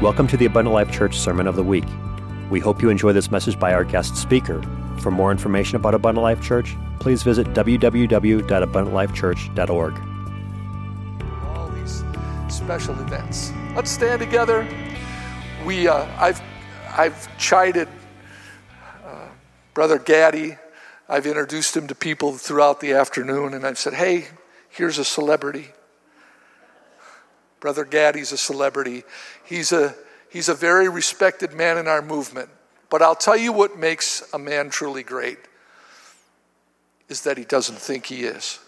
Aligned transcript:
Welcome 0.00 0.26
to 0.28 0.38
the 0.38 0.46
Abundant 0.46 0.72
Life 0.72 0.90
Church 0.90 1.18
Sermon 1.18 1.46
of 1.46 1.56
the 1.56 1.62
Week. 1.62 1.84
We 2.48 2.58
hope 2.58 2.80
you 2.80 2.88
enjoy 2.88 3.12
this 3.12 3.30
message 3.30 3.58
by 3.58 3.74
our 3.74 3.84
guest 3.84 4.16
speaker. 4.16 4.62
For 4.98 5.10
more 5.10 5.30
information 5.30 5.76
about 5.76 5.94
Abundant 5.94 6.22
Life 6.22 6.40
Church, 6.40 6.74
please 7.00 7.22
visit 7.22 7.48
www.abundantlifechurch.org. 7.48 10.02
All 11.44 11.68
these 11.68 12.02
special 12.48 12.98
events. 12.98 13.52
Let's 13.76 13.90
stand 13.90 14.20
together. 14.20 14.66
We, 15.66 15.86
uh, 15.86 16.06
I've, 16.18 16.40
I've 16.96 17.36
chided 17.36 17.86
uh, 19.04 19.28
Brother 19.74 19.98
Gaddy. 19.98 20.56
I've 21.10 21.26
introduced 21.26 21.76
him 21.76 21.86
to 21.88 21.94
people 21.94 22.38
throughout 22.38 22.80
the 22.80 22.94
afternoon, 22.94 23.52
and 23.52 23.66
I've 23.66 23.78
said, 23.78 23.92
"Hey, 23.92 24.28
here's 24.70 24.96
a 24.96 25.04
celebrity." 25.04 25.74
Brother 27.60 27.84
Gaddy's 27.84 28.32
a 28.32 28.38
celebrity. 28.38 29.04
He's 29.44 29.70
a, 29.70 29.94
he's 30.30 30.48
a 30.48 30.54
very 30.54 30.88
respected 30.88 31.52
man 31.52 31.76
in 31.76 31.86
our 31.86 32.02
movement. 32.02 32.48
But 32.88 33.02
I'll 33.02 33.14
tell 33.14 33.36
you 33.36 33.52
what 33.52 33.78
makes 33.78 34.28
a 34.32 34.38
man 34.38 34.70
truly 34.70 35.02
great 35.02 35.38
is 37.08 37.22
that 37.22 37.36
he 37.36 37.44
doesn't 37.44 37.76
think 37.78 38.06
he 38.06 38.24
is. 38.24 38.58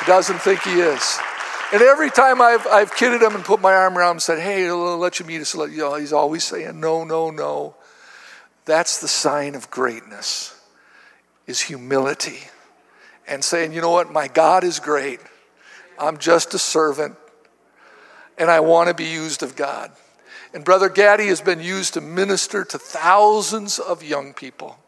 He 0.00 0.06
doesn't 0.06 0.40
think 0.40 0.62
he 0.62 0.80
is. 0.80 1.18
And 1.72 1.82
every 1.82 2.10
time 2.10 2.40
I've, 2.40 2.66
I've 2.66 2.94
kidded 2.94 3.20
him 3.20 3.34
and 3.34 3.44
put 3.44 3.60
my 3.60 3.74
arm 3.74 3.98
around 3.98 4.12
him 4.12 4.14
and 4.14 4.22
said, 4.22 4.38
hey, 4.38 4.70
let 4.72 5.20
you 5.20 5.26
meet 5.26 5.42
us, 5.42 5.54
you 5.54 5.76
know, 5.76 5.94
he's 5.96 6.14
always 6.14 6.44
saying, 6.44 6.80
no, 6.80 7.04
no, 7.04 7.30
no. 7.30 7.74
That's 8.64 9.00
the 9.00 9.08
sign 9.08 9.54
of 9.54 9.70
greatness, 9.70 10.58
is 11.46 11.60
humility 11.60 12.48
and 13.28 13.44
saying, 13.44 13.72
you 13.72 13.80
know 13.80 13.90
what, 13.90 14.12
my 14.12 14.28
God 14.28 14.64
is 14.64 14.80
great. 14.80 15.20
I'm 15.98 16.18
just 16.18 16.54
a 16.54 16.58
servant, 16.58 17.16
and 18.36 18.50
I 18.50 18.60
want 18.60 18.88
to 18.88 18.94
be 18.94 19.06
used 19.06 19.42
of 19.42 19.56
God. 19.56 19.90
And 20.54 20.64
Brother 20.64 20.88
Gaddy 20.88 21.26
has 21.26 21.40
been 21.40 21.60
used 21.60 21.94
to 21.94 22.00
minister 22.00 22.64
to 22.64 22.78
thousands 22.78 23.78
of 23.78 24.02
young 24.02 24.32
people. 24.32 24.78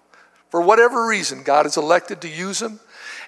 For 0.51 0.61
whatever 0.61 1.07
reason, 1.07 1.43
God 1.43 1.67
has 1.67 1.77
elected 1.77 2.23
to 2.23 2.29
use 2.29 2.61
him. 2.61 2.81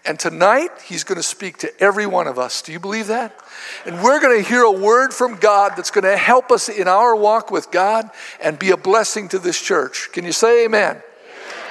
And 0.05 0.19
tonight, 0.19 0.71
he's 0.85 1.05
going 1.05 1.17
to 1.17 1.23
speak 1.23 1.59
to 1.59 1.81
every 1.81 2.07
one 2.07 2.27
of 2.27 2.39
us. 2.39 2.63
Do 2.63 2.73
you 2.73 2.81
believe 2.81 3.07
that? 3.07 3.39
And 3.87 4.03
we're 4.03 4.21
going 4.21 4.43
to 4.43 4.49
hear 4.49 4.63
a 4.63 4.73
word 4.73 5.13
from 5.15 5.37
God 5.37 5.75
that's 5.77 5.93
going 5.93 6.05
to 6.05 6.17
help 6.17 6.51
us 6.51 6.69
in 6.69 6.89
our 6.89 7.15
walk 7.15 7.53
with 7.53 7.71
God 7.71 8.11
and 8.43 8.59
be 8.59 8.71
a 8.71 8.77
blessing 8.77 9.29
to 9.29 9.39
this 9.39 9.61
church. 9.61 10.09
Can 10.13 10.25
you 10.25 10.33
say 10.33 10.65
amen? 10.65 11.03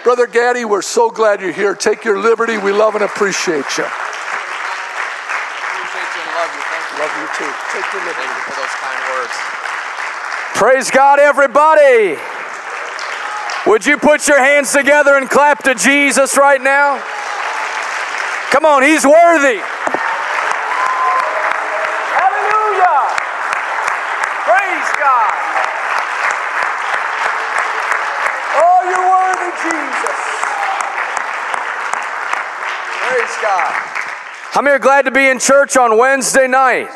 Brother 0.04 0.28
Gaddy, 0.28 0.66
we're 0.66 0.82
so 0.82 1.12
glad 1.12 1.42
you're 1.42 1.52
here. 1.52 1.76
Take 1.76 2.04
your 2.04 2.18
liberty. 2.20 2.58
We 2.58 2.72
love 2.72 2.96
and 2.96 3.04
appreciate 3.04 3.78
you. 3.78 3.86
Appreciate 3.86 3.94
you 6.16 6.22
and 6.26 6.34
love 6.36 6.50
you. 6.50 6.62
Thank 6.66 6.86
you. 6.90 6.98
Love 7.00 7.14
you 7.22 7.28
too. 7.38 7.52
Take 7.72 7.86
your 7.94 8.02
liberty. 8.06 8.28
You 8.28 8.42
for 8.50 8.56
those 8.58 8.76
kind 8.82 9.00
words. 9.14 9.36
Praise 10.56 10.90
God, 10.92 11.20
everybody. 11.20 12.18
Would 13.68 13.86
you 13.86 13.98
put 13.98 14.28
your 14.28 14.40
hands 14.40 14.72
together 14.74 15.16
and 15.18 15.30
clap 15.30 15.62
to 15.64 15.76
Jesus 15.76 16.36
right 16.36 16.60
now? 16.62 16.98
Come 18.50 18.66
on, 18.66 18.82
He's 18.82 19.06
worthy. 19.06 19.62
Hallelujah. 22.18 23.02
Praise 24.50 24.90
God. 24.98 25.30
Oh, 28.60 28.84
you're 28.92 29.08
worthy, 29.08 29.52
Jesus. 29.64 30.20
Praise 33.08 33.36
God. 33.42 33.72
How 34.62 34.66
many 34.66 34.76
are 34.76 34.80
glad 34.80 35.06
to 35.06 35.12
be 35.12 35.28
in 35.28 35.40
church 35.40 35.76
on 35.76 35.98
Wednesday 35.98 36.46
night? 36.46 36.88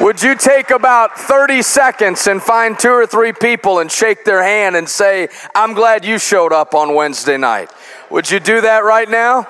Would 0.00 0.22
you 0.22 0.34
take 0.34 0.70
about 0.70 1.18
30 1.18 1.60
seconds 1.60 2.26
and 2.26 2.42
find 2.42 2.78
two 2.78 2.88
or 2.88 3.06
three 3.06 3.34
people 3.34 3.80
and 3.80 3.92
shake 3.92 4.24
their 4.24 4.42
hand 4.42 4.76
and 4.76 4.88
say, 4.88 5.28
I'm 5.54 5.74
glad 5.74 6.06
you 6.06 6.18
showed 6.18 6.54
up 6.54 6.74
on 6.74 6.94
Wednesday 6.94 7.36
night? 7.36 7.70
Would 8.08 8.30
you 8.30 8.40
do 8.40 8.62
that 8.62 8.82
right 8.82 9.10
now? 9.10 9.46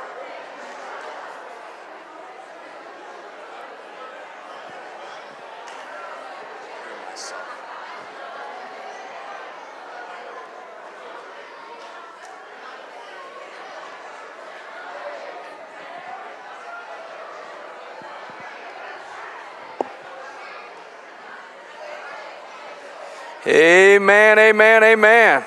Amen, 23.46 24.40
amen, 24.40 24.82
amen. 24.82 25.44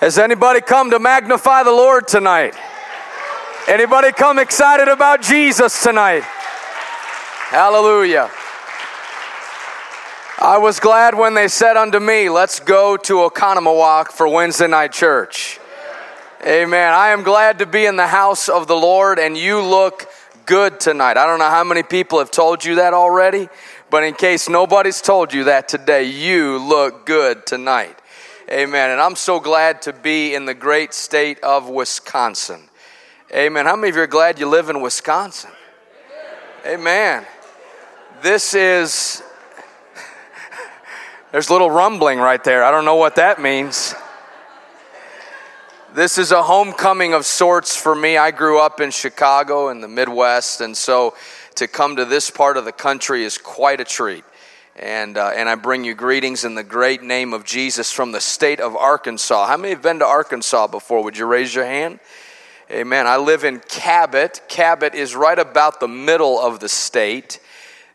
Has 0.00 0.18
anybody 0.18 0.60
come 0.60 0.90
to 0.90 0.98
magnify 0.98 1.62
the 1.62 1.70
Lord 1.70 2.06
tonight? 2.06 2.54
Anybody 3.68 4.12
come 4.12 4.38
excited 4.38 4.88
about 4.88 5.22
Jesus 5.22 5.82
tonight? 5.82 6.24
Hallelujah. 6.24 8.30
I 10.38 10.58
was 10.58 10.78
glad 10.78 11.14
when 11.14 11.32
they 11.32 11.48
said 11.48 11.78
unto 11.78 12.00
me, 12.00 12.28
Let's 12.28 12.60
go 12.60 12.98
to 12.98 13.14
Oconomowoc 13.14 14.12
for 14.12 14.28
Wednesday 14.28 14.68
night 14.68 14.92
church. 14.92 15.58
Amen. 16.46 16.92
I 16.92 17.08
am 17.08 17.22
glad 17.22 17.60
to 17.60 17.66
be 17.66 17.86
in 17.86 17.96
the 17.96 18.06
house 18.06 18.50
of 18.50 18.66
the 18.66 18.76
Lord, 18.76 19.18
and 19.18 19.34
you 19.34 19.62
look 19.62 20.06
good 20.44 20.78
tonight. 20.78 21.16
I 21.16 21.24
don't 21.24 21.38
know 21.38 21.48
how 21.48 21.64
many 21.64 21.82
people 21.82 22.18
have 22.18 22.30
told 22.30 22.62
you 22.62 22.74
that 22.74 22.92
already, 22.92 23.48
but 23.88 24.04
in 24.04 24.12
case 24.12 24.46
nobody's 24.46 25.00
told 25.00 25.32
you 25.32 25.44
that 25.44 25.68
today, 25.68 26.04
you 26.04 26.58
look 26.58 27.06
good 27.06 27.46
tonight. 27.46 27.98
Amen. 28.50 28.90
And 28.90 29.00
I'm 29.00 29.16
so 29.16 29.40
glad 29.40 29.80
to 29.82 29.94
be 29.94 30.34
in 30.34 30.44
the 30.44 30.52
great 30.52 30.92
state 30.92 31.40
of 31.40 31.70
Wisconsin. 31.70 32.68
Amen. 33.34 33.64
How 33.64 33.74
many 33.74 33.88
of 33.88 33.96
you 33.96 34.02
are 34.02 34.06
glad 34.06 34.38
you 34.38 34.46
live 34.46 34.68
in 34.68 34.82
Wisconsin? 34.82 35.50
Amen. 36.66 37.24
This 38.20 38.52
is, 38.52 39.22
there's 41.32 41.48
a 41.48 41.52
little 41.52 41.70
rumbling 41.70 42.18
right 42.18 42.44
there. 42.44 42.64
I 42.64 42.70
don't 42.70 42.84
know 42.84 42.96
what 42.96 43.16
that 43.16 43.40
means. 43.40 43.94
This 45.94 46.18
is 46.18 46.32
a 46.32 46.42
homecoming 46.42 47.14
of 47.14 47.24
sorts 47.24 47.76
for 47.76 47.94
me. 47.94 48.16
I 48.16 48.32
grew 48.32 48.58
up 48.58 48.80
in 48.80 48.90
Chicago 48.90 49.68
in 49.68 49.80
the 49.80 49.86
Midwest, 49.86 50.60
and 50.60 50.76
so 50.76 51.14
to 51.54 51.68
come 51.68 51.94
to 51.94 52.04
this 52.04 52.30
part 52.30 52.56
of 52.56 52.64
the 52.64 52.72
country 52.72 53.22
is 53.22 53.38
quite 53.38 53.78
a 53.78 53.84
treat. 53.84 54.24
And, 54.74 55.16
uh, 55.16 55.30
and 55.36 55.48
I 55.48 55.54
bring 55.54 55.84
you 55.84 55.94
greetings 55.94 56.44
in 56.44 56.56
the 56.56 56.64
great 56.64 57.04
name 57.04 57.32
of 57.32 57.44
Jesus 57.44 57.92
from 57.92 58.10
the 58.10 58.20
state 58.20 58.58
of 58.58 58.74
Arkansas. 58.74 59.46
How 59.46 59.56
many 59.56 59.72
have 59.72 59.82
been 59.82 60.00
to 60.00 60.04
Arkansas 60.04 60.66
before? 60.66 61.04
Would 61.04 61.16
you 61.16 61.26
raise 61.26 61.54
your 61.54 61.64
hand? 61.64 62.00
Amen. 62.72 63.06
I 63.06 63.18
live 63.18 63.44
in 63.44 63.60
Cabot. 63.60 64.40
Cabot 64.48 64.96
is 64.96 65.14
right 65.14 65.38
about 65.38 65.78
the 65.78 65.86
middle 65.86 66.40
of 66.40 66.58
the 66.58 66.68
state. 66.68 67.38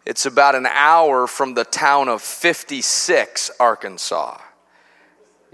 It's 0.05 0.25
about 0.25 0.55
an 0.55 0.67
hour 0.67 1.27
from 1.27 1.53
the 1.53 1.65
town 1.65 2.07
of 2.07 2.21
56, 2.21 3.51
Arkansas. 3.59 4.39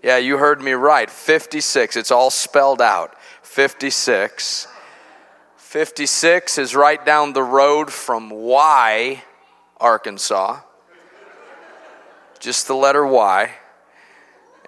Yeah, 0.05 0.17
you 0.17 0.37
heard 0.37 0.61
me 0.61 0.73
right. 0.73 1.09
56. 1.09 1.97
It's 1.97 2.11
all 2.11 2.29
spelled 2.29 2.79
out. 2.79 3.15
56. 3.41 4.67
56 5.57 6.57
is 6.59 6.75
right 6.75 7.03
down 7.03 7.33
the 7.33 7.41
road 7.41 7.91
from 7.91 8.29
Y, 8.29 9.23
Arkansas. 9.77 10.59
Just 12.37 12.67
the 12.67 12.75
letter 12.75 13.03
Y. 13.03 13.49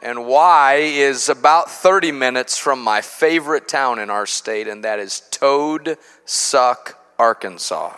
And 0.01 0.25
Y 0.25 0.73
is 0.77 1.29
about 1.29 1.69
30 1.69 2.11
minutes 2.13 2.57
from 2.57 2.83
my 2.83 3.01
favorite 3.01 3.67
town 3.67 3.99
in 3.99 4.09
our 4.09 4.25
state, 4.25 4.67
and 4.67 4.83
that 4.83 4.97
is 4.97 5.21
Toad 5.29 5.99
Suck, 6.25 6.99
Arkansas. 7.19 7.93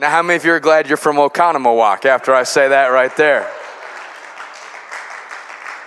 Now, 0.00 0.10
how 0.10 0.22
many 0.22 0.36
of 0.36 0.44
you 0.44 0.52
are 0.52 0.60
glad 0.60 0.86
you're 0.86 0.96
from 0.96 1.16
Oconomowoc 1.16 2.04
after 2.04 2.32
I 2.32 2.44
say 2.44 2.68
that 2.68 2.86
right 2.86 3.16
there? 3.16 3.50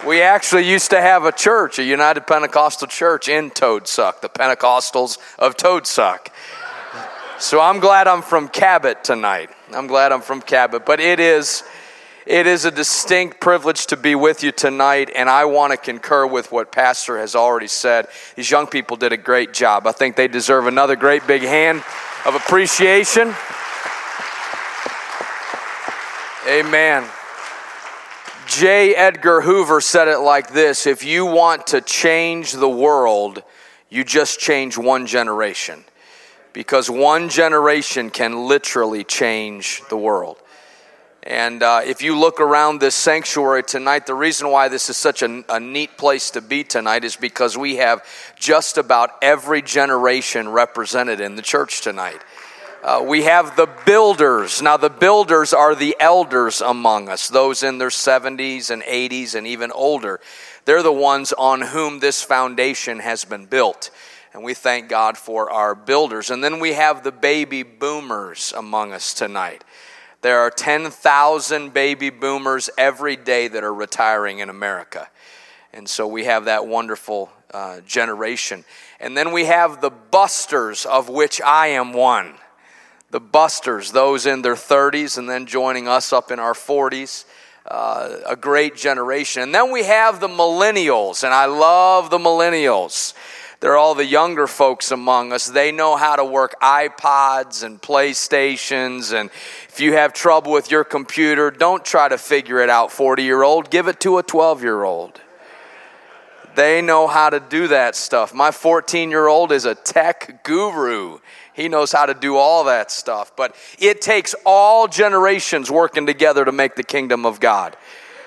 We 0.06 0.22
actually 0.22 0.69
used 0.69 0.90
to 0.90 1.00
have 1.00 1.24
a 1.24 1.31
church, 1.31 1.80
a 1.80 1.84
United 1.84 2.28
Pentecostal 2.28 2.90
church 2.90 3.30
in 3.30 3.52
Toad 3.52 3.88
Suck, 3.88 4.19
the 4.19 4.28
Pentecostals 4.28 5.18
of 5.40 5.56
Toad 5.56 5.88
Suck. 5.88 6.30
So 7.40 7.62
I'm 7.62 7.80
glad 7.80 8.10
I'm 8.10 8.22
from 8.22 8.50
Cabot 8.50 9.02
tonight. 9.02 9.50
I'm 9.72 9.88
glad 9.88 10.12
I'm 10.12 10.22
from 10.22 10.42
Cabot. 10.42 10.86
But 10.86 11.00
it 11.00 11.22
is, 11.22 11.63
it 12.25 12.48
is 12.48 12.66
a 12.66 12.72
distinct 12.72 13.40
privilege 13.40 13.86
to 13.88 13.96
be 13.96 14.13
with 14.16 14.44
you 14.44 14.52
tonight, 14.52 15.10
and 15.16 15.30
I 15.30 15.46
want 15.46 15.72
to 15.72 15.78
concur 15.78 16.25
with 16.25 16.52
what 16.52 16.74
Pastor 16.74 17.18
has 17.18 17.34
already 17.34 17.68
said. 17.68 18.08
These 18.36 18.52
young 18.52 18.68
people 18.68 18.98
did 18.98 19.13
a 19.13 19.18
great 19.18 19.54
job. 19.54 19.88
I 19.88 19.94
think 19.94 20.18
they 20.18 20.28
deserve 20.28 20.68
another 20.68 20.98
great 20.98 21.25
big 21.28 21.44
hand 21.44 21.81
of 22.25 22.36
appreciation. 22.36 23.34
Amen. 26.47 27.07
J. 28.47 28.95
Edgar 28.95 29.41
Hoover 29.41 29.79
said 29.79 30.07
it 30.07 30.17
like 30.17 30.51
this 30.51 30.88
If 30.88 31.03
you 31.03 31.25
want 31.25 31.67
to 31.67 31.81
change 31.81 32.53
the 32.53 32.69
world, 32.69 33.43
you 33.89 34.03
just 34.03 34.39
change 34.39 34.75
one 34.75 35.05
generation. 35.05 35.83
Because 36.51 36.89
one 36.89 37.29
generation 37.29 38.09
can 38.09 38.47
literally 38.47 39.03
change 39.03 39.83
the 39.89 39.97
world. 39.97 40.38
And 41.23 41.61
uh, 41.61 41.81
if 41.85 42.01
you 42.01 42.17
look 42.17 42.41
around 42.41 42.79
this 42.79 42.95
sanctuary 42.95 43.61
tonight, 43.61 44.07
the 44.07 44.15
reason 44.15 44.49
why 44.49 44.67
this 44.67 44.89
is 44.89 44.97
such 44.97 45.21
a, 45.21 45.43
a, 45.47 45.59
neat 45.59 45.95
place 45.95 46.31
to 46.31 46.41
be 46.41 46.63
tonight 46.63 47.03
is 47.03 47.15
because 47.15 47.55
we 47.55 47.75
have 47.75 48.03
just 48.35 48.79
about 48.79 49.11
every 49.21 49.61
generation 49.61 50.49
represented 50.49 51.21
in 51.21 51.35
the 51.35 51.43
church 51.43 51.81
tonight. 51.81 52.21
Uh, 52.83 53.04
we 53.06 53.24
have 53.24 53.56
the 53.56 53.69
builders. 53.86 54.60
Now, 54.60 54.75
the 54.75 54.89
builders 54.89 55.54
are 55.54 55.75
the 55.75 55.95
elders 56.00 56.62
among 56.62 57.10
us, 57.10 57.28
those 57.28 57.62
in 57.62 57.78
their 57.78 57.89
70s 57.89 58.72
and 58.72 58.81
80s 58.81 59.36
and 59.36 59.45
even 59.45 59.72
older. 59.72 60.19
They're 60.66 60.81
the 60.81 60.92
ones 60.92 61.31
on 61.31 61.62
whom 61.62 62.00
this 62.00 62.24
foundation 62.24 62.98
has 63.00 63.24
been 63.24 63.45
built. 63.45 63.92
And 64.33 64.44
we 64.44 64.56
thank 64.56 64.89
God 64.89 65.16
for 65.16 65.51
our 65.51 65.75
builders. 65.75 66.31
And 66.31 66.44
then 66.44 66.60
we 66.60 66.74
have 66.74 67.04
the 67.04 67.12
baby 67.12 67.62
boomers 67.62 68.51
among 68.57 68.94
us 68.94 69.13
tonight. 69.13 69.63
There 70.22 70.39
are 70.39 70.50
10,000 70.50 71.74
baby 71.74 72.10
boomers 72.10 72.69
every 72.80 73.16
day 73.16 73.48
that 73.48 73.63
are 73.63 73.74
retiring 73.74 74.39
in 74.39 74.50
America. 74.50 75.07
And 75.72 75.88
so 75.88 76.07
we 76.07 76.25
have 76.25 76.45
that 76.45 76.66
wonderful 76.66 77.31
uh, 77.54 77.81
generation. 77.81 78.66
And 79.00 79.16
then 79.16 79.31
we 79.31 79.45
have 79.45 79.81
the 79.81 79.92
busters, 79.92 80.88
of 80.88 81.10
which 81.10 81.42
I 81.42 81.68
am 81.68 81.94
one. 81.94 82.36
The 83.12 83.19
busters, 83.19 83.92
those 83.92 84.25
in 84.25 84.42
their 84.42 84.56
30s 84.56 85.18
and 85.18 85.30
then 85.30 85.46
joining 85.46 85.88
us 85.88 86.12
up 86.12 86.31
in 86.31 86.40
our 86.40 86.54
40s. 86.54 87.25
Uh, 87.66 88.18
a 88.25 88.36
great 88.36 88.75
generation. 88.75 89.44
And 89.44 89.54
then 89.54 89.72
we 89.72 89.84
have 89.84 90.19
the 90.19 90.28
millennials, 90.28 91.24
and 91.24 91.31
I 91.31 91.46
love 91.46 92.10
the 92.10 92.18
millennials. 92.18 93.13
They're 93.62 93.78
all 93.78 93.94
the 93.94 94.06
younger 94.06 94.48
folks 94.48 94.90
among 94.90 95.31
us. 95.31 95.46
They 95.46 95.72
know 95.72 95.96
how 95.96 96.16
to 96.16 96.25
work 96.25 96.56
iPods 96.60 97.63
and 97.63 97.80
PlayStations. 97.80 99.13
And 99.13 99.30
if 99.69 99.80
you 99.80 99.94
have 99.94 100.13
trouble 100.13 100.52
with 100.52 100.72
your 100.72 100.84
computer, 100.84 101.52
don't 101.52 101.86
try 101.86 102.10
to 102.10 102.18
figure 102.18 102.60
it 102.60 102.72
out, 102.72 102.92
40 102.92 103.22
year 103.22 103.44
old. 103.44 103.69
Give 103.69 103.88
it 103.88 104.00
to 104.00 104.18
a 104.18 104.24
12 104.24 104.63
year 104.63 104.84
old. 104.84 105.22
They 106.56 106.81
know 106.81 107.08
how 107.08 107.30
to 107.30 107.40
do 107.40 107.68
that 107.68 107.96
stuff. 107.96 108.34
My 108.34 108.50
14 108.50 109.12
year 109.12 109.28
old 109.28 109.52
is 109.52 109.66
a 109.66 109.75
tech 109.75 110.44
guru. 110.44 111.19
He 111.53 111.68
knows 111.68 111.92
how 111.92 112.06
to 112.06 112.13
do 112.13 112.38
all 112.38 112.63
that 112.65 112.92
stuff. 112.92 113.36
But 113.36 113.56
it 113.80 114.01
takes 114.01 114.36
all 114.45 114.88
generations 114.88 115.69
working 115.69 116.06
together 116.06 116.45
to 116.45 116.51
make 116.51 116.75
the 116.75 116.83
kingdom 116.83 117.25
of 117.25 117.39
God. 117.39 117.75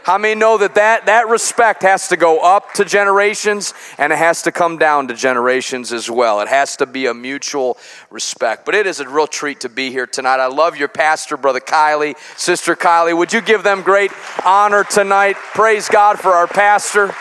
How 0.05 0.19
many 0.19 0.39
know 0.39 0.59
that, 0.59 0.75
that 0.75 1.07
that 1.07 1.29
respect 1.29 1.81
has 1.81 2.09
to 2.09 2.19
go 2.19 2.41
up 2.41 2.75
to 2.75 2.85
generations 2.85 3.73
and 3.97 4.13
it 4.13 4.17
has 4.17 4.43
to 4.43 4.53
come 4.53 4.77
down 4.77 5.09
to 5.09 5.15
generations 5.15 5.95
as 5.95 6.11
well? 6.11 6.43
It 6.43 6.49
has 6.49 6.77
to 6.77 6.85
be 6.85 7.07
a 7.07 7.15
mutual 7.15 7.79
respect. 8.11 8.67
But 8.67 8.75
it 8.75 8.87
is 8.87 9.01
a 9.01 9.09
real 9.09 9.27
treat 9.27 9.61
to 9.61 9.71
be 9.71 9.91
here 9.91 10.07
tonight. 10.07 10.41
I 10.41 10.49
love 10.49 10.77
your 10.77 10.89
pastor, 10.89 11.39
Brother 11.39 11.61
Kylie, 11.61 12.19
Sister 12.37 12.77
Kylie. 12.77 13.17
Would 13.17 13.33
you 13.33 13.41
give 13.41 13.63
them 13.63 13.81
great 13.81 14.13
honor 14.45 14.85
tonight? 14.85 15.37
Praise 15.37 15.89
God 15.89 16.19
for 16.19 16.33
our 16.33 16.49
pastor. 16.49 17.15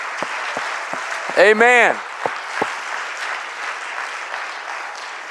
Amen. 1.37 1.95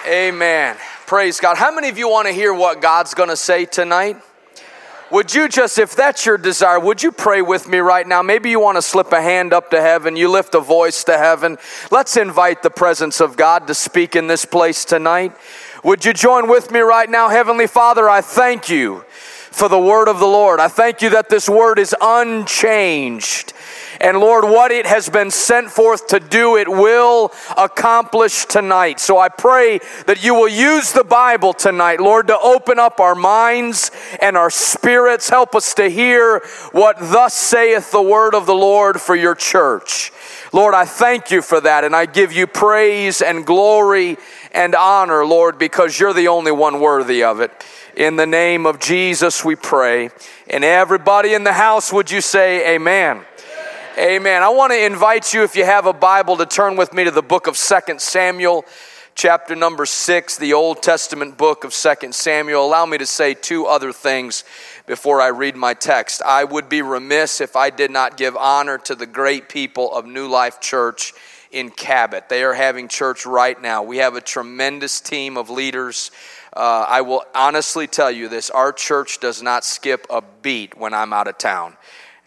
Amen. 0.07 0.77
Praise 1.07 1.39
God. 1.39 1.57
How 1.57 1.73
many 1.73 1.89
of 1.89 1.97
you 1.97 2.09
want 2.09 2.27
to 2.27 2.33
hear 2.33 2.53
what 2.53 2.81
God's 2.81 3.15
going 3.15 3.29
to 3.29 3.37
say 3.37 3.65
tonight? 3.65 4.17
Would 5.13 5.33
you 5.33 5.49
just, 5.49 5.79
if 5.79 5.95
that's 5.95 6.27
your 6.27 6.39
desire, 6.39 6.81
would 6.81 7.03
you 7.03 7.13
pray 7.13 7.41
with 7.41 7.69
me 7.69 7.79
right 7.79 8.07
now? 8.07 8.21
Maybe 8.21 8.51
you 8.51 8.59
want 8.59 8.79
to 8.79 8.83
slip 8.83 9.13
a 9.13 9.23
hand 9.23 9.53
up 9.53 9.71
to 9.71 9.81
heaven, 9.81 10.17
you 10.17 10.29
lift 10.29 10.55
a 10.55 10.61
voice 10.61 11.05
to 11.05 11.19
heaven. 11.19 11.57
Let's 11.91 12.17
invite 12.17 12.63
the 12.63 12.71
presence 12.71 13.21
of 13.21 13.37
God 13.37 13.69
to 13.69 13.75
speak 13.75 14.17
in 14.17 14.27
this 14.27 14.45
place 14.45 14.85
tonight. 14.85 15.35
Would 15.85 16.05
you 16.05 16.13
join 16.13 16.49
with 16.49 16.73
me 16.73 16.81
right 16.81 17.09
now? 17.09 17.29
Heavenly 17.29 17.67
Father, 17.69 18.09
I 18.09 18.23
thank 18.23 18.69
you 18.69 19.05
for 19.53 19.69
the 19.69 19.79
word 19.79 20.09
of 20.09 20.19
the 20.19 20.27
Lord. 20.27 20.59
I 20.59 20.69
thank 20.69 21.03
you 21.03 21.11
that 21.11 21.29
this 21.29 21.49
word 21.49 21.79
is 21.79 21.95
unchanged. 22.01 23.53
And 24.03 24.19
Lord, 24.19 24.45
what 24.45 24.73
it 24.73 24.85
has 24.85 25.09
been 25.09 25.31
sent 25.31 25.71
forth 25.71 26.09
to 26.09 26.19
do, 26.19 26.57
it 26.57 26.69
will 26.69 27.31
accomplish 27.57 28.47
tonight. 28.47 28.99
So 28.99 29.17
I 29.17 29.29
pray 29.29 29.79
that 30.07 30.25
you 30.25 30.35
will 30.35 30.49
use 30.49 30.91
the 30.93 31.05
Bible 31.05 31.55
tonight, 31.55 32.01
Lord, 32.01 32.27
to 32.27 32.37
open 32.37 32.81
up 32.81 32.99
our 32.99 33.15
minds 33.15 33.93
and 34.21 34.37
our 34.37 34.51
spirits. 34.51 35.31
Help 35.31 35.55
us 35.55 35.73
to 35.75 35.89
hear 35.89 36.43
what 36.73 36.99
thus 36.99 37.33
saith 37.33 37.93
the 37.93 38.03
word 38.03 38.35
of 38.35 38.45
the 38.45 38.55
Lord 38.55 39.01
for 39.01 39.15
your 39.15 39.37
church. 39.37 40.11
Lord, 40.53 40.75
I 40.75 40.85
thank 40.85 41.31
you 41.31 41.41
for 41.41 41.61
that, 41.61 41.85
and 41.85 41.95
I 41.95 42.07
give 42.07 42.33
you 42.33 42.49
praise 42.49 43.23
and 43.23 43.47
glory 43.47 44.17
and 44.51 44.75
honor, 44.75 45.25
Lord, 45.25 45.59
because 45.59 46.01
you're 46.01 46.13
the 46.13 46.27
only 46.27 46.51
one 46.51 46.81
worthy 46.81 47.23
of 47.23 47.41
it. 47.41 47.53
In 47.97 48.17
the 48.17 48.27
name 48.27 48.67
of 48.67 48.81
Jesus, 48.81 49.45
we 49.45 49.55
pray. 49.55 50.11
And 50.51 50.65
everybody 50.65 51.35
in 51.35 51.45
the 51.45 51.53
house, 51.53 51.93
would 51.93 52.11
you 52.11 52.21
say 52.21 52.75
amen? 52.75 53.23
Amen. 53.99 54.43
I 54.43 54.49
want 54.49 54.73
to 54.73 54.87
invite 54.87 55.35
you, 55.35 55.43
if 55.43 55.55
you 55.55 55.67
have 55.67 55.85
a 55.85 55.93
Bible, 55.93 56.39
to 56.39 56.47
turn 56.47 56.77
with 56.77 56.95
me 56.95 57.05
to 57.05 57.11
the 57.11 57.21
book 57.21 57.47
of 57.47 57.59
Second 57.59 58.01
Samuel, 58.01 58.65
chapter 59.15 59.55
number 59.55 59.85
6, 59.85 60.39
the 60.39 60.55
Old 60.55 60.83
Testament 60.83 61.37
book 61.37 61.63
of 61.65 61.75
Second 61.75 62.15
Samuel. 62.15 62.65
Allow 62.65 62.87
me 62.87 62.97
to 62.97 63.05
say 63.05 63.35
two 63.35 63.67
other 63.67 63.93
things 63.93 64.45
before 64.87 65.21
I 65.21 65.27
read 65.27 65.57
my 65.57 65.75
text. 65.75 66.23
I 66.23 66.43
would 66.45 66.71
be 66.71 66.81
remiss 66.81 67.43
if 67.43 67.55
I 67.55 67.69
did 67.69 67.91
not 67.91 68.17
give 68.17 68.35
honor 68.35 68.79
to 68.79 68.95
the 68.95 69.05
great 69.05 69.51
people 69.51 69.93
of 69.93 70.07
New 70.07 70.27
Life 70.27 70.59
Church 70.59 71.13
in 71.51 71.69
Cabot. 71.69 72.31
They 72.31 72.45
are 72.45 72.55
having 72.55 72.89
church 72.89 73.27
right 73.27 73.61
now. 73.61 73.83
We 73.83 73.99
have 73.99 74.17
a 74.17 74.23
tremendous 74.23 75.03
team 75.03 75.37
of 75.37 75.51
leaders. 75.51 76.11
Uh, 76.55 76.87
I 76.89 77.03
will 77.03 77.25
honestly 77.35 77.87
tell 77.87 78.11
you 78.11 78.29
this 78.29 78.49
our 78.49 78.73
church 78.73 79.21
does 79.21 79.43
not 79.43 79.67
skip 79.67 80.07
a 80.09 80.23
beat 80.41 80.79
when 80.79 80.95
I'm 80.95 81.13
out 81.13 81.29
of 81.29 81.37
town. 81.37 81.77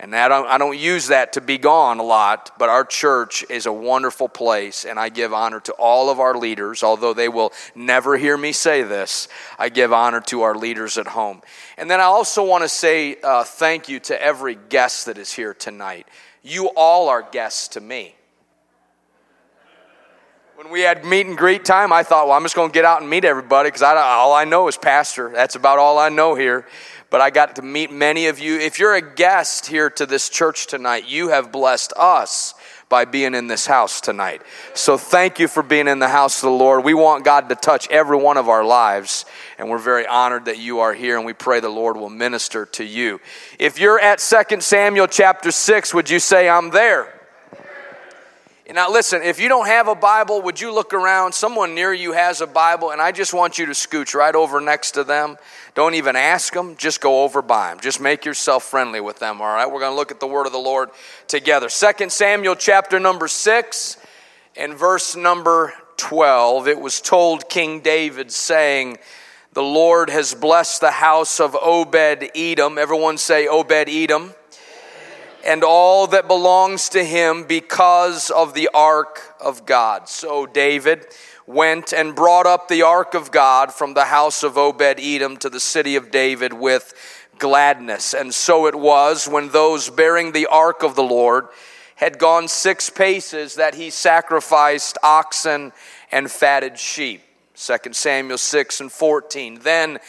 And 0.06 0.16
I 0.16 0.28
don't, 0.28 0.46
I 0.46 0.60
don't 0.60 0.78
use 0.78 1.07
that 1.07 1.34
to 1.34 1.42
be 1.42 1.57
gone 1.57 1.98
a 1.98 2.04
lot, 2.04 2.52
but 2.60 2.69
our 2.69 2.86
church 2.86 3.44
is 3.50 3.66
a 3.66 3.74
wonderful 3.74 4.30
place, 4.30 4.86
and 4.86 5.00
I 5.00 5.10
give 5.10 5.34
honor 5.34 5.60
to 5.62 5.72
all 5.72 6.12
of 6.12 6.19
our 6.19 6.38
leaders, 6.38 6.84
although 6.84 7.16
they 7.16 7.28
will 7.28 7.52
never 7.74 8.16
hear 8.16 8.38
me 8.38 8.52
say 8.52 8.84
this. 8.84 9.28
I 9.57 9.69
give 9.69 9.92
honor 9.92 10.22
to 10.28 10.44
our 10.44 10.54
leaders 10.54 11.00
at 11.00 11.07
home. 11.07 11.42
And 11.75 11.90
then 11.90 12.00
I 12.00 12.04
also 12.04 12.46
want 12.46 12.63
to 12.63 12.69
say 12.69 13.16
uh, 13.24 13.44
thank 13.46 13.90
you 13.90 14.00
to 14.02 14.21
every 14.21 14.54
guest 14.69 15.07
that 15.07 15.18
is 15.18 15.33
here 15.33 15.56
tonight. 15.56 16.07
You 16.44 16.68
all 16.76 17.09
are 17.09 17.24
guests 17.24 17.69
to 17.69 17.81
me. 17.81 18.14
When 20.56 20.69
we 20.69 20.81
had 20.81 21.04
meet 21.04 21.26
and 21.26 21.35
greet 21.35 21.66
time, 21.66 21.92
I 21.92 22.04
thought, 22.04 22.28
well, 22.28 22.38
I'm 22.38 22.44
just 22.44 22.56
going 22.56 22.69
to 22.69 22.74
get 22.74 22.85
out 22.85 23.02
and 23.02 23.09
meet 23.09 23.26
everybody 23.26 23.69
because 23.69 23.81
all 23.81 24.33
I 24.33 24.45
know 24.45 24.68
is 24.68 24.78
pastor. 24.78 25.31
That's 25.33 25.56
about 25.56 25.80
all 25.80 25.97
I 25.97 26.09
know 26.09 26.35
here 26.35 26.68
but 27.16 27.22
I 27.22 27.30
got 27.30 27.56
to 27.56 27.62
meet 27.62 27.94
many 27.94 28.28
of 28.28 28.40
you. 28.40 28.60
If 28.60 28.78
you're 28.78 28.94
a 28.94 29.02
guest 29.02 29.68
here 29.68 29.90
to 29.90 30.06
this 30.06 30.28
church 30.28 30.68
tonight, 30.68 31.07
you 31.07 31.30
have 31.30 31.50
blessed 31.50 31.94
us 31.95 32.54
by 32.90 33.06
being 33.06 33.34
in 33.34 33.48
this 33.48 33.66
house 33.66 34.02
tonight. 34.02 34.42
So 34.74 34.98
thank 34.98 35.40
you 35.40 35.48
for 35.48 35.64
being 35.64 35.88
in 35.88 36.00
the 36.00 36.10
house 36.10 36.44
of 36.44 36.48
the 36.50 36.57
Lord. 36.57 36.84
We 36.84 36.94
want 36.94 37.24
God 37.24 37.48
to 37.48 37.56
touch 37.56 37.90
every 37.90 38.18
one 38.18 38.36
of 38.36 38.50
our 38.50 38.66
lives, 38.66 39.24
and 39.57 39.69
we're 39.69 39.78
very 39.78 40.06
honored 40.06 40.44
that 40.44 40.60
you 40.60 40.80
are 40.80 40.94
here, 40.94 41.16
and 41.16 41.26
we 41.26 41.31
pray 41.31 41.62
the 41.62 41.69
Lord 41.69 41.95
will 41.95 42.10
minister 42.10 42.66
to 42.66 42.84
you. 42.84 43.22
If 43.60 43.80
you're 43.80 43.98
at 43.98 44.19
2 44.19 44.60
Samuel 44.60 45.07
chapter 45.07 45.52
6, 45.52 45.94
would 45.94 46.10
you 46.10 46.19
say, 46.19 46.50
I'm 46.50 46.72
there? 46.72 47.15
Now, 48.74 48.90
listen, 48.90 49.22
if 49.22 49.40
you 49.40 49.48
don't 49.48 49.68
have 49.68 49.88
a 49.88 49.94
Bible, 49.94 50.42
would 50.42 50.60
you 50.60 50.74
look 50.74 50.92
around? 50.92 51.34
Someone 51.34 51.76
near 51.76 51.94
you 51.94 52.14
has 52.14 52.42
a 52.42 52.48
Bible, 52.48 52.90
and 52.90 53.00
I 53.00 53.12
just 53.12 53.31
want 53.31 53.60
you 53.60 53.68
to 53.68 53.74
scooch 53.74 54.16
right 54.16 54.34
over 54.34 54.60
next 54.60 54.92
to 54.92 55.04
them. 55.04 55.38
Don't 55.76 55.94
even 55.94 56.16
ask 56.16 56.52
them, 56.52 56.76
just 56.76 57.00
go 57.00 57.24
over 57.24 57.44
by 57.44 57.69
them. 57.69 57.80
Just 57.80 58.02
make 58.02 58.26
yourself 58.26 58.64
friendly 58.64 59.00
with 59.00 59.19
them, 59.19 59.40
all 59.40 59.54
right? 59.54 59.68
We're 59.68 59.81
going 59.81 59.92
to 59.92 59.95
look 59.95 60.10
at 60.10 60.19
the 60.19 60.26
word 60.26 60.48
of 60.48 60.52
the 60.52 60.57
Lord 60.57 60.90
together. 61.28 61.69
Second 61.69 62.12
Samuel 62.12 62.56
chapter 62.56 63.00
number 63.00 63.28
6 63.28 63.98
and 64.56 64.74
verse 64.74 65.16
number 65.16 65.74
12. 65.98 66.68
It 66.68 66.80
was 66.80 67.00
told 67.02 67.48
King 67.48 67.81
David, 67.81 68.31
saying, 68.31 68.98
The 69.54 69.62
Lord 69.62 70.10
has 70.10 70.34
blessed 70.34 70.81
the 70.81 70.92
house 70.92 71.40
of 71.40 71.56
Obed 71.56 72.31
Edom. 72.36 72.80
Everyone 72.80 73.19
say, 73.19 73.48
Obed 73.48 73.90
Edom 73.90 74.34
and 75.45 75.64
all 75.64 76.07
that 76.07 76.28
belongs 76.28 76.90
to 76.90 77.04
him 77.04 77.44
because 77.44 78.30
of 78.30 78.54
the 78.54 78.69
ark 78.73 79.35
of 79.40 79.66
God. 79.66 80.09
So 80.09 80.45
David 80.45 81.06
went 81.45 81.94
and 81.94 82.16
brought 82.16 82.47
up 82.47 82.68
the 82.68 82.81
ark 82.81 83.14
of 83.14 83.31
God 83.31 83.71
from 83.71 83.94
the 83.94 84.06
house 84.06 84.42
of 84.44 84.57
Obed 84.57 84.99
Edom 84.99 85.37
to 85.37 85.49
the 85.49 85.59
city 85.59 85.95
of 85.95 86.09
David 86.09 86.54
with 86.54 86.94
gladness. 87.37 88.14
And 88.14 88.33
so 88.33 88.66
it 88.66 88.75
was 88.75 89.28
when 89.28 89.49
those 89.49 89.90
bearing 89.90 90.31
the 90.31 90.47
ark 90.47 90.83
of 90.83 90.95
the 90.95 91.04
Lord 91.04 91.47
had 91.95 92.18
gone 92.18 92.47
six 92.47 92.90
paces 92.90 93.56
that 93.56 93.75
he 93.75 93.90
sacrificed 93.90 94.97
oxen 95.04 95.71
and 96.11 96.30
fatted 96.30 96.80
sheep. 96.80 97.21
2 97.56 97.94
Samuel 97.94 98.37
6 98.37 98.81
and 98.81 98.92
14. 98.92 99.59
Then 99.61 99.99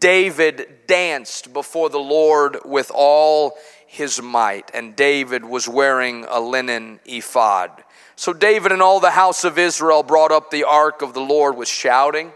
David 0.00 0.66
danced 0.86 1.52
before 1.52 1.88
the 1.88 1.98
Lord 1.98 2.58
with 2.64 2.90
all 2.92 3.56
his 3.96 4.20
might, 4.20 4.70
and 4.74 4.94
David 4.94 5.44
was 5.44 5.66
wearing 5.66 6.26
a 6.28 6.38
linen 6.38 7.00
ephod. 7.06 7.70
So 8.14 8.32
David 8.32 8.70
and 8.72 8.82
all 8.82 9.00
the 9.00 9.10
house 9.10 9.42
of 9.42 9.58
Israel 9.58 10.02
brought 10.02 10.32
up 10.32 10.50
the 10.50 10.64
ark 10.64 11.00
of 11.00 11.14
the 11.14 11.20
Lord 11.20 11.56
with 11.56 11.68
shouting 11.68 12.32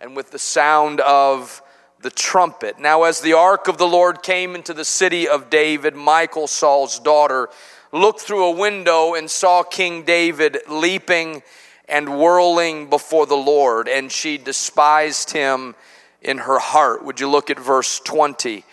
and 0.00 0.16
with 0.16 0.30
the 0.30 0.38
sound 0.38 1.00
of 1.00 1.62
the 2.00 2.10
trumpet. 2.10 2.78
Now, 2.78 3.04
as 3.04 3.20
the 3.20 3.34
ark 3.34 3.68
of 3.68 3.76
the 3.76 3.86
Lord 3.86 4.22
came 4.22 4.54
into 4.54 4.74
the 4.74 4.84
city 4.84 5.28
of 5.28 5.50
David, 5.50 5.94
Michal, 5.94 6.46
Saul's 6.46 6.98
daughter, 6.98 7.48
looked 7.92 8.20
through 8.20 8.44
a 8.44 8.50
window 8.50 9.14
and 9.14 9.30
saw 9.30 9.62
King 9.62 10.04
David 10.04 10.58
leaping 10.66 11.42
and 11.88 12.18
whirling 12.18 12.88
before 12.88 13.26
the 13.26 13.36
Lord, 13.36 13.86
and 13.86 14.10
she 14.10 14.38
despised 14.38 15.32
him 15.32 15.74
in 16.22 16.38
her 16.38 16.58
heart. 16.58 17.04
Would 17.04 17.20
you 17.20 17.28
look 17.28 17.50
at 17.50 17.58
verse 17.58 18.00
20? 18.00 18.64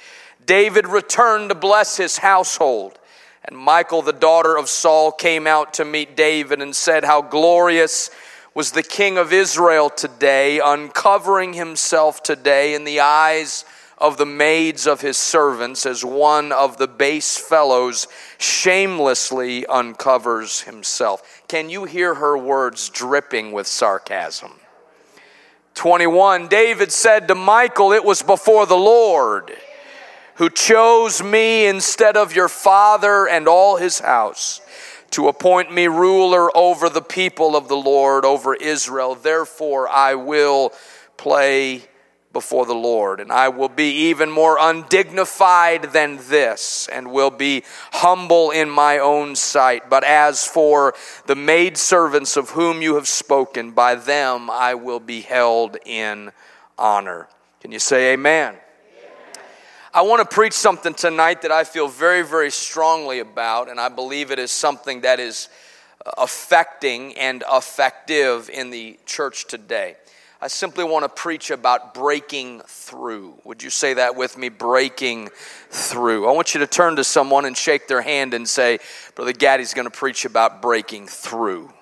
David 0.50 0.88
returned 0.88 1.50
to 1.50 1.56
bless 1.56 1.98
his 1.98 2.18
household. 2.18 2.98
And 3.46 3.56
Michal, 3.56 4.01
the 4.01 4.12
daughter 4.12 4.58
of 4.58 4.68
Saul, 4.68 5.12
came 5.12 5.46
out 5.46 5.75
to 5.75 5.86
meet 5.86 6.18
David 6.18 6.60
and 6.60 6.75
said, 6.75 7.03
How 7.03 7.22
glorious 7.22 8.10
was 8.56 8.72
the 8.72 8.82
king 8.82 9.20
of 9.20 9.32
Israel 9.32 9.91
today, 9.91 10.60
uncovering 10.60 11.53
himself 11.53 12.24
today 12.24 12.74
in 12.74 12.84
the 12.84 13.00
eyes 13.00 13.63
of 14.00 14.18
the 14.18 14.25
maids 14.25 14.88
of 14.88 15.01
his 15.01 15.18
servants, 15.18 15.86
as 15.86 16.03
one 16.03 16.51
of 16.51 16.77
the 16.77 16.88
base 16.88 17.38
fellows 17.38 18.08
shamelessly 18.39 19.68
uncovers 19.68 20.62
himself. 20.62 21.44
Can 21.48 21.70
you 21.70 21.84
hear 21.84 22.15
her 22.15 22.36
words 22.36 22.89
dripping 22.89 23.51
with 23.51 23.68
sarcasm? 23.68 24.53
21 25.75 26.48
David 26.48 26.91
said 26.91 27.27
to 27.27 27.36
Michal, 27.36 27.91
It 27.91 28.03
was 28.03 28.24
before 28.24 28.65
the 28.65 28.75
Lord 28.75 29.56
who 30.39 30.50
chose 30.50 31.22
me 31.22 31.67
instead 31.67 32.15
of 32.15 32.34
your 32.34 32.48
father 32.48 33.27
and 33.27 33.46
all 33.46 33.75
his 33.75 34.00
house 34.00 34.62
to 35.12 35.27
appoint 35.27 35.69
me 35.69 35.86
ruler 35.88 36.55
over 36.55 36.88
the 36.88 37.01
people 37.01 37.58
of 37.58 37.67
the 37.67 37.75
Lord, 37.75 38.24
over 38.24 38.55
Israel. 38.55 39.15
Therefore, 39.15 39.89
I 39.89 40.15
will 40.15 40.72
play 41.17 41.84
before 42.31 42.65
the 42.65 42.74
Lord, 42.74 43.19
and 43.19 43.34
I 43.34 43.50
will 43.50 43.67
be 43.67 43.91
even 44.08 44.31
more 44.31 44.58
undignified 44.58 45.91
than 45.91 46.19
this, 46.29 46.88
and 46.89 47.12
will 47.12 47.31
be 47.31 47.63
humble 47.91 48.51
in 48.51 48.69
my 48.69 48.98
own 48.98 49.36
sight. 49.36 49.89
But 49.89 50.05
as 50.05 50.48
for 50.48 50.93
the 51.25 51.36
maidservants 51.36 52.38
of 52.38 52.51
whom 52.51 52.81
you 52.81 52.96
have 52.96 53.10
spoken, 53.10 53.72
by 53.72 53.96
them 53.96 54.50
I 54.50 54.75
will 54.75 55.01
be 55.01 55.19
held 55.19 55.75
in 55.86 56.31
honor. 56.77 57.27
Can 57.60 57.74
you 57.74 57.79
say 57.79 58.13
amen? 58.13 58.55
I 59.91 60.03
want 60.03 60.22
to 60.22 60.36
preach 60.36 60.53
something 60.53 60.93
tonight 60.93 61.41
that 61.41 61.51
I 61.51 61.63
feel 61.63 61.88
very, 61.88 62.22
very 62.22 62.51
strongly 62.51 63.19
about, 63.19 63.69
and 63.69 63.79
I 63.79 63.89
believe 63.89 64.29
it 64.29 64.38
is 64.38 64.51
something 64.51 65.01
that 65.01 65.19
is 65.19 65.50
uh, 66.05 66.12
affecting 66.19 67.17
and 67.17 67.43
effective 67.51 68.51
in 68.53 68.69
the 68.69 69.00
church 69.08 69.46
today. 69.48 69.96
I 70.41 70.48
simply 70.48 70.84
want 70.84 71.05
to 71.05 71.10
preach 71.10 71.50
about 71.50 71.96
breaking 71.96 72.62
through. 72.67 73.34
Would 73.46 73.63
you 73.63 73.72
say 73.72 73.96
that 73.96 74.15
with 74.15 74.38
me? 74.38 74.50
Breaking 74.50 75.29
through. 75.72 76.29
I 76.29 76.34
want 76.34 76.53
you 76.53 76.60
to 76.60 76.67
turn 76.67 76.96
to 76.98 77.03
someone 77.03 77.46
and 77.46 77.58
shake 77.58 77.88
their 77.88 78.01
hand 78.01 78.36
and 78.36 78.48
say, 78.48 78.77
Brother 79.15 79.34
Gaddy's 79.34 79.74
going 79.74 79.89
to 79.89 79.91
preach 79.91 80.24
about 80.24 80.62
breaking 80.62 81.08
through. 81.08 81.74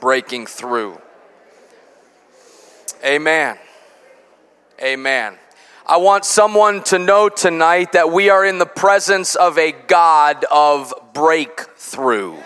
Breaking 0.00 0.46
through. 0.46 1.00
Amen. 3.04 3.58
Amen. 4.80 5.36
I 5.86 5.98
want 5.98 6.24
someone 6.24 6.82
to 6.84 6.98
know 6.98 7.28
tonight 7.28 7.92
that 7.92 8.10
we 8.10 8.30
are 8.30 8.42
in 8.42 8.56
the 8.56 8.64
presence 8.64 9.34
of 9.34 9.58
a 9.58 9.70
God 9.70 10.46
of 10.50 10.94
breakthrough. 11.12 12.38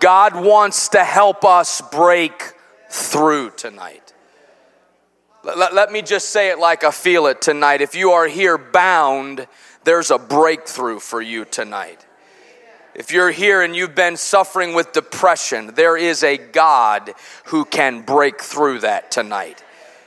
God 0.00 0.34
wants 0.34 0.88
to 0.88 1.04
help 1.04 1.44
us 1.44 1.80
break 1.80 2.54
through 2.90 3.50
tonight. 3.50 4.12
Let, 5.44 5.74
let, 5.74 5.92
me 5.92 6.02
just 6.02 6.30
say 6.30 6.50
it 6.50 6.58
like 6.58 6.82
I 6.82 6.90
feel 6.90 7.26
it 7.26 7.40
tonight. 7.40 7.80
If 7.80 7.94
you 7.94 8.10
are 8.10 8.26
here 8.26 8.58
bound, 8.58 9.46
there's 9.84 10.10
a 10.10 10.18
breakthrough 10.18 10.98
for 10.98 11.22
you 11.22 11.44
tonight. 11.44 12.04
If 12.96 13.12
you're 13.12 13.30
here 13.30 13.62
and 13.62 13.76
you've 13.76 13.94
been 13.94 14.16
suffering 14.16 14.74
with 14.74 14.92
depression, 14.92 15.74
there 15.74 15.96
is 15.96 16.24
a 16.24 16.36
God 16.36 17.14
who 17.46 17.64
can 17.64 18.02
break 18.02 18.40
through 18.40 18.80
that 18.80 19.12
tonight. 19.12 19.62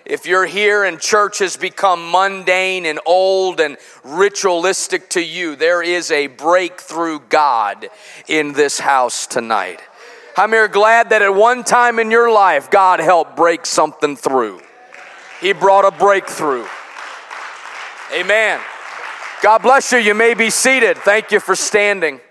If 0.06 0.28
you're 0.28 0.46
here 0.46 0.84
and 0.84 1.00
church 1.00 1.40
has 1.40 1.58
become 1.58 2.12
mundane 2.12 2.86
and 2.86 3.00
old 3.08 3.60
and 3.60 3.76
ritualistic 4.04 5.10
to 5.12 5.22
you, 5.22 5.56
there 5.56 5.82
is 5.82 6.12
a 6.12 6.28
breakthrough 6.28 7.20
God 7.28 7.90
in 8.28 8.54
this 8.54 8.80
house 8.80 9.26
tonight. 9.26 9.82
How 10.36 10.46
many 10.46 10.60
are 10.60 10.68
glad 10.68 11.10
that 11.10 11.24
at 11.24 11.34
one 11.34 11.64
time 11.64 11.98
in 11.98 12.12
your 12.12 12.32
life, 12.32 12.70
God 12.70 13.00
helped 13.00 13.36
break 13.36 13.66
something 13.66 14.16
through? 14.16 14.62
He 15.42 15.54
brought 15.54 15.86
a 15.86 15.98
breakthrough. 15.98 16.68
Amen. 18.14 18.62
God 19.42 19.64
bless 19.64 19.92
you. 19.92 19.98
You 19.98 20.14
may 20.14 20.36
be 20.36 20.52
seated. 20.52 21.00
Thank 21.00 21.32
you 21.32 21.40
for 21.40 21.56
standing. 21.56 22.22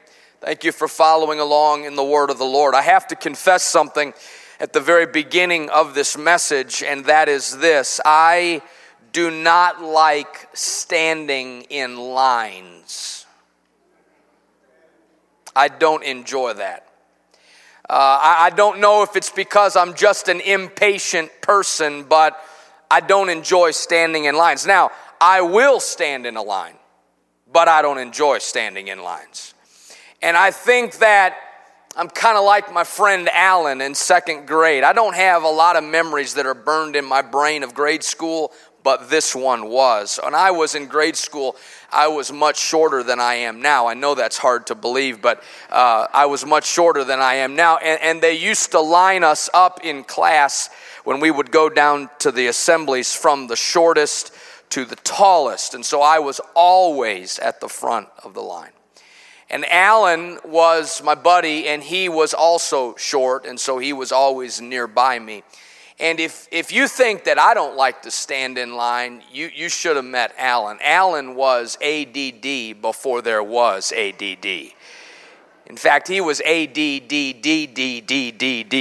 Thank 0.41 0.63
you 0.63 0.71
for 0.71 0.87
following 0.87 1.41
along 1.41 1.85
in 1.87 1.97
the 1.97 2.05
word 2.05 2.31
of 2.31 2.39
the 2.39 2.45
Lord. 2.45 2.75
I 2.77 2.83
have 2.83 3.09
to 3.09 3.17
confess 3.17 3.65
something 3.65 4.15
at 4.61 4.73
the 4.73 4.81
very 4.81 5.07
beginning 5.07 5.69
of 5.71 5.95
this 5.95 6.17
message, 6.17 6.83
and 6.83 7.05
that 7.07 7.29
is 7.29 7.59
this 7.59 8.01
I 8.05 8.63
do 9.13 9.31
not 9.31 9.83
like 9.83 10.49
standing 10.55 11.63
in 11.71 11.97
lines. 11.97 13.27
I 15.57 15.69
don't 15.69 16.03
enjoy 16.03 16.55
that. 16.55 16.89
Uh, 17.89 17.93
I, 17.93 18.47
I 18.47 18.51
don't 18.51 18.81
know 18.81 19.03
if 19.03 19.15
it's 19.15 19.31
because 19.31 19.77
I'm 19.77 19.95
just 19.95 20.29
an 20.29 20.41
impatient 20.41 21.31
person, 21.43 22.05
but 22.05 22.41
I 22.91 23.01
don't 23.01 23.29
enjoy 23.29 23.71
standing 23.73 24.25
in 24.25 24.37
lines. 24.37 24.67
Now, 24.67 24.91
I 25.21 25.43
will 25.43 25.81
stand 25.81 26.27
in 26.27 26.37
a 26.37 26.43
line, 26.43 26.75
but 27.53 27.69
I 27.69 27.83
don't 27.83 27.99
enjoy 27.99 28.39
standing 28.39 28.89
in 28.89 29.03
lines. 29.03 29.55
And 30.23 30.37
I 30.37 30.51
think 30.51 30.97
that 30.99 31.37
I'm 31.97 32.09
kind 32.09 32.37
of 32.37 32.45
like 32.45 32.73
my 32.73 32.83
friend 32.83 33.29
Alan 33.29 33.81
in 33.81 33.95
second 33.95 34.47
grade. 34.47 34.83
I 34.83 34.93
don't 34.93 35.15
have 35.15 35.45
a 35.45 35.49
lot 35.49 35.77
of 35.77 35.85
memories 35.85 36.35
that 36.35 36.45
are 36.45 36.55
burned 36.55 36.97
in 36.97 37.05
my 37.05 37.23
brain 37.23 37.63
of 37.63 37.73
grade 37.73 38.03
school, 38.03 38.53
but 38.83 39.09
this 39.11 39.33
one 39.33 39.69
was. 39.69 40.19
When 40.23 40.35
I 40.35 40.51
was 40.51 40.75
in 40.75 40.87
grade 40.87 41.15
school, 41.15 41.57
I 41.93 42.09
was 42.09 42.33
much 42.33 42.59
shorter 42.59 43.05
than 43.05 43.21
I 43.21 43.35
am 43.35 43.63
now. 43.63 43.87
I 43.87 43.95
know 43.95 44.17
that's 44.17 44.37
hard 44.37 44.67
to 44.67 44.75
believe, 44.75 45.23
but 45.23 45.43
uh, 45.71 46.09
I 46.13 46.27
was 46.27 46.45
much 46.45 46.67
shorter 46.67 47.05
than 47.05 47.21
I 47.21 47.35
am 47.37 47.55
now. 47.55 47.77
And, 47.79 48.01
and 48.03 48.21
they 48.21 48.35
used 48.35 48.73
to 48.73 48.81
line 48.81 49.23
us 49.23 49.49
up 49.55 49.81
in 49.85 50.03
class 50.03 50.71
when 51.05 51.21
we 51.21 51.31
would 51.31 51.53
go 51.53 51.69
down 51.69 52.11
to 52.19 52.33
the 52.33 52.49
assemblies 52.49 53.15
from 53.15 53.47
the 53.47 53.57
shortest 53.57 54.35
to 54.71 54.85
the 54.85 54.97
tallest. 54.97 55.75
And 55.75 55.87
so 55.87 56.03
I 56.03 56.19
was 56.19 56.41
always 56.55 57.39
at 57.39 57.61
the 57.61 57.69
front 57.69 58.09
of 58.25 58.35
the 58.35 58.43
line. 58.43 58.74
And 59.55 59.65
Alan 59.71 60.41
was 60.45 61.01
my 61.01 61.15
buddy, 61.15 61.69
and 61.69 61.81
he 61.81 62.09
was 62.09 62.35
also 62.35 62.97
short, 62.97 63.47
and 63.47 63.61
so 63.61 63.79
he 63.79 63.93
was 63.93 64.11
always 64.11 64.61
nearby 64.61 65.21
me. 65.21 65.45
And 66.01 66.19
if, 66.19 66.49
if 66.51 66.73
you 66.73 66.89
think 66.89 67.23
that 67.23 67.39
I 67.39 67.55
don't 67.55 67.77
like 67.77 68.03
to 68.03 68.11
stand 68.11 68.59
in 68.59 68.75
line, 68.75 69.23
you, 69.33 69.49
you 69.55 69.69
should 69.69 69.95
have 69.95 70.05
met 70.05 70.35
Alan. 70.39 70.79
Alan 70.83 71.37
was 71.37 71.79
ADD 71.81 72.83
before 72.83 73.23
there 73.23 73.45
was 73.45 73.93
ADD. 73.93 74.73
In 75.67 75.77
fact, 75.77 76.09
he 76.09 76.21
was 76.21 76.41
ADDDDDD. 76.41 77.71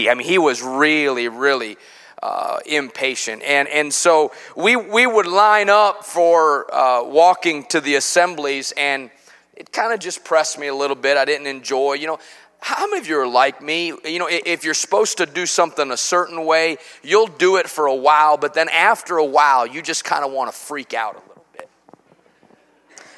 I 0.09 0.13
mean, 0.15 0.27
he 0.27 0.39
was 0.39 0.63
really, 0.63 1.27
really 1.27 1.77
uh, 2.23 2.57
impatient. 2.65 3.43
And, 3.43 3.67
and 3.67 3.93
so 3.93 4.31
we, 4.57 4.75
we 4.75 5.05
would 5.05 5.27
line 5.27 5.69
up 5.69 6.03
for 6.03 6.73
uh, 6.73 7.03
walking 7.03 7.63
to 7.65 7.79
the 7.79 7.93
assemblies, 7.93 8.73
and 8.75 9.11
it 9.55 9.71
kind 9.71 9.93
of 9.93 9.99
just 9.99 10.23
pressed 10.23 10.57
me 10.57 10.67
a 10.67 10.75
little 10.75 10.95
bit. 10.95 11.17
I 11.17 11.25
didn't 11.25 11.47
enjoy, 11.47 11.93
you 11.93 12.07
know. 12.07 12.19
How 12.59 12.87
many 12.87 13.01
of 13.01 13.07
you 13.07 13.19
are 13.19 13.27
like 13.27 13.61
me? 13.61 13.87
You 14.05 14.19
know, 14.19 14.29
if 14.29 14.63
you're 14.63 14.73
supposed 14.73 15.17
to 15.17 15.25
do 15.25 15.45
something 15.45 15.91
a 15.91 15.97
certain 15.97 16.45
way, 16.45 16.77
you'll 17.03 17.27
do 17.27 17.57
it 17.57 17.67
for 17.67 17.87
a 17.87 17.95
while, 17.95 18.37
but 18.37 18.53
then 18.53 18.69
after 18.69 19.17
a 19.17 19.25
while, 19.25 19.67
you 19.67 19.81
just 19.81 20.05
kind 20.05 20.23
of 20.23 20.31
want 20.31 20.49
to 20.49 20.57
freak 20.57 20.93
out 20.93 21.15
a 21.15 21.19
little 21.27 21.45
bit. 21.51 21.69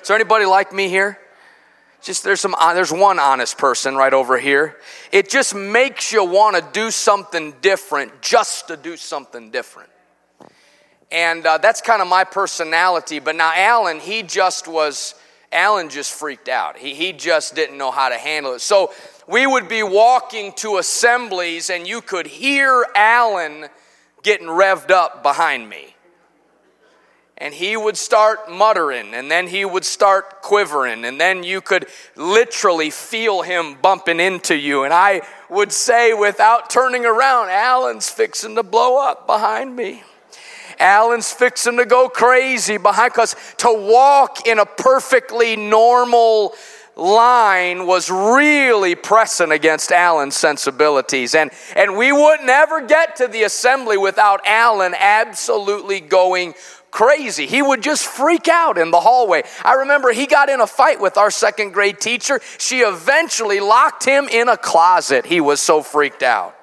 Is 0.01 0.07
there 0.07 0.15
anybody 0.15 0.45
like 0.45 0.73
me 0.73 0.89
here? 0.89 1.19
Just 2.01 2.23
there's 2.23 2.41
some 2.41 2.55
there's 2.73 2.91
one 2.91 3.19
honest 3.19 3.57
person 3.57 3.95
right 3.95 4.13
over 4.13 4.37
here. 4.37 4.77
It 5.11 5.29
just 5.29 5.55
makes 5.55 6.11
you 6.11 6.23
want 6.23 6.55
to 6.55 6.63
do 6.71 6.91
something 6.91 7.53
different 7.61 8.21
just 8.21 8.67
to 8.67 8.77
do 8.77 8.97
something 8.97 9.49
different. 9.49 9.89
And 11.11 11.45
uh, 11.45 11.57
that's 11.59 11.81
kind 11.81 12.01
of 12.01 12.07
my 12.07 12.23
personality. 12.23 13.19
But 13.19 13.35
now 13.35 13.51
Alan, 13.55 13.99
he 13.99 14.21
just 14.21 14.67
was 14.67 15.15
Alan 15.55 15.89
just 15.89 16.11
freaked 16.11 16.49
out. 16.49 16.77
He, 16.77 16.93
he 16.93 17.13
just 17.13 17.55
didn't 17.55 17.77
know 17.77 17.89
how 17.91 18.09
to 18.09 18.17
handle 18.17 18.53
it. 18.53 18.61
So 18.61 18.91
we 19.27 19.47
would 19.47 19.67
be 19.67 19.81
walking 19.81 20.53
to 20.57 20.77
assemblies, 20.77 21.69
and 21.69 21.87
you 21.87 22.01
could 22.01 22.27
hear 22.27 22.85
Alan 22.93 23.67
getting 24.21 24.47
revved 24.47 24.91
up 24.91 25.23
behind 25.23 25.69
me. 25.69 25.95
and 27.37 27.53
he 27.53 27.75
would 27.75 27.97
start 27.97 28.49
muttering 28.49 29.13
and 29.13 29.29
then 29.29 29.47
he 29.47 29.65
would 29.65 29.83
start 29.83 30.41
quivering 30.41 31.03
and 31.03 31.19
then 31.19 31.43
you 31.43 31.59
could 31.61 31.85
literally 32.15 32.89
feel 32.89 33.41
him 33.41 33.75
bumping 33.81 34.19
into 34.19 34.55
you 34.55 34.83
and 34.83 34.93
i 34.93 35.21
would 35.49 35.71
say 35.71 36.13
without 36.13 36.69
turning 36.69 37.05
around 37.05 37.49
alan's 37.49 38.09
fixing 38.09 38.55
to 38.55 38.63
blow 38.63 38.97
up 38.97 39.27
behind 39.27 39.75
me 39.75 40.01
alan's 40.79 41.31
fixing 41.31 41.77
to 41.77 41.85
go 41.85 42.09
crazy 42.09 42.77
behind 42.77 43.13
because 43.13 43.35
to 43.57 43.71
walk 43.71 44.47
in 44.47 44.59
a 44.59 44.65
perfectly 44.65 45.55
normal 45.55 46.53
line 46.95 47.85
was 47.85 48.09
really 48.09 48.95
pressing 48.95 49.51
against 49.51 49.91
Alan's 49.91 50.35
sensibilities. 50.35 51.35
And, 51.35 51.51
and 51.75 51.97
we 51.97 52.11
would 52.11 52.41
never 52.41 52.81
get 52.81 53.17
to 53.17 53.27
the 53.27 53.43
assembly 53.43 53.97
without 53.97 54.41
Alan 54.45 54.95
absolutely 54.97 55.99
going 55.99 56.53
crazy. 56.91 57.45
He 57.45 57.61
would 57.61 57.83
just 57.83 58.05
freak 58.05 58.47
out 58.47 58.77
in 58.77 58.89
the 58.89 59.01
hallway. 59.01 59.43
I 59.65 59.73
remember 59.73 60.13
he 60.13 60.25
got 60.25 60.47
in 60.47 60.61
a 60.61 60.67
fight 60.67 61.01
with 61.01 61.17
our 61.17 61.29
second 61.29 61.73
grade 61.73 61.99
teacher. 61.99 62.39
She 62.57 62.79
eventually 62.79 63.59
locked 63.59 64.05
him 64.05 64.29
in 64.29 64.47
a 64.47 64.55
closet. 64.55 65.25
He 65.25 65.41
was 65.41 65.59
so 65.59 65.83
freaked 65.83 66.23
out. 66.23 66.54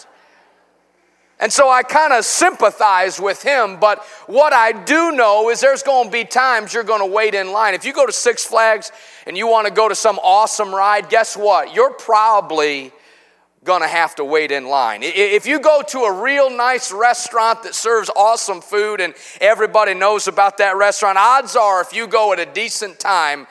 And 1.43 1.53
so 1.53 1.69
I 1.69 1.83
kind 1.83 2.13
of 2.13 2.25
sympathize 2.25 3.21
with 3.21 3.43
him, 3.43 3.81
but 3.81 4.05
what 4.29 4.53
I 4.53 4.71
do 4.71 5.11
know 5.11 5.51
is 5.51 5.61
there's 5.61 5.83
going 5.83 6.05
to 6.05 6.11
be 6.13 6.23
times 6.25 6.73
you're 6.73 6.85
going 6.85 7.01
to 7.01 7.13
wait 7.13 7.35
in 7.35 7.51
line. 7.51 7.75
If 7.75 7.85
you 7.85 7.93
go 7.93 8.07
to 8.07 8.13
Six 8.13 8.45
Flags 8.45 8.93
and 9.27 9.37
you 9.37 9.49
want 9.49 9.67
to 9.67 9.73
go 9.73 9.89
to 9.89 9.95
some 9.97 10.21
awesome 10.23 10.73
ride, 10.73 11.09
guess 11.09 11.37
what? 11.37 11.75
You're 11.75 11.95
probably 11.95 12.93
going 13.65 13.83
to 13.83 13.89
have 13.89 14.15
to 14.15 14.25
wait 14.25 14.53
in 14.53 14.69
line. 14.69 15.01
If 15.03 15.45
you 15.45 15.59
go 15.59 15.83
to 15.89 15.99
a 16.03 16.23
real 16.23 16.49
nice 16.49 16.93
restaurant 16.93 17.65
that 17.65 17.75
serves 17.75 18.09
awesome 18.15 18.61
food 18.61 19.01
and 19.01 19.13
everybody 19.41 19.95
knows 19.95 20.29
about 20.29 20.59
that 20.59 20.77
restaurant, 20.77 21.19
odds 21.19 21.57
are 21.57 21.81
if 21.81 21.93
you 21.93 22.07
go 22.07 22.33
at 22.33 22.39
a 22.39 22.47
decent 22.47 23.01
time, 23.01 23.49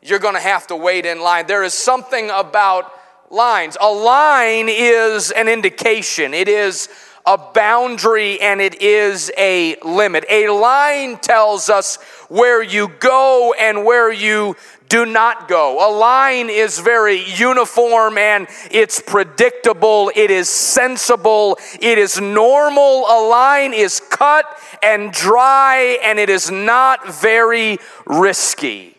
you're 0.00 0.20
going 0.20 0.36
to 0.36 0.40
have 0.40 0.68
to 0.68 0.76
wait 0.76 1.06
in 1.06 1.20
line. 1.20 1.48
There 1.48 1.64
is 1.64 1.74
something 1.74 2.30
about 2.30 2.92
lines. 3.30 3.76
A 3.80 3.90
line 3.90 4.68
is 4.68 5.32
an 5.32 5.48
indication, 5.48 6.34
it 6.34 6.46
is 6.46 6.88
a 7.24 7.38
boundary 7.38 8.40
and 8.40 8.60
it 8.60 8.82
is 8.82 9.30
a 9.38 9.76
limit. 9.84 10.24
A 10.28 10.48
line 10.48 11.18
tells 11.18 11.70
us 11.70 11.96
where 12.28 12.62
you 12.62 12.88
go 12.88 13.54
and 13.58 13.84
where 13.84 14.12
you 14.12 14.56
do 14.88 15.06
not 15.06 15.48
go. 15.48 15.88
A 15.88 15.90
line 15.90 16.50
is 16.50 16.78
very 16.78 17.24
uniform 17.34 18.18
and 18.18 18.46
it's 18.70 19.00
predictable, 19.00 20.12
it 20.14 20.30
is 20.30 20.48
sensible, 20.48 21.58
it 21.80 21.96
is 21.96 22.20
normal. 22.20 23.06
A 23.08 23.20
line 23.28 23.72
is 23.72 24.02
cut 24.10 24.44
and 24.82 25.10
dry 25.12 25.98
and 26.02 26.18
it 26.18 26.28
is 26.28 26.50
not 26.50 27.10
very 27.10 27.78
risky. 28.04 28.96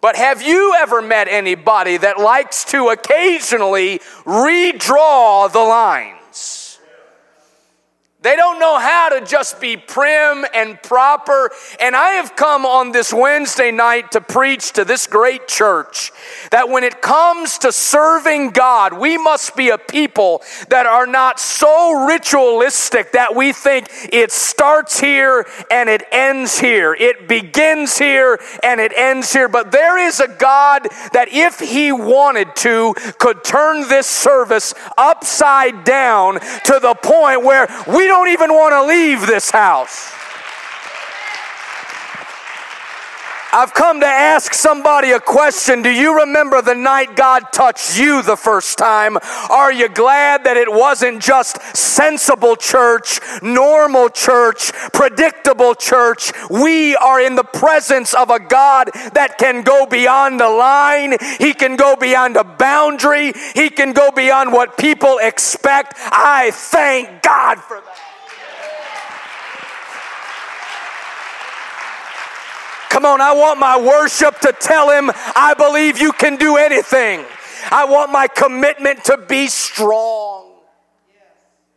But 0.00 0.16
have 0.16 0.40
you 0.40 0.74
ever 0.78 1.02
met 1.02 1.26
anybody 1.28 1.96
that 1.96 2.18
likes 2.18 2.64
to 2.66 2.88
occasionally 2.88 3.98
redraw 4.24 5.52
the 5.52 5.58
line? 5.58 6.17
They 8.20 8.34
don't 8.34 8.58
know 8.58 8.80
how 8.80 9.10
to 9.10 9.24
just 9.24 9.60
be 9.60 9.76
prim 9.76 10.44
and 10.52 10.82
proper. 10.82 11.52
And 11.78 11.94
I 11.94 12.14
have 12.14 12.34
come 12.34 12.66
on 12.66 12.90
this 12.90 13.12
Wednesday 13.12 13.70
night 13.70 14.10
to 14.10 14.20
preach 14.20 14.72
to 14.72 14.84
this 14.84 15.06
great 15.06 15.46
church 15.46 16.10
that 16.50 16.68
when 16.68 16.82
it 16.82 17.00
comes 17.00 17.58
to 17.58 17.70
serving 17.70 18.50
God, 18.50 18.92
we 18.92 19.18
must 19.18 19.54
be 19.54 19.68
a 19.68 19.78
people 19.78 20.42
that 20.68 20.84
are 20.84 21.06
not 21.06 21.38
so 21.38 22.06
ritualistic 22.06 23.12
that 23.12 23.36
we 23.36 23.52
think 23.52 23.86
it 24.12 24.32
starts 24.32 24.98
here 24.98 25.46
and 25.70 25.88
it 25.88 26.02
ends 26.10 26.58
here. 26.58 26.94
It 26.94 27.28
begins 27.28 27.98
here 27.98 28.40
and 28.64 28.80
it 28.80 28.92
ends 28.96 29.32
here. 29.32 29.48
But 29.48 29.70
there 29.70 29.96
is 29.96 30.18
a 30.18 30.26
God 30.26 30.88
that, 31.12 31.28
if 31.30 31.60
He 31.60 31.92
wanted 31.92 32.56
to, 32.56 32.94
could 33.18 33.44
turn 33.44 33.88
this 33.88 34.08
service 34.08 34.74
upside 34.96 35.84
down 35.84 36.40
to 36.64 36.80
the 36.82 36.96
point 37.00 37.44
where 37.44 37.68
we 37.86 38.07
don't 38.08 38.28
even 38.28 38.52
want 38.52 38.72
to 38.72 38.82
leave 38.84 39.26
this 39.26 39.50
house. 39.50 40.12
I've 43.50 43.72
come 43.72 44.00
to 44.00 44.06
ask 44.06 44.52
somebody 44.52 45.12
a 45.12 45.20
question. 45.20 45.80
Do 45.80 45.90
you 45.90 46.20
remember 46.20 46.60
the 46.60 46.74
night 46.74 47.16
God 47.16 47.44
touched 47.50 47.98
you 47.98 48.22
the 48.22 48.36
first 48.36 48.76
time? 48.76 49.16
Are 49.48 49.72
you 49.72 49.88
glad 49.88 50.44
that 50.44 50.58
it 50.58 50.70
wasn't 50.70 51.22
just 51.22 51.58
sensible 51.74 52.56
church, 52.56 53.20
normal 53.40 54.10
church, 54.10 54.72
predictable 54.92 55.74
church? 55.74 56.30
We 56.50 56.94
are 56.96 57.20
in 57.20 57.36
the 57.36 57.44
presence 57.44 58.12
of 58.12 58.28
a 58.28 58.38
God 58.38 58.90
that 59.14 59.38
can 59.38 59.62
go 59.62 59.86
beyond 59.86 60.40
the 60.40 60.48
line, 60.50 61.16
He 61.38 61.54
can 61.54 61.76
go 61.76 61.96
beyond 61.96 62.36
a 62.36 62.44
boundary, 62.44 63.32
He 63.54 63.70
can 63.70 63.94
go 63.94 64.10
beyond 64.10 64.52
what 64.52 64.76
people 64.76 65.18
expect. 65.22 65.94
I 65.96 66.50
thank 66.52 67.22
God 67.22 67.60
for 67.60 67.80
that. 67.80 68.07
Come 72.98 73.06
on, 73.06 73.20
I 73.20 73.32
want 73.32 73.60
my 73.60 73.78
worship 73.78 74.40
to 74.40 74.52
tell 74.52 74.90
him, 74.90 75.12
I 75.36 75.54
believe 75.56 76.00
you 76.00 76.10
can 76.10 76.34
do 76.34 76.56
anything. 76.56 77.24
I 77.70 77.84
want 77.84 78.10
my 78.10 78.26
commitment 78.26 79.04
to 79.04 79.16
be 79.16 79.46
strong. 79.46 80.50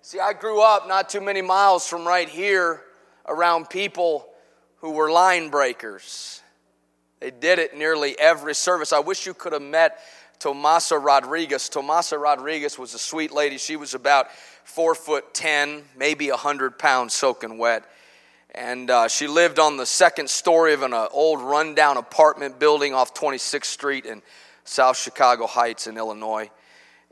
See, 0.02 0.20
I 0.20 0.34
grew 0.34 0.64
up 0.64 0.88
not 0.88 1.10
too 1.10 1.22
many 1.22 1.44
miles 1.44 1.88
from 1.88 2.08
right 2.08 2.28
here 2.28 2.82
around 3.28 3.70
people 3.70 4.26
who 4.78 4.94
were 4.94 5.12
line 5.12 5.50
breakers. 5.50 6.42
They 7.20 7.30
did 7.30 7.60
it 7.60 7.78
nearly 7.78 8.18
every 8.18 8.56
service. 8.56 8.92
I 8.92 8.98
wish 8.98 9.28
you 9.28 9.36
could 9.36 9.54
have 9.54 9.62
met 9.62 10.00
Tomasa 10.40 10.98
Rodriguez. 10.98 11.70
Tomasa 11.70 12.18
Rodriguez 12.18 12.80
was 12.80 12.96
a 12.96 13.00
sweet 13.00 13.32
lady. 13.32 13.60
She 13.60 13.76
was 13.76 13.94
about 13.94 14.32
four 14.64 14.96
foot 14.96 15.36
ten, 15.36 15.84
maybe 15.96 16.30
a 16.30 16.36
hundred 16.36 16.80
pounds 16.80 17.14
soaking 17.14 17.60
wet. 17.60 17.84
And 18.54 18.90
uh, 18.90 19.08
she 19.08 19.28
lived 19.28 19.60
on 19.60 19.78
the 19.78 19.86
second 19.86 20.30
story 20.30 20.74
of 20.74 20.82
an 20.82 20.94
uh, 20.94 21.08
old 21.12 21.42
rundown 21.42 21.98
apartment 21.98 22.60
building 22.60 22.94
off 22.94 23.14
26th 23.14 23.66
Street 23.66 24.06
in 24.06 24.22
South 24.66 24.98
Chicago 24.98 25.48
Heights 25.48 25.88
in 25.88 25.98
Illinois. 25.98 26.50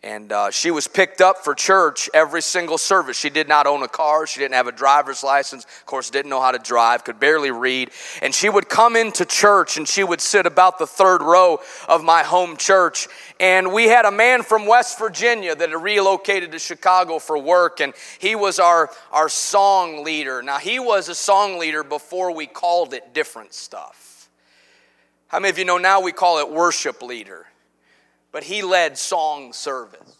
And 0.02 0.32
uh, 0.32 0.50
she 0.50 0.72
was 0.72 0.88
picked 0.88 1.20
up 1.20 1.40
for 1.40 1.54
church 1.54 2.10
every 2.14 2.42
single 2.42 2.78
service. 2.78 3.18
She 3.18 3.30
did 3.30 3.50
not 3.50 3.68
own 3.68 3.84
a 3.84 3.88
car. 3.90 4.26
She 4.26 4.40
didn't 4.40 4.54
have 4.54 4.68
a 4.68 4.72
driver's 4.72 5.24
license. 5.26 5.66
Of 5.66 5.86
course, 5.86 6.10
didn't 6.10 6.30
know 6.30 6.40
how 6.40 6.52
to 6.52 6.58
drive, 6.60 7.04
could 7.04 7.20
barely 7.20 7.52
read. 7.52 7.92
And 8.22 8.34
she 8.34 8.48
would 8.48 8.70
come 8.70 8.96
into 8.96 9.26
church 9.26 9.76
and 9.76 9.86
she 9.86 10.06
would 10.06 10.22
sit 10.22 10.46
about 10.46 10.80
the 10.80 10.88
third 10.88 11.22
row 11.22 11.60
of 11.90 12.02
my 12.02 12.24
home 12.24 12.56
church. 12.56 13.10
And 13.42 13.74
we 13.74 13.90
had 13.90 14.06
a 14.06 14.12
man 14.12 14.44
from 14.44 14.66
West 14.66 14.98
Virginia 14.98 15.54
that 15.54 15.70
had 15.70 15.84
relocated 15.84 16.54
to 16.54 16.60
Chicago 16.60 17.20
for 17.20 17.38
work. 17.38 17.82
And 17.82 17.94
he 18.20 18.36
was 18.36 18.58
our, 18.58 18.90
our 19.12 19.28
song 19.28 20.06
leader. 20.06 20.42
Now, 20.42 20.60
he 20.60 20.80
was 20.80 21.10
a 21.10 21.16
song 21.16 21.60
leader 21.60 21.84
before 21.84 22.34
we 22.34 22.46
called 22.46 22.94
it 22.94 23.14
different 23.14 23.54
stuff. 23.54 24.30
How 25.28 25.42
many 25.42 25.50
of 25.50 25.60
you 25.60 25.66
know 25.66 25.78
now 25.78 26.00
we 26.00 26.14
call 26.14 26.40
it 26.40 26.50
worship 26.50 27.02
leader? 27.02 27.49
But 28.32 28.44
he 28.44 28.62
led 28.62 28.98
song 28.98 29.54
service. 29.54 30.18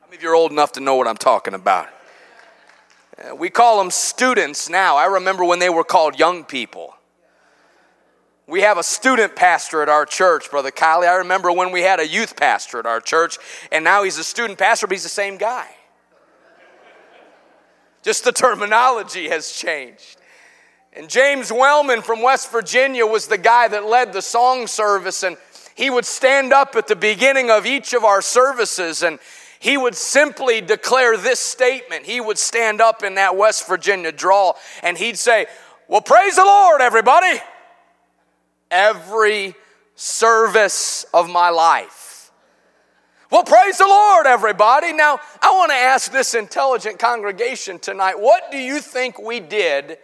How 0.00 0.06
many 0.06 0.16
of 0.16 0.22
you 0.22 0.30
are 0.30 0.34
old 0.34 0.52
enough 0.52 0.72
to 0.72 0.80
know 0.80 0.96
what 0.96 1.06
I'm 1.06 1.16
talking 1.16 1.54
about? 1.54 1.88
Uh, 3.18 3.34
we 3.34 3.50
call 3.50 3.78
them 3.78 3.90
students 3.90 4.68
now. 4.68 4.96
I 4.96 5.06
remember 5.06 5.44
when 5.44 5.58
they 5.58 5.68
were 5.68 5.84
called 5.84 6.18
young 6.18 6.44
people. 6.44 6.94
We 8.46 8.62
have 8.62 8.76
a 8.76 8.82
student 8.82 9.36
pastor 9.36 9.82
at 9.82 9.88
our 9.88 10.04
church, 10.04 10.50
Brother 10.50 10.70
Kylie. 10.70 11.08
I 11.08 11.16
remember 11.16 11.52
when 11.52 11.70
we 11.70 11.82
had 11.82 12.00
a 12.00 12.06
youth 12.06 12.36
pastor 12.36 12.78
at 12.78 12.86
our 12.86 13.00
church, 13.00 13.38
and 13.70 13.84
now 13.84 14.02
he's 14.02 14.18
a 14.18 14.24
student 14.24 14.58
pastor, 14.58 14.86
but 14.86 14.94
he's 14.94 15.04
the 15.04 15.08
same 15.08 15.36
guy. 15.36 15.68
Just 18.02 18.24
the 18.24 18.32
terminology 18.32 19.28
has 19.28 19.52
changed. 19.52 20.16
And 20.92 21.08
James 21.08 21.52
Wellman 21.52 22.02
from 22.02 22.20
West 22.20 22.50
Virginia 22.50 23.06
was 23.06 23.28
the 23.28 23.38
guy 23.38 23.68
that 23.68 23.86
led 23.86 24.12
the 24.12 24.20
song 24.20 24.66
service, 24.66 25.22
and 25.22 25.36
he 25.74 25.90
would 25.90 26.04
stand 26.04 26.52
up 26.52 26.76
at 26.76 26.86
the 26.86 26.96
beginning 26.96 27.50
of 27.50 27.66
each 27.66 27.92
of 27.94 28.04
our 28.04 28.22
services 28.22 29.02
and 29.02 29.18
he 29.58 29.76
would 29.76 29.94
simply 29.94 30.60
declare 30.60 31.16
this 31.16 31.38
statement. 31.38 32.04
He 32.04 32.20
would 32.20 32.38
stand 32.38 32.80
up 32.80 33.04
in 33.04 33.14
that 33.14 33.36
West 33.36 33.66
Virginia 33.68 34.10
drawl 34.10 34.58
and 34.82 34.98
he'd 34.98 35.18
say, 35.18 35.46
Well, 35.88 36.00
praise 36.00 36.36
the 36.36 36.44
Lord, 36.44 36.80
everybody. 36.80 37.40
Every 38.70 39.54
service 39.94 41.06
of 41.14 41.30
my 41.30 41.50
life. 41.50 42.32
Well, 43.30 43.44
praise 43.44 43.78
the 43.78 43.86
Lord, 43.86 44.26
everybody. 44.26 44.92
Now, 44.92 45.20
I 45.40 45.52
want 45.52 45.70
to 45.70 45.76
ask 45.76 46.12
this 46.12 46.34
intelligent 46.34 46.98
congregation 46.98 47.78
tonight 47.78 48.18
what 48.18 48.50
do 48.50 48.58
you 48.58 48.80
think 48.80 49.18
we 49.18 49.40
did 49.40 49.96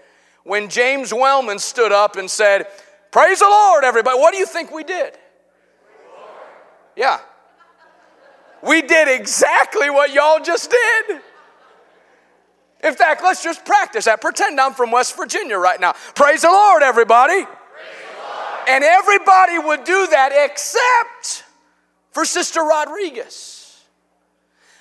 when 0.45 0.71
James 0.71 1.13
Wellman 1.13 1.59
stood 1.59 1.93
up 1.93 2.17
and 2.17 2.31
said, 2.31 2.69
Praise 3.11 3.41
the 3.41 3.47
Lord, 3.47 3.85
everybody? 3.85 4.19
What 4.19 4.33
do 4.33 4.39
you 4.39 4.47
think 4.47 4.73
we 4.73 4.85
did? 4.85 5.19
Yeah. 6.99 7.21
We 8.61 8.83
did 8.83 9.07
exactly 9.07 9.89
what 9.89 10.13
y'all 10.13 10.43
just 10.43 10.69
did. 10.69 11.21
In 12.83 12.93
fact, 12.95 13.23
let's 13.23 13.43
just 13.43 13.65
practice 13.65 14.07
that. 14.07 14.21
Pretend 14.21 14.61
I'm 14.61 14.75
from 14.75 14.91
West 14.91 15.17
Virginia 15.17 15.57
right 15.59 15.81
now. 15.81 15.95
Praise 16.17 16.43
the 16.43 16.49
Lord, 16.49 16.83
everybody. 16.83 17.47
And 18.69 18.83
everybody 18.83 19.61
would 19.61 19.85
do 19.85 20.09
that 20.09 20.33
except 20.51 21.45
for 22.11 22.25
Sister 22.25 22.63
Rodriguez. 22.63 23.81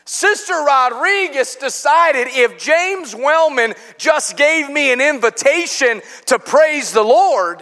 Sister 0.05 0.53
Rodriguez 0.53 1.55
decided 1.55 2.29
if 2.31 2.57
James 2.57 3.13
Wellman 3.15 3.75
just 3.99 4.37
gave 4.37 4.69
me 4.69 4.91
an 4.91 5.01
invitation 5.01 6.01
to 6.25 6.39
praise 6.39 6.93
the 6.93 7.03
Lord, 7.03 7.61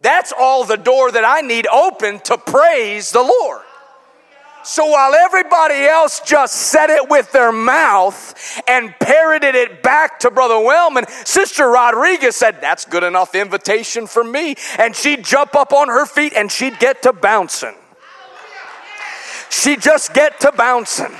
that's 0.00 0.32
all 0.38 0.64
the 0.64 0.76
door 0.76 1.12
that 1.12 1.24
I 1.24 1.40
need 1.42 1.66
open 1.66 2.20
to 2.20 2.38
praise 2.38 3.12
the 3.12 3.22
Lord. 3.22 3.62
So 4.62 4.86
while 4.86 5.14
everybody 5.14 5.84
else 5.84 6.20
just 6.20 6.54
said 6.54 6.90
it 6.90 7.08
with 7.08 7.32
their 7.32 7.50
mouth 7.50 8.62
and 8.68 8.94
parroted 9.00 9.54
it 9.54 9.82
back 9.82 10.20
to 10.20 10.30
Brother 10.30 10.60
Wellman, 10.60 11.06
Sister 11.24 11.66
Rodriguez 11.66 12.36
said, 12.36 12.60
That's 12.60 12.84
good 12.84 13.02
enough 13.02 13.34
invitation 13.34 14.06
for 14.06 14.22
me. 14.22 14.56
And 14.78 14.94
she'd 14.94 15.24
jump 15.24 15.54
up 15.54 15.72
on 15.72 15.88
her 15.88 16.04
feet 16.04 16.34
and 16.34 16.52
she'd 16.52 16.78
get 16.78 17.02
to 17.02 17.12
bouncing. 17.12 17.74
She'd 19.48 19.80
just 19.80 20.12
get 20.12 20.40
to 20.40 20.52
bouncing. 20.52 21.14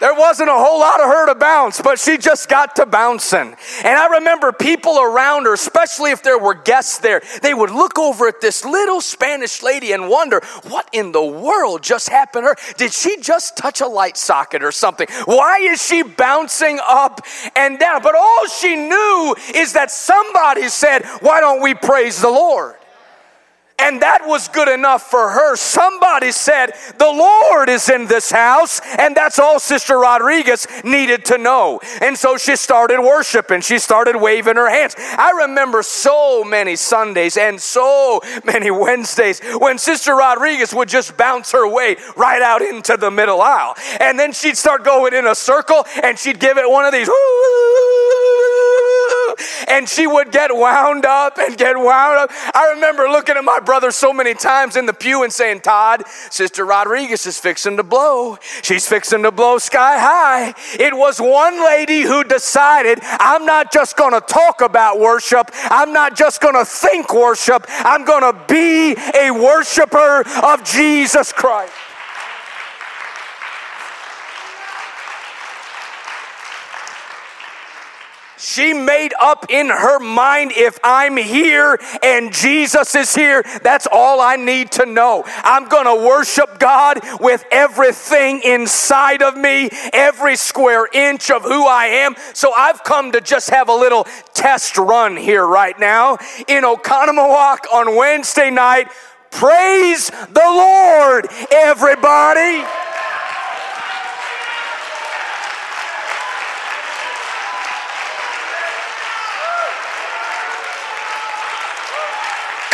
There 0.00 0.14
wasn't 0.14 0.50
a 0.50 0.54
whole 0.54 0.80
lot 0.80 1.00
of 1.00 1.06
her 1.06 1.26
to 1.26 1.34
bounce, 1.34 1.80
but 1.80 1.98
she 1.98 2.18
just 2.18 2.48
got 2.48 2.76
to 2.76 2.86
bouncing. 2.86 3.56
And 3.84 3.98
I 3.98 4.08
remember 4.18 4.52
people 4.52 5.00
around 5.00 5.46
her, 5.46 5.54
especially 5.54 6.10
if 6.10 6.22
there 6.22 6.38
were 6.38 6.54
guests 6.54 6.98
there, 6.98 7.22
they 7.42 7.54
would 7.54 7.70
look 7.70 7.98
over 7.98 8.26
at 8.26 8.40
this 8.40 8.64
little 8.64 9.00
Spanish 9.00 9.62
lady 9.62 9.92
and 9.92 10.08
wonder, 10.08 10.40
what 10.64 10.88
in 10.92 11.12
the 11.12 11.24
world 11.24 11.82
just 11.82 12.08
happened 12.08 12.44
to 12.44 12.48
her? 12.48 12.74
Did 12.76 12.92
she 12.92 13.20
just 13.20 13.56
touch 13.56 13.80
a 13.80 13.86
light 13.86 14.16
socket 14.16 14.64
or 14.64 14.72
something? 14.72 15.06
Why 15.26 15.58
is 15.58 15.80
she 15.80 16.02
bouncing 16.02 16.80
up 16.82 17.20
and 17.54 17.78
down? 17.78 18.02
But 18.02 18.16
all 18.16 18.46
she 18.48 18.74
knew 18.74 19.36
is 19.54 19.74
that 19.74 19.90
somebody 19.90 20.68
said, 20.68 21.04
Why 21.20 21.40
don't 21.40 21.62
we 21.62 21.74
praise 21.74 22.20
the 22.20 22.30
Lord? 22.30 22.74
And 23.78 24.00
that 24.02 24.26
was 24.26 24.48
good 24.48 24.68
enough 24.68 25.02
for 25.10 25.30
her. 25.30 25.56
Somebody 25.56 26.30
said, 26.30 26.72
The 26.98 27.10
Lord 27.10 27.68
is 27.68 27.88
in 27.88 28.06
this 28.06 28.30
house. 28.30 28.80
And 28.98 29.16
that's 29.16 29.38
all 29.38 29.58
Sister 29.58 29.98
Rodriguez 29.98 30.66
needed 30.84 31.24
to 31.26 31.38
know. 31.38 31.80
And 32.00 32.16
so 32.16 32.36
she 32.36 32.54
started 32.56 33.00
worshiping. 33.00 33.62
She 33.62 33.78
started 33.78 34.16
waving 34.16 34.56
her 34.56 34.70
hands. 34.70 34.94
I 34.98 35.46
remember 35.46 35.82
so 35.82 36.44
many 36.44 36.76
Sundays 36.76 37.36
and 37.36 37.60
so 37.60 38.20
many 38.44 38.70
Wednesdays 38.84 39.40
when 39.58 39.78
Sister 39.78 40.14
Rodriguez 40.14 40.72
would 40.72 40.88
just 40.88 41.16
bounce 41.16 41.50
her 41.52 41.68
way 41.68 41.96
right 42.16 42.42
out 42.42 42.62
into 42.62 42.96
the 42.96 43.10
middle 43.10 43.42
aisle. 43.42 43.74
And 44.00 44.18
then 44.18 44.32
she'd 44.32 44.56
start 44.56 44.84
going 44.84 45.14
in 45.14 45.26
a 45.26 45.34
circle 45.34 45.84
and 46.02 46.18
she'd 46.18 46.38
give 46.38 46.58
it 46.58 46.70
one 46.70 46.84
of 46.84 46.92
these 46.92 47.08
and 49.68 49.88
she 49.88 50.06
would 50.06 50.32
get 50.32 50.54
wound 50.54 51.04
up 51.04 51.38
and 51.38 51.56
get 51.56 51.76
wound 51.76 52.18
up. 52.18 52.30
I 52.54 52.72
remember 52.74 53.08
looking 53.08 53.36
at 53.36 53.44
my 53.44 53.60
brother 53.60 53.90
so 53.90 54.12
many 54.12 54.34
times 54.34 54.76
in 54.76 54.86
the 54.86 54.92
pew 54.92 55.22
and 55.22 55.32
saying, 55.32 55.60
Todd, 55.60 56.04
Sister 56.30 56.64
Rodriguez 56.64 57.26
is 57.26 57.38
fixing 57.38 57.76
to 57.76 57.82
blow. 57.82 58.38
She's 58.62 58.88
fixing 58.88 59.22
to 59.22 59.30
blow 59.30 59.58
sky 59.58 59.98
high. 59.98 60.54
It 60.78 60.96
was 60.96 61.20
one 61.20 61.64
lady 61.64 62.02
who 62.02 62.24
decided, 62.24 62.98
I'm 63.02 63.46
not 63.46 63.72
just 63.72 63.96
going 63.96 64.12
to 64.12 64.20
talk 64.20 64.60
about 64.60 64.98
worship, 64.98 65.50
I'm 65.70 65.92
not 65.92 66.16
just 66.16 66.40
going 66.40 66.54
to 66.54 66.64
think 66.64 67.12
worship, 67.14 67.66
I'm 67.68 68.04
going 68.04 68.22
to 68.22 68.38
be 68.46 68.96
a 69.18 69.30
worshiper 69.30 70.24
of 70.42 70.64
Jesus 70.64 71.32
Christ. 71.32 71.72
She 78.44 78.74
made 78.74 79.14
up 79.18 79.46
in 79.48 79.70
her 79.70 79.98
mind 79.98 80.52
if 80.54 80.78
I'm 80.84 81.16
here 81.16 81.78
and 82.02 82.30
Jesus 82.30 82.94
is 82.94 83.14
here, 83.14 83.42
that's 83.62 83.88
all 83.90 84.20
I 84.20 84.36
need 84.36 84.70
to 84.72 84.84
know. 84.84 85.24
I'm 85.26 85.66
going 85.66 85.86
to 85.86 86.06
worship 86.06 86.58
God 86.58 87.00
with 87.20 87.42
everything 87.50 88.42
inside 88.44 89.22
of 89.22 89.34
me, 89.34 89.70
every 89.94 90.36
square 90.36 90.86
inch 90.92 91.30
of 91.30 91.42
who 91.42 91.66
I 91.66 91.86
am. 91.86 92.16
So 92.34 92.52
I've 92.52 92.84
come 92.84 93.12
to 93.12 93.22
just 93.22 93.48
have 93.48 93.70
a 93.70 93.74
little 93.74 94.06
test 94.34 94.76
run 94.76 95.16
here 95.16 95.46
right 95.46 95.80
now 95.80 96.18
in 96.46 96.64
Oconomowoc 96.64 97.60
on 97.72 97.96
Wednesday 97.96 98.50
night. 98.50 98.88
Praise 99.30 100.10
the 100.10 100.42
Lord, 100.44 101.28
everybody. 101.50 102.62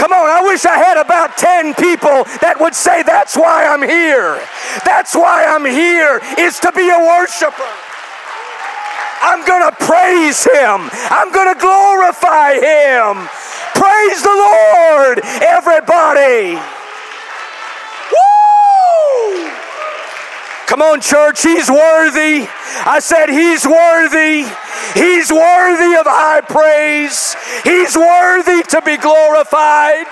Come 0.01 0.17
on, 0.17 0.25
I 0.25 0.41
wish 0.41 0.65
I 0.65 0.81
had 0.81 0.97
about 0.97 1.37
10 1.37 1.77
people 1.77 2.25
that 2.41 2.57
would 2.57 2.73
say, 2.75 3.05
That's 3.05 3.37
why 3.37 3.69
I'm 3.69 3.85
here. 3.85 4.41
That's 4.89 5.13
why 5.13 5.45
I'm 5.45 5.69
here, 5.69 6.25
is 6.41 6.57
to 6.65 6.73
be 6.73 6.89
a 6.89 6.97
worshiper. 6.97 7.69
I'm 9.21 9.45
going 9.45 9.61
to 9.61 9.77
praise 9.77 10.41
Him, 10.41 10.89
I'm 11.13 11.29
going 11.37 11.53
to 11.53 11.61
glorify 11.61 12.57
Him. 12.57 13.29
Praise 13.77 14.25
the 14.25 14.33
Lord, 14.33 15.21
everybody. 15.45 16.57
Come 20.71 20.83
on, 20.83 21.01
church, 21.01 21.43
He's 21.43 21.69
worthy. 21.69 22.47
I 22.87 23.01
said, 23.03 23.29
He's 23.29 23.67
worthy. 23.67 24.47
He's 24.95 25.29
worthy 25.33 25.99
of 25.99 26.07
high 26.07 26.43
praise. 26.43 27.35
He's 27.65 27.97
worthy 27.97 28.63
to 28.63 28.81
be 28.81 28.97
glorified. 28.97 30.07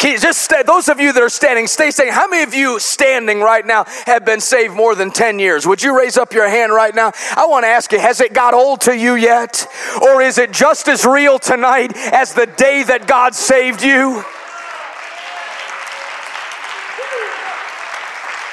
Just 0.00 0.42
stay, 0.42 0.64
those 0.64 0.88
of 0.88 0.98
you 0.98 1.12
that 1.12 1.22
are 1.22 1.28
standing, 1.28 1.68
stay 1.68 1.92
standing. 1.92 2.12
How 2.12 2.26
many 2.26 2.42
of 2.42 2.52
you 2.52 2.80
standing 2.80 3.40
right 3.40 3.64
now 3.64 3.84
have 4.06 4.24
been 4.24 4.40
saved 4.40 4.74
more 4.74 4.96
than 4.96 5.12
10 5.12 5.38
years? 5.38 5.64
Would 5.64 5.80
you 5.84 5.96
raise 5.96 6.16
up 6.16 6.32
your 6.32 6.48
hand 6.48 6.72
right 6.72 6.94
now? 6.94 7.12
I 7.36 7.46
want 7.46 7.62
to 7.62 7.68
ask 7.68 7.92
you, 7.92 8.00
has 8.00 8.20
it 8.20 8.32
got 8.32 8.52
old 8.52 8.80
to 8.82 8.96
you 8.96 9.14
yet? 9.14 9.68
Or 10.02 10.20
is 10.20 10.38
it 10.38 10.50
just 10.50 10.88
as 10.88 11.04
real 11.04 11.38
tonight 11.38 11.92
as 11.94 12.34
the 12.34 12.46
day 12.46 12.82
that 12.82 13.06
God 13.06 13.36
saved 13.36 13.82
you? 13.82 14.24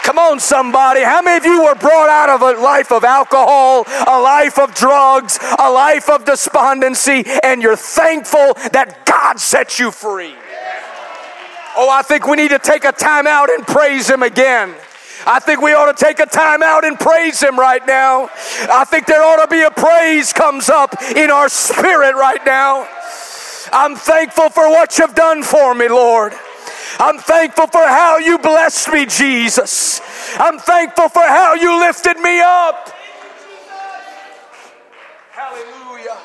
Come 0.03 0.19
on, 0.19 0.41
somebody. 0.41 1.01
How 1.01 1.21
many 1.21 1.37
of 1.37 1.45
you 1.45 1.63
were 1.63 1.75
brought 1.75 2.09
out 2.09 2.29
of 2.29 2.41
a 2.41 2.59
life 2.61 2.91
of 2.91 3.05
alcohol, 3.05 3.85
a 3.87 4.19
life 4.21 4.59
of 4.59 4.75
drugs, 4.75 5.39
a 5.57 5.71
life 5.71 6.09
of 6.09 6.25
despondency, 6.25 7.23
and 7.41 7.61
you're 7.63 7.77
thankful 7.77 8.53
that 8.73 9.05
God 9.05 9.39
set 9.39 9.79
you 9.79 9.91
free? 9.91 10.35
Oh, 11.77 11.89
I 11.89 12.01
think 12.01 12.27
we 12.27 12.35
need 12.35 12.49
to 12.49 12.59
take 12.59 12.83
a 12.83 12.91
time 12.91 13.27
out 13.27 13.49
and 13.49 13.65
praise 13.65 14.09
Him 14.09 14.23
again. 14.23 14.75
I 15.25 15.39
think 15.39 15.61
we 15.61 15.71
ought 15.71 15.95
to 15.95 16.05
take 16.05 16.19
a 16.19 16.25
time 16.25 16.61
out 16.61 16.83
and 16.83 16.99
praise 16.99 17.41
Him 17.41 17.57
right 17.57 17.85
now. 17.87 18.29
I 18.69 18.83
think 18.83 19.05
there 19.05 19.23
ought 19.23 19.41
to 19.41 19.47
be 19.47 19.61
a 19.61 19.71
praise 19.71 20.33
comes 20.33 20.67
up 20.67 21.01
in 21.15 21.31
our 21.31 21.47
spirit 21.47 22.15
right 22.15 22.45
now. 22.45 22.89
I'm 23.71 23.95
thankful 23.95 24.49
for 24.49 24.69
what 24.69 24.97
you've 24.99 25.15
done 25.15 25.43
for 25.43 25.73
me, 25.73 25.87
Lord. 25.87 26.33
I'm 26.99 27.17
thankful 27.17 27.67
for 27.67 27.83
how 27.83 28.17
you 28.17 28.37
blessed 28.37 28.89
me, 28.89 29.05
Jesus. 29.05 30.01
I'm 30.37 30.59
thankful 30.59 31.09
for 31.09 31.23
how 31.23 31.55
you 31.55 31.79
lifted 31.79 32.17
me 32.19 32.39
up. 32.39 32.89
Hallelujah. 35.31 36.17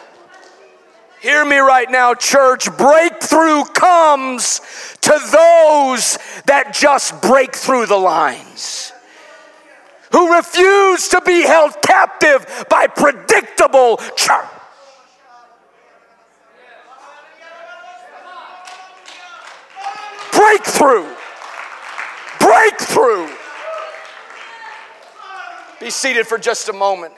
Hear 1.20 1.44
me 1.44 1.58
right 1.58 1.90
now, 1.90 2.14
church. 2.14 2.68
Breakthrough 2.76 3.64
comes 3.64 4.60
to 5.00 5.10
those 5.10 6.18
that 6.46 6.72
just 6.72 7.20
break 7.22 7.56
through 7.56 7.86
the 7.86 7.96
lines, 7.96 8.92
who 10.12 10.34
refuse 10.34 11.08
to 11.08 11.20
be 11.22 11.42
held 11.42 11.80
captive 11.82 12.66
by 12.70 12.86
predictable 12.86 13.96
church. 14.16 14.57
Breakthrough. 20.38 21.16
Breakthrough. 22.38 23.28
Be 25.80 25.90
seated 25.90 26.28
for 26.28 26.38
just 26.38 26.68
a 26.68 26.72
moment. 26.72 27.12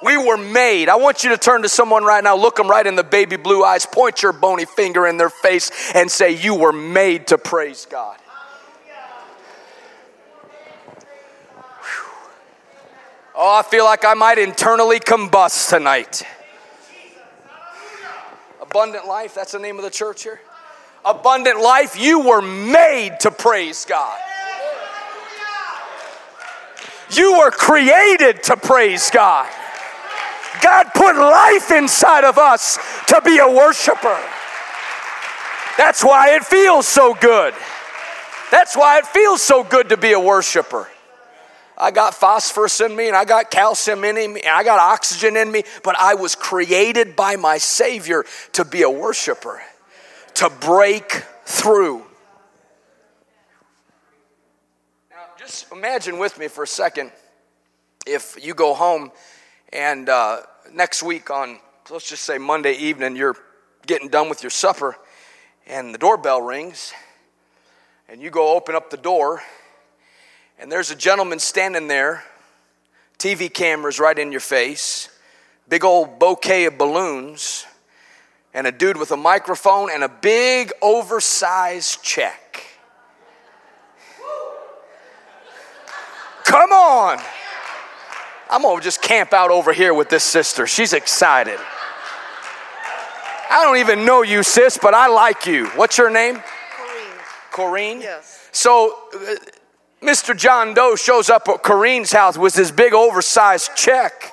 We 0.00 0.16
were 0.16 0.36
made. 0.36 0.88
I 0.88 0.94
want 0.94 1.24
you 1.24 1.30
to 1.30 1.36
turn 1.36 1.62
to 1.62 1.68
someone 1.68 2.04
right 2.04 2.22
now, 2.22 2.36
look 2.36 2.56
them 2.56 2.70
right 2.70 2.86
in 2.86 2.94
the 2.94 3.02
baby 3.02 3.36
blue 3.36 3.64
eyes, 3.64 3.86
point 3.86 4.22
your 4.22 4.32
bony 4.32 4.66
finger 4.66 5.04
in 5.04 5.16
their 5.16 5.30
face, 5.30 5.72
and 5.92 6.08
say, 6.08 6.30
You 6.30 6.54
were 6.54 6.72
made 6.72 7.26
to 7.26 7.38
praise 7.38 7.86
God. 7.90 8.18
Oh, 13.34 13.58
I 13.58 13.62
feel 13.68 13.84
like 13.84 14.04
I 14.04 14.14
might 14.14 14.38
internally 14.38 15.00
combust 15.00 15.70
tonight. 15.70 16.22
Abundant 18.62 19.08
life, 19.08 19.34
that's 19.34 19.52
the 19.52 19.58
name 19.58 19.76
of 19.76 19.82
the 19.82 19.90
church 19.90 20.22
here 20.22 20.40
abundant 21.04 21.60
life, 21.60 21.98
you 21.98 22.20
were 22.20 22.42
made 22.42 23.18
to 23.20 23.30
praise 23.30 23.84
God. 23.84 24.18
You 27.12 27.38
were 27.38 27.50
created 27.50 28.44
to 28.44 28.56
praise 28.56 29.10
God. 29.10 29.48
God 30.62 30.86
put 30.94 31.16
life 31.16 31.70
inside 31.70 32.24
of 32.24 32.38
us 32.38 32.78
to 33.08 33.20
be 33.24 33.38
a 33.38 33.50
worshiper. 33.50 34.20
That's 35.76 36.04
why 36.04 36.36
it 36.36 36.44
feels 36.44 36.86
so 36.86 37.14
good. 37.14 37.54
That's 38.50 38.76
why 38.76 38.98
it 38.98 39.06
feels 39.06 39.42
so 39.42 39.64
good 39.64 39.88
to 39.88 39.96
be 39.96 40.12
a 40.12 40.20
worshiper. 40.20 40.88
I 41.78 41.90
got 41.90 42.14
phosphorus 42.14 42.80
in 42.82 42.94
me 42.94 43.08
and 43.08 43.16
I 43.16 43.24
got 43.24 43.50
calcium 43.50 44.04
in 44.04 44.16
me 44.16 44.42
and 44.42 44.50
I 44.50 44.62
got 44.62 44.78
oxygen 44.78 45.36
in 45.36 45.50
me, 45.50 45.64
but 45.82 45.96
I 45.98 46.14
was 46.14 46.34
created 46.34 47.16
by 47.16 47.36
my 47.36 47.56
Savior 47.56 48.26
to 48.52 48.64
be 48.66 48.82
a 48.82 48.90
worshiper, 48.90 49.62
to 50.40 50.48
break 50.48 51.22
through. 51.44 51.98
Now, 55.10 55.16
just 55.38 55.70
imagine 55.70 56.18
with 56.18 56.38
me 56.38 56.48
for 56.48 56.64
a 56.64 56.66
second 56.66 57.12
if 58.06 58.42
you 58.42 58.54
go 58.54 58.72
home 58.72 59.12
and 59.70 60.08
uh, 60.08 60.40
next 60.72 61.02
week 61.02 61.28
on, 61.28 61.58
let's 61.90 62.08
just 62.08 62.22
say 62.22 62.38
Monday 62.38 62.72
evening, 62.72 63.16
you're 63.16 63.36
getting 63.86 64.08
done 64.08 64.30
with 64.30 64.42
your 64.42 64.48
supper 64.48 64.96
and 65.66 65.92
the 65.92 65.98
doorbell 65.98 66.40
rings 66.40 66.94
and 68.08 68.22
you 68.22 68.30
go 68.30 68.56
open 68.56 68.74
up 68.74 68.88
the 68.88 68.96
door 68.96 69.42
and 70.58 70.72
there's 70.72 70.90
a 70.90 70.96
gentleman 70.96 71.38
standing 71.38 71.86
there, 71.86 72.24
TV 73.18 73.52
cameras 73.52 74.00
right 74.00 74.18
in 74.18 74.32
your 74.32 74.40
face, 74.40 75.10
big 75.68 75.84
old 75.84 76.18
bouquet 76.18 76.64
of 76.64 76.78
balloons, 76.78 77.66
and 78.52 78.66
a 78.66 78.72
dude 78.72 78.96
with 78.96 79.10
a 79.12 79.16
microphone 79.16 79.90
and 79.92 80.02
a 80.02 80.08
big 80.08 80.72
oversized 80.82 82.02
check. 82.02 82.64
Come 86.44 86.72
on. 86.72 87.18
I'm 88.50 88.62
gonna 88.62 88.80
just 88.80 89.00
camp 89.00 89.32
out 89.32 89.52
over 89.52 89.72
here 89.72 89.94
with 89.94 90.08
this 90.08 90.24
sister. 90.24 90.66
She's 90.66 90.92
excited. 90.92 91.60
I 93.48 93.64
don't 93.64 93.78
even 93.78 94.04
know 94.04 94.22
you, 94.22 94.42
sis, 94.42 94.78
but 94.80 94.94
I 94.94 95.06
like 95.08 95.46
you. 95.46 95.66
What's 95.68 95.98
your 95.98 96.10
name? 96.10 96.36
Corrine. 96.36 97.52
Corrine? 97.52 98.02
Yes. 98.02 98.48
So, 98.52 98.96
uh, 99.14 99.34
Mr. 100.02 100.36
John 100.36 100.72
Doe 100.72 100.96
shows 100.96 101.28
up 101.30 101.48
at 101.48 101.62
Corrine's 101.62 102.12
house 102.12 102.38
with 102.38 102.54
this 102.54 102.70
big 102.70 102.94
oversized 102.94 103.76
check. 103.76 104.32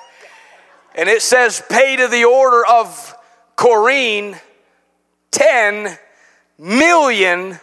And 0.96 1.10
it 1.10 1.22
says, 1.22 1.62
pay 1.70 1.96
to 1.98 2.08
the 2.08 2.26
order 2.26 2.66
of 2.66 3.17
Corrine 3.58 4.40
$10 5.32 5.98
million. 6.60 7.60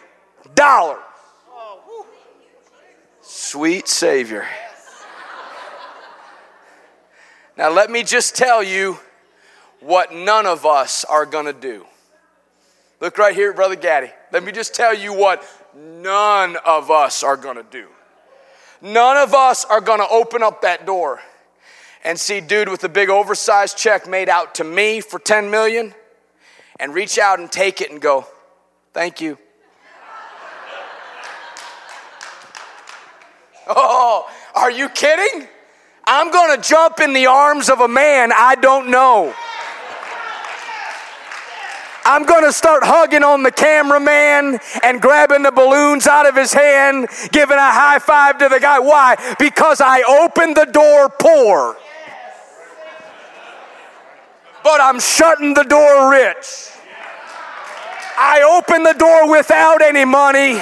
Sweet 3.21 3.87
Savior. 3.87 4.45
Now, 7.57 7.69
let 7.71 7.89
me 7.89 8.03
just 8.03 8.35
tell 8.35 8.61
you 8.61 8.99
what 9.79 10.13
none 10.13 10.45
of 10.45 10.65
us 10.65 11.05
are 11.05 11.25
going 11.25 11.45
to 11.45 11.53
do. 11.53 11.85
Look 12.99 13.17
right 13.17 13.33
here, 13.33 13.53
Brother 13.53 13.77
Gaddy. 13.77 14.11
Let 14.33 14.43
me 14.43 14.51
just 14.51 14.73
tell 14.73 14.93
you 14.93 15.13
what 15.13 15.43
none 15.73 16.57
of 16.65 16.91
us 16.91 17.23
are 17.23 17.37
going 17.37 17.55
to 17.55 17.63
do. 17.63 17.87
None 18.81 19.15
of 19.17 19.33
us 19.33 19.63
are 19.63 19.79
going 19.79 19.99
to 19.99 20.07
open 20.09 20.43
up 20.43 20.61
that 20.63 20.85
door 20.85 21.21
and 22.05 22.19
see 22.19 22.39
dude 22.39 22.69
with 22.69 22.83
a 22.83 22.89
big 22.89 23.09
oversized 23.09 23.77
check 23.77 24.07
made 24.07 24.29
out 24.29 24.53
to 24.55 24.63
me 24.63 25.01
for 25.01 25.19
10 25.19 25.49
million 25.49 25.93
and 26.79 26.93
reach 26.93 27.17
out 27.17 27.39
and 27.39 27.51
take 27.51 27.81
it 27.81 27.91
and 27.91 27.99
go, 27.99 28.27
"Thank 28.93 29.19
you." 29.19 29.37
Oh, 33.67 34.29
are 34.53 34.69
you 34.69 34.89
kidding? 34.89 35.47
I'm 36.05 36.29
going 36.29 36.55
to 36.55 36.61
jump 36.61 36.99
in 36.99 37.13
the 37.13 37.25
arms 37.25 37.67
of 37.67 37.79
a 37.79 37.87
man 37.87 38.31
I 38.31 38.53
don't 38.53 38.91
know. 38.91 39.33
I'm 42.07 42.23
gonna 42.23 42.53
start 42.53 42.83
hugging 42.83 43.23
on 43.23 43.41
the 43.41 43.51
cameraman 43.51 44.59
and 44.83 45.01
grabbing 45.01 45.41
the 45.41 45.51
balloons 45.51 46.05
out 46.05 46.27
of 46.27 46.35
his 46.35 46.53
hand, 46.53 47.07
giving 47.31 47.57
a 47.57 47.71
high 47.71 47.97
five 47.97 48.37
to 48.37 48.47
the 48.47 48.59
guy. 48.59 48.77
Why? 48.77 49.15
Because 49.39 49.81
I 49.81 50.03
opened 50.03 50.55
the 50.55 50.65
door 50.65 51.09
poor. 51.09 51.75
But 54.65 54.81
I'm 54.81 54.99
shutting 54.99 55.53
the 55.53 55.63
door 55.63 56.09
rich. 56.09 56.71
I 58.17 58.41
open 58.57 58.81
the 58.81 58.93
door 58.93 59.29
without 59.29 59.83
any 59.83 60.05
money, 60.05 60.55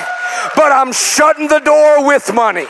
but 0.57 0.73
I'm 0.73 0.91
shutting 0.91 1.47
the 1.47 1.59
door 1.59 2.05
with 2.05 2.33
money. 2.33 2.67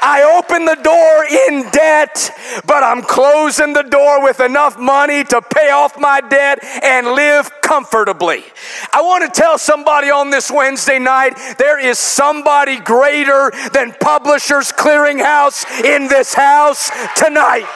I 0.00 0.22
open 0.38 0.64
the 0.64 0.76
door 0.76 1.24
in 1.48 1.70
debt, 1.70 2.30
but 2.66 2.82
I'm 2.82 3.02
closing 3.02 3.74
the 3.74 3.82
door 3.82 4.22
with 4.22 4.40
enough 4.40 4.78
money 4.78 5.22
to 5.24 5.42
pay 5.42 5.70
off 5.70 5.98
my 5.98 6.22
debt 6.22 6.60
and 6.82 7.08
live 7.08 7.50
comfortably. 7.60 8.42
I 8.90 9.02
want 9.02 9.22
to 9.24 9.40
tell 9.40 9.58
somebody 9.58 10.10
on 10.10 10.30
this 10.30 10.50
Wednesday 10.50 10.98
night 10.98 11.36
there 11.58 11.78
is 11.78 11.98
somebody 11.98 12.80
greater 12.80 13.52
than 13.74 13.92
Publishers 14.00 14.72
Clearing 14.72 15.18
House 15.18 15.64
in 15.82 16.08
this 16.08 16.32
house 16.32 16.90
tonight. 17.16 17.68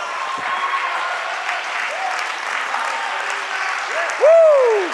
Woo! 4.21 4.91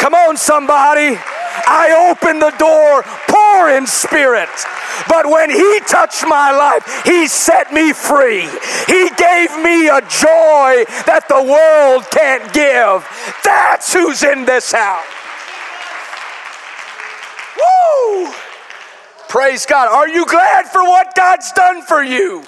Come 0.00 0.14
on, 0.14 0.38
somebody. 0.38 1.20
I 1.68 2.08
opened 2.10 2.40
the 2.40 2.56
door 2.56 3.02
poor 3.28 3.68
in 3.68 3.86
spirit. 3.86 4.48
But 5.08 5.28
when 5.28 5.50
He 5.50 5.80
touched 5.80 6.24
my 6.26 6.50
life, 6.50 7.02
He 7.04 7.28
set 7.28 7.70
me 7.70 7.92
free. 7.92 8.48
He 8.88 9.10
gave 9.20 9.52
me 9.60 9.88
a 9.92 10.00
joy 10.00 10.88
that 11.04 11.26
the 11.28 11.42
world 11.44 12.08
can't 12.10 12.50
give. 12.54 13.06
That's 13.44 13.92
who's 13.92 14.22
in 14.22 14.46
this 14.46 14.72
house. 14.72 15.04
Woo! 17.60 18.32
Praise 19.28 19.66
God. 19.66 19.88
Are 19.88 20.08
you 20.08 20.24
glad 20.24 20.66
for 20.66 20.82
what 20.82 21.14
God's 21.14 21.52
done 21.52 21.82
for 21.82 22.02
you? 22.02 22.42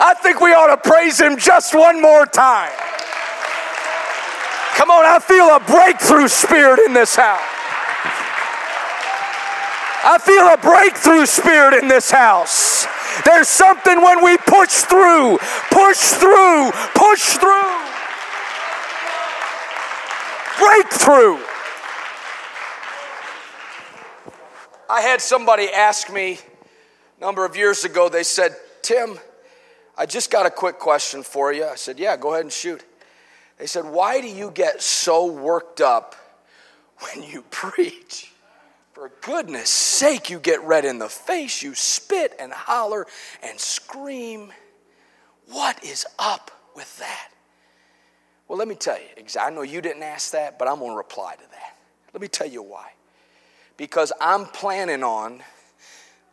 I 0.00 0.14
think 0.14 0.40
we 0.40 0.54
ought 0.54 0.74
to 0.74 0.88
praise 0.88 1.20
Him 1.20 1.36
just 1.36 1.74
one 1.74 2.00
more 2.00 2.24
time. 2.24 2.72
Come 4.78 4.92
on, 4.92 5.04
I 5.04 5.18
feel 5.18 5.48
a 5.50 5.58
breakthrough 5.58 6.28
spirit 6.28 6.78
in 6.86 6.92
this 6.94 7.16
house. 7.16 7.42
I 10.04 10.18
feel 10.22 10.46
a 10.46 10.56
breakthrough 10.56 11.26
spirit 11.26 11.74
in 11.82 11.88
this 11.88 12.12
house. 12.12 12.86
There's 13.24 13.48
something 13.48 14.00
when 14.00 14.22
we 14.22 14.38
push 14.38 14.70
through, 14.82 15.38
push 15.72 15.98
through, 15.98 16.70
push 16.94 17.38
through. 17.42 17.74
Breakthrough. 20.62 21.42
I 24.88 25.00
had 25.00 25.20
somebody 25.20 25.68
ask 25.70 26.08
me 26.08 26.38
a 27.18 27.20
number 27.20 27.44
of 27.44 27.56
years 27.56 27.84
ago, 27.84 28.08
they 28.08 28.22
said, 28.22 28.54
Tim, 28.82 29.18
I 29.96 30.06
just 30.06 30.30
got 30.30 30.46
a 30.46 30.50
quick 30.50 30.78
question 30.78 31.24
for 31.24 31.52
you. 31.52 31.64
I 31.64 31.74
said, 31.74 31.98
Yeah, 31.98 32.16
go 32.16 32.32
ahead 32.32 32.44
and 32.44 32.52
shoot. 32.52 32.84
They 33.58 33.66
said, 33.66 33.84
Why 33.84 34.20
do 34.20 34.28
you 34.28 34.50
get 34.50 34.82
so 34.82 35.26
worked 35.26 35.80
up 35.80 36.14
when 37.00 37.22
you 37.22 37.42
preach? 37.50 38.32
For 38.92 39.12
goodness 39.20 39.70
sake, 39.70 40.28
you 40.28 40.40
get 40.40 40.62
red 40.64 40.84
in 40.84 40.98
the 40.98 41.08
face, 41.08 41.62
you 41.62 41.74
spit 41.74 42.34
and 42.40 42.52
holler 42.52 43.06
and 43.44 43.58
scream. 43.60 44.52
What 45.46 45.84
is 45.84 46.04
up 46.18 46.50
with 46.74 46.98
that? 46.98 47.28
Well, 48.48 48.58
let 48.58 48.66
me 48.66 48.74
tell 48.74 48.98
you, 48.98 49.06
I 49.38 49.50
know 49.50 49.62
you 49.62 49.80
didn't 49.80 50.02
ask 50.02 50.32
that, 50.32 50.58
but 50.58 50.66
I'm 50.66 50.78
going 50.78 50.90
to 50.92 50.96
reply 50.96 51.34
to 51.34 51.50
that. 51.50 51.76
Let 52.12 52.22
me 52.22 52.28
tell 52.28 52.48
you 52.48 52.62
why. 52.62 52.88
Because 53.76 54.12
I'm 54.20 54.46
planning 54.46 55.04
on, 55.04 55.42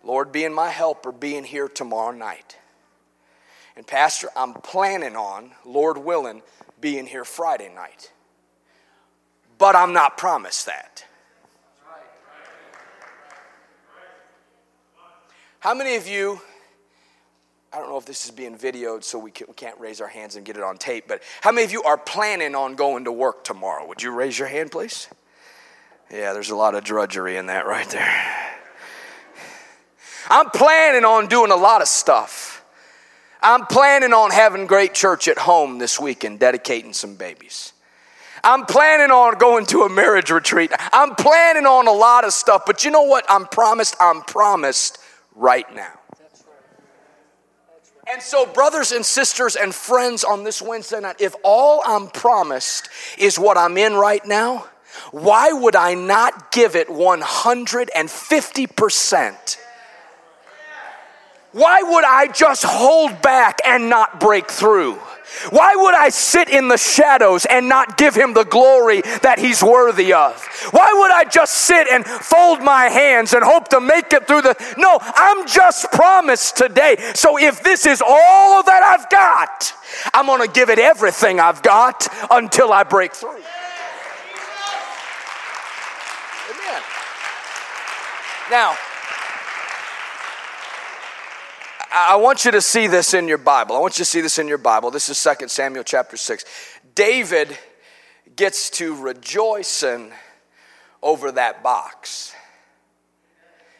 Lord 0.04 0.32
being 0.32 0.54
my 0.54 0.70
helper, 0.70 1.12
being 1.12 1.44
here 1.44 1.68
tomorrow 1.68 2.12
night. 2.12 2.58
And, 3.76 3.86
Pastor, 3.86 4.30
I'm 4.36 4.54
planning 4.54 5.16
on, 5.16 5.52
Lord 5.66 5.98
willing, 5.98 6.42
being 6.86 7.08
here 7.08 7.26
Friday 7.26 7.74
night. 7.74 8.12
But 9.58 9.76
I'm 9.76 9.92
not 9.92 10.20
promised 10.20 10.68
that. 10.68 11.04
How 15.58 15.74
many 15.74 15.96
of 15.96 16.08
you, 16.08 16.40
I 17.74 17.80
don't 17.80 17.90
know 17.90 17.98
if 17.98 18.06
this 18.06 18.26
is 18.26 18.30
being 18.30 18.56
videoed 18.56 19.04
so 19.04 19.18
we, 19.18 19.32
can, 19.32 19.48
not 19.64 19.82
raise 19.82 20.00
our 20.00 20.08
hands 20.08 20.36
and 20.36 20.46
get 20.46 20.58
it 20.58 20.62
on 20.62 20.78
tape, 20.78 21.06
but 21.08 21.24
how 21.42 21.52
many 21.52 21.66
of 21.66 21.72
you 21.72 21.82
are 21.82 21.98
planning 21.98 22.54
on 22.54 22.76
going 22.76 23.06
to 23.06 23.12
work 23.12 23.44
tomorrow? 23.44 23.88
Would 23.88 24.04
you 24.04 24.12
raise 24.12 24.38
your 24.38 24.48
hand, 24.48 24.72
please? 24.72 25.08
Yeah, 26.12 26.34
there's 26.34 26.52
a 26.52 26.56
lot 26.56 26.76
of 26.76 26.84
drudgery 26.84 27.38
in 27.38 27.48
that 27.48 27.66
right 27.66 27.90
there. 27.90 28.54
I'm 30.30 30.52
planning 30.52 31.04
on 31.04 31.26
doing 31.26 31.50
a 31.50 31.56
lot 31.56 31.82
of 31.82 31.88
stuff. 31.88 32.55
I'm 33.46 33.66
planning 33.68 34.12
on 34.12 34.32
having 34.32 34.66
great 34.66 34.96
church 34.96 35.28
at 35.28 35.38
home 35.38 35.78
this 35.78 36.00
weekend, 36.00 36.40
dedicating 36.40 36.94
some 36.94 37.14
babies. 37.14 37.74
I'm 38.44 38.66
planning 38.66 39.12
on 39.12 39.38
going 39.38 39.68
to 39.68 39.82
a 39.82 39.90
marriage 39.90 40.32
retreat. 40.32 40.72
I'm 40.92 41.14
planning 41.14 41.68
on 41.68 41.88
a 41.88 41.92
lot 41.92 42.26
of 42.26 42.34
stuff, 42.34 42.64
but 42.66 42.84
you 42.84 42.90
know 42.90 43.04
what? 43.04 43.24
I'm 43.30 43.46
promised, 43.46 43.96
I'm 44.00 44.24
promised 44.24 44.98
right 45.36 45.72
now. 45.76 45.94
And 48.12 48.20
so, 48.20 48.48
brothers 48.48 48.92
and 48.92 49.06
sisters 49.06 49.56
and 49.56 49.76
friends 49.76 50.24
on 50.24 50.44
this 50.44 50.60
Wednesday 50.60 51.02
night, 51.02 51.18
if 51.20 51.36
all 51.44 51.84
I'm 51.86 52.08
promised 52.08 52.90
is 53.20 53.38
what 53.38 53.60
I'm 53.60 53.78
in 53.78 53.94
right 53.94 54.26
now, 54.26 54.66
why 55.12 55.52
would 55.52 55.76
I 55.76 55.94
not 55.94 56.52
give 56.52 56.76
it 56.76 56.88
150%? 56.88 59.58
Why 61.56 61.82
would 61.84 62.04
I 62.04 62.28
just 62.28 62.66
hold 62.66 63.22
back 63.22 63.62
and 63.66 63.90
not 63.90 64.20
break 64.20 64.52
through? 64.52 64.96
Why 65.52 65.74
would 65.74 65.96
I 65.96 66.10
sit 66.10 66.50
in 66.50 66.68
the 66.68 66.76
shadows 66.76 67.46
and 67.46 67.70
not 67.70 67.98
give 67.98 68.14
him 68.14 68.34
the 68.34 68.44
glory 68.44 69.00
that 69.22 69.40
he's 69.40 69.64
worthy 69.64 70.12
of? 70.12 70.36
Why 70.72 70.92
would 70.94 71.12
I 71.12 71.24
just 71.24 71.54
sit 71.60 71.88
and 71.88 72.06
fold 72.06 72.62
my 72.62 72.90
hands 72.90 73.34
and 73.34 73.42
hope 73.42 73.70
to 73.70 73.80
make 73.80 74.12
it 74.12 74.28
through 74.28 74.42
the. 74.42 74.76
No, 74.78 75.00
I'm 75.02 75.48
just 75.48 75.90
promised 75.94 76.58
today. 76.58 76.98
So 77.16 77.40
if 77.40 77.64
this 77.64 77.86
is 77.86 78.04
all 78.06 78.62
that 78.64 78.84
I've 78.84 79.10
got, 79.10 79.74
I'm 80.14 80.26
going 80.26 80.46
to 80.46 80.54
give 80.54 80.70
it 80.70 80.78
everything 80.78 81.40
I've 81.40 81.64
got 81.64 82.06
until 82.32 82.74
I 82.74 82.84
break 82.84 83.14
through. 83.14 83.30
Amen. 86.50 86.82
Now, 88.52 88.76
I 91.98 92.18
want 92.18 92.44
you 92.44 92.52
to 92.52 92.62
see 92.62 92.88
this 92.88 93.14
in 93.14 93.30
your 93.30 93.38
Bible. 93.38 93.78
I 93.78 93.80
want 93.80 93.98
you 93.98 94.04
to 94.04 94.10
see 94.10 94.20
this 94.20 94.38
in 94.38 94.50
your 94.50 94.58
Bible. 94.58 94.92
This 94.92 95.08
is 95.08 95.38
2 95.40 95.48
Samuel 95.48 95.86
chapter 95.86 96.18
6. 96.18 96.44
David 96.94 97.58
gets 98.36 98.70
to 98.72 98.94
rejoicing 98.94 100.12
over 101.02 101.32
that 101.32 101.64
box. 101.64 102.34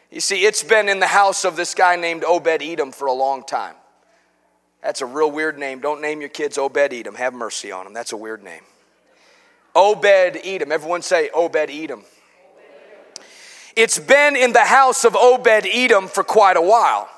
You 0.10 0.22
see, 0.22 0.46
it's 0.46 0.64
been 0.64 0.88
in 0.88 1.02
the 1.02 1.08
house 1.08 1.44
of 1.44 1.58
this 1.58 1.74
guy 1.74 1.98
named 1.98 2.24
Obed 2.24 2.62
Edom 2.62 2.94
for 2.94 3.10
a 3.10 3.14
long 3.14 3.44
time. 3.44 3.76
That's 4.82 5.02
a 5.02 5.06
real 5.06 5.30
weird 5.30 5.60
name. 5.60 5.82
Don't 5.82 6.02
name 6.02 6.22
your 6.22 6.30
kids 6.30 6.58
Obed 6.58 6.94
Edom. 6.94 7.16
Have 7.16 7.34
mercy 7.34 7.74
on 7.74 7.84
them. 7.84 7.94
That's 7.94 8.14
a 8.14 8.18
weird 8.18 8.42
name. 8.42 8.62
Obed 9.76 10.06
Edom. 10.42 10.72
Everyone 10.72 11.02
say 11.02 11.30
Obed 11.34 11.70
Edom. 11.70 12.06
It's 13.76 14.00
been 14.00 14.38
in 14.38 14.54
the 14.54 14.64
house 14.64 15.04
of 15.04 15.18
Obed 15.18 15.68
Edom 15.70 16.08
for 16.08 16.24
quite 16.24 16.56
a 16.56 16.62
while. 16.62 17.10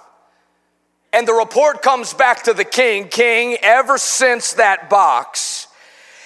And 1.13 1.28
the 1.28 1.34
report 1.34 1.82
comes 1.82 2.13
back 2.13 2.43
to 2.43 2.54
the 2.54 2.65
king 2.65 3.08
King, 3.08 3.58
ever 3.62 3.98
since 3.98 4.54
that 4.54 4.89
box 4.89 5.67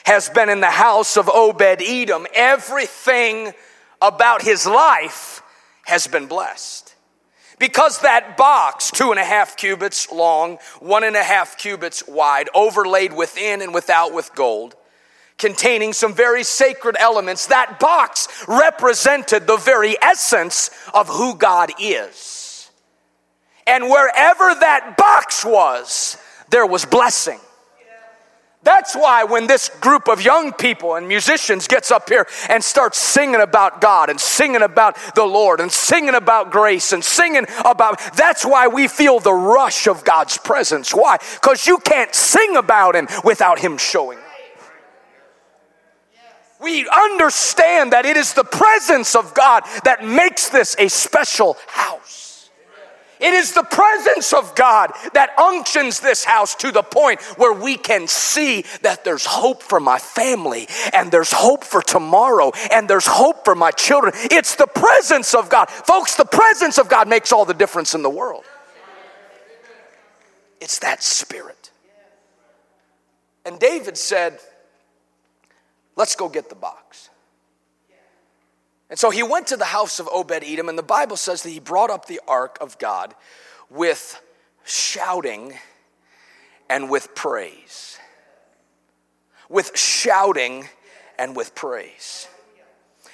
has 0.04 0.30
been 0.30 0.50
in 0.50 0.60
the 0.60 0.72
house 0.72 1.18
of 1.18 1.30
Obed 1.30 1.82
Edom, 1.82 2.26
everything 2.34 3.54
about 4.02 4.42
his 4.42 4.66
life 4.66 5.44
has 5.86 6.08
been 6.08 6.26
blessed. 6.26 6.96
Because 7.60 8.00
that 8.02 8.38
box, 8.38 8.90
two 8.90 9.12
and 9.12 9.20
a 9.20 9.24
half 9.24 9.56
cubits 9.56 10.12
long, 10.12 10.58
one 10.80 11.04
and 11.04 11.16
a 11.16 11.24
half 11.24 11.60
cubits 11.60 12.04
wide, 12.08 12.50
overlaid 12.56 13.14
within 13.14 13.62
and 13.62 13.72
without 13.72 14.14
with 14.14 14.34
gold, 14.34 14.76
containing 15.38 15.94
some 15.94 16.14
very 16.16 16.44
sacred 16.44 16.96
elements, 17.00 17.48
that 17.48 17.80
box 17.80 18.28
represented 18.48 19.46
the 19.46 19.58
very 19.58 19.96
essence 20.02 20.72
of 20.94 21.08
who 21.08 21.36
God 21.36 21.72
is. 21.80 22.41
And 23.68 23.90
wherever 23.90 24.56
that 24.56 24.96
box 24.98 25.46
was, 25.46 26.18
there 26.50 26.66
was 26.66 26.86
blessing. 26.86 27.40
That's 28.64 28.96
why 28.96 29.24
when 29.24 29.48
this 29.48 29.70
group 29.70 30.08
of 30.08 30.22
young 30.22 30.54
people 30.54 30.94
and 30.94 31.08
musicians 31.08 31.68
gets 31.68 31.90
up 31.90 32.10
here 32.10 32.28
and 32.48 32.64
starts 32.64 33.00
singing 33.00 33.42
about 33.42 33.82
God 33.82 34.12
and 34.12 34.20
singing 34.20 34.62
about 34.62 34.98
the 35.16 35.26
Lord 35.26 35.60
and 35.60 35.72
singing 35.72 36.14
about 36.14 36.52
grace 36.52 36.94
and 36.94 37.04
singing 37.04 37.48
about 37.66 38.00
that's 38.16 38.46
why 38.46 38.68
we 38.68 38.88
feel 38.88 39.20
the 39.20 39.34
rush 39.34 39.88
of 39.88 40.04
God's 40.04 40.38
presence. 40.38 40.94
Why? 40.94 41.18
Because 41.42 41.66
you 41.66 41.80
can't 41.80 42.14
sing 42.14 42.56
about 42.56 42.96
Him 42.96 43.08
without 43.24 43.58
Him 43.58 43.80
showing. 43.80 44.20
We 46.62 46.88
understand 46.88 47.94
that 47.94 48.06
it 48.06 48.16
is 48.16 48.34
the 48.34 48.44
presence 48.44 49.16
of 49.16 49.34
God 49.34 49.64
that 49.86 50.06
makes 50.06 50.50
this 50.50 50.76
a 50.78 50.88
special 50.88 51.58
house. 51.66 52.31
It 53.22 53.34
is 53.36 53.54
the 53.54 53.64
presence 53.64 54.34
of 54.34 54.56
God 54.56 54.92
that 55.14 55.38
unctions 55.38 56.00
this 56.00 56.26
house 56.26 56.56
to 56.56 56.72
the 56.72 56.82
point 56.82 57.22
where 57.38 57.54
we 57.54 57.78
can 57.78 58.08
see 58.08 58.66
that 58.82 59.04
there's 59.04 59.26
hope 59.26 59.62
for 59.62 59.80
my 59.80 60.00
family 60.00 60.68
and 60.92 61.12
there's 61.12 61.32
hope 61.32 61.64
for 61.64 61.84
tomorrow 61.84 62.52
and 62.72 62.90
there's 62.90 63.06
hope 63.06 63.46
for 63.46 63.54
my 63.54 63.70
children. 63.70 64.14
It's 64.16 64.56
the 64.56 64.66
presence 64.66 65.36
of 65.36 65.50
God. 65.50 65.70
Folks, 65.70 66.16
the 66.16 66.26
presence 66.26 66.80
of 66.80 66.90
God 66.90 67.08
makes 67.08 67.32
all 67.32 67.46
the 67.46 67.54
difference 67.54 67.94
in 67.94 68.02
the 68.02 68.10
world. 68.10 68.44
It's 70.60 70.80
that 70.80 71.04
spirit. 71.04 71.70
And 73.46 73.60
David 73.60 73.98
said, 73.98 74.40
Let's 75.96 76.16
go 76.16 76.30
get 76.30 76.50
the 76.50 76.56
box. 76.56 77.11
And 78.92 79.00
so 79.00 79.10
he 79.10 79.24
went 79.24 79.48
to 79.48 79.58
the 79.58 79.66
house 79.66 80.00
of 80.00 80.10
Obed 80.12 80.44
Edom, 80.44 80.68
and 80.68 80.78
the 80.78 80.84
Bible 80.84 81.16
says 81.16 81.44
that 81.44 81.50
he 81.50 81.62
brought 81.62 81.90
up 81.90 82.06
the 82.06 82.20
ark 82.28 82.58
of 82.60 82.78
God 82.78 83.16
with 83.70 84.22
shouting 84.66 85.54
and 86.70 86.90
with 86.90 87.16
praise. 87.16 87.98
With 89.48 89.78
shouting 89.78 90.68
and 91.18 91.38
with 91.38 91.56
praise. 91.56 92.28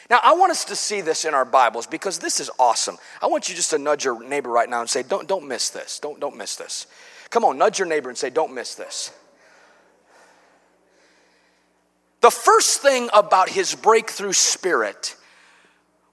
Now, 0.10 0.20
I 0.24 0.34
want 0.34 0.52
us 0.52 0.66
to 0.66 0.76
see 0.76 1.02
this 1.02 1.26
in 1.26 1.36
our 1.36 1.46
Bibles 1.46 1.86
because 1.86 2.18
this 2.18 2.40
is 2.40 2.50
awesome. 2.58 2.98
I 3.22 3.28
want 3.28 3.48
you 3.48 3.54
just 3.54 3.70
to 3.70 3.78
nudge 3.78 4.04
your 4.04 4.24
neighbor 4.24 4.50
right 4.50 4.70
now 4.70 4.82
and 4.82 4.90
say, 4.90 5.04
Don't, 5.04 5.28
don't 5.28 5.48
miss 5.48 5.70
this. 5.70 6.00
Don't, 6.00 6.20
don't 6.20 6.38
miss 6.38 6.56
this. 6.56 6.88
Come 7.30 7.46
on, 7.46 7.60
nudge 7.60 7.78
your 7.78 7.88
neighbor 7.88 8.10
and 8.10 8.18
say, 8.18 8.32
Don't 8.32 8.54
miss 8.54 8.74
this. 8.74 9.12
The 12.22 12.32
first 12.32 12.82
thing 12.82 13.10
about 13.14 13.50
his 13.50 13.76
breakthrough 13.76 14.34
spirit 14.34 15.16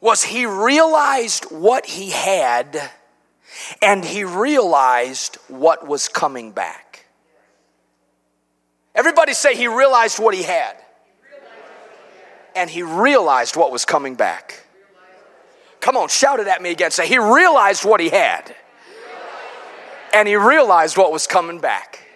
was 0.05 0.23
he 0.23 0.45
realized 0.45 1.47
what 1.47 1.87
he 1.87 2.11
had 2.11 2.91
and 3.81 4.05
he 4.05 4.23
realized 4.23 5.39
what 5.49 5.89
was 5.89 6.09
coming 6.09 6.53
back. 6.53 7.07
Everybody 8.95 9.33
say 9.33 9.57
he 9.57 9.67
realized 9.67 10.19
what 10.19 10.35
he 10.35 10.43
had. 10.43 10.77
And 12.55 12.69
he 12.69 12.83
realized 12.83 13.57
what 13.57 13.73
was 13.73 13.87
coming 13.87 14.15
back. 14.15 14.67
Come 15.81 15.97
on, 15.97 16.09
shout 16.09 16.39
it 16.39 16.49
at 16.49 16.61
me 16.61 16.71
again. 16.71 16.91
Say, 16.91 17.09
he 17.09 17.19
realized 17.19 17.87
what 17.87 17.99
he 17.99 18.11
had. 18.11 18.55
And 20.13 20.29
he 20.29 20.37
realized 20.37 20.99
what 20.99 21.13
was 21.13 21.27
coming 21.27 21.61
back. 21.61 22.07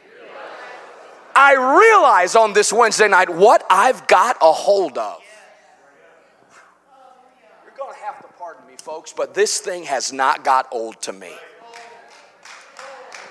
I 1.35 1.55
realize 1.55 2.37
on 2.37 2.53
this 2.53 2.71
Wednesday 2.71 3.09
night 3.09 3.31
what 3.31 3.65
I've 3.71 4.07
got 4.07 4.37
a 4.43 4.53
hold 4.53 4.99
of. 4.99 5.23
Folks, 8.89 9.13
but 9.13 9.35
this 9.35 9.59
thing 9.59 9.83
has 9.85 10.15
not 10.15 10.43
got 10.43 10.67
old 10.73 10.99
to 11.03 11.13
me. 11.13 11.31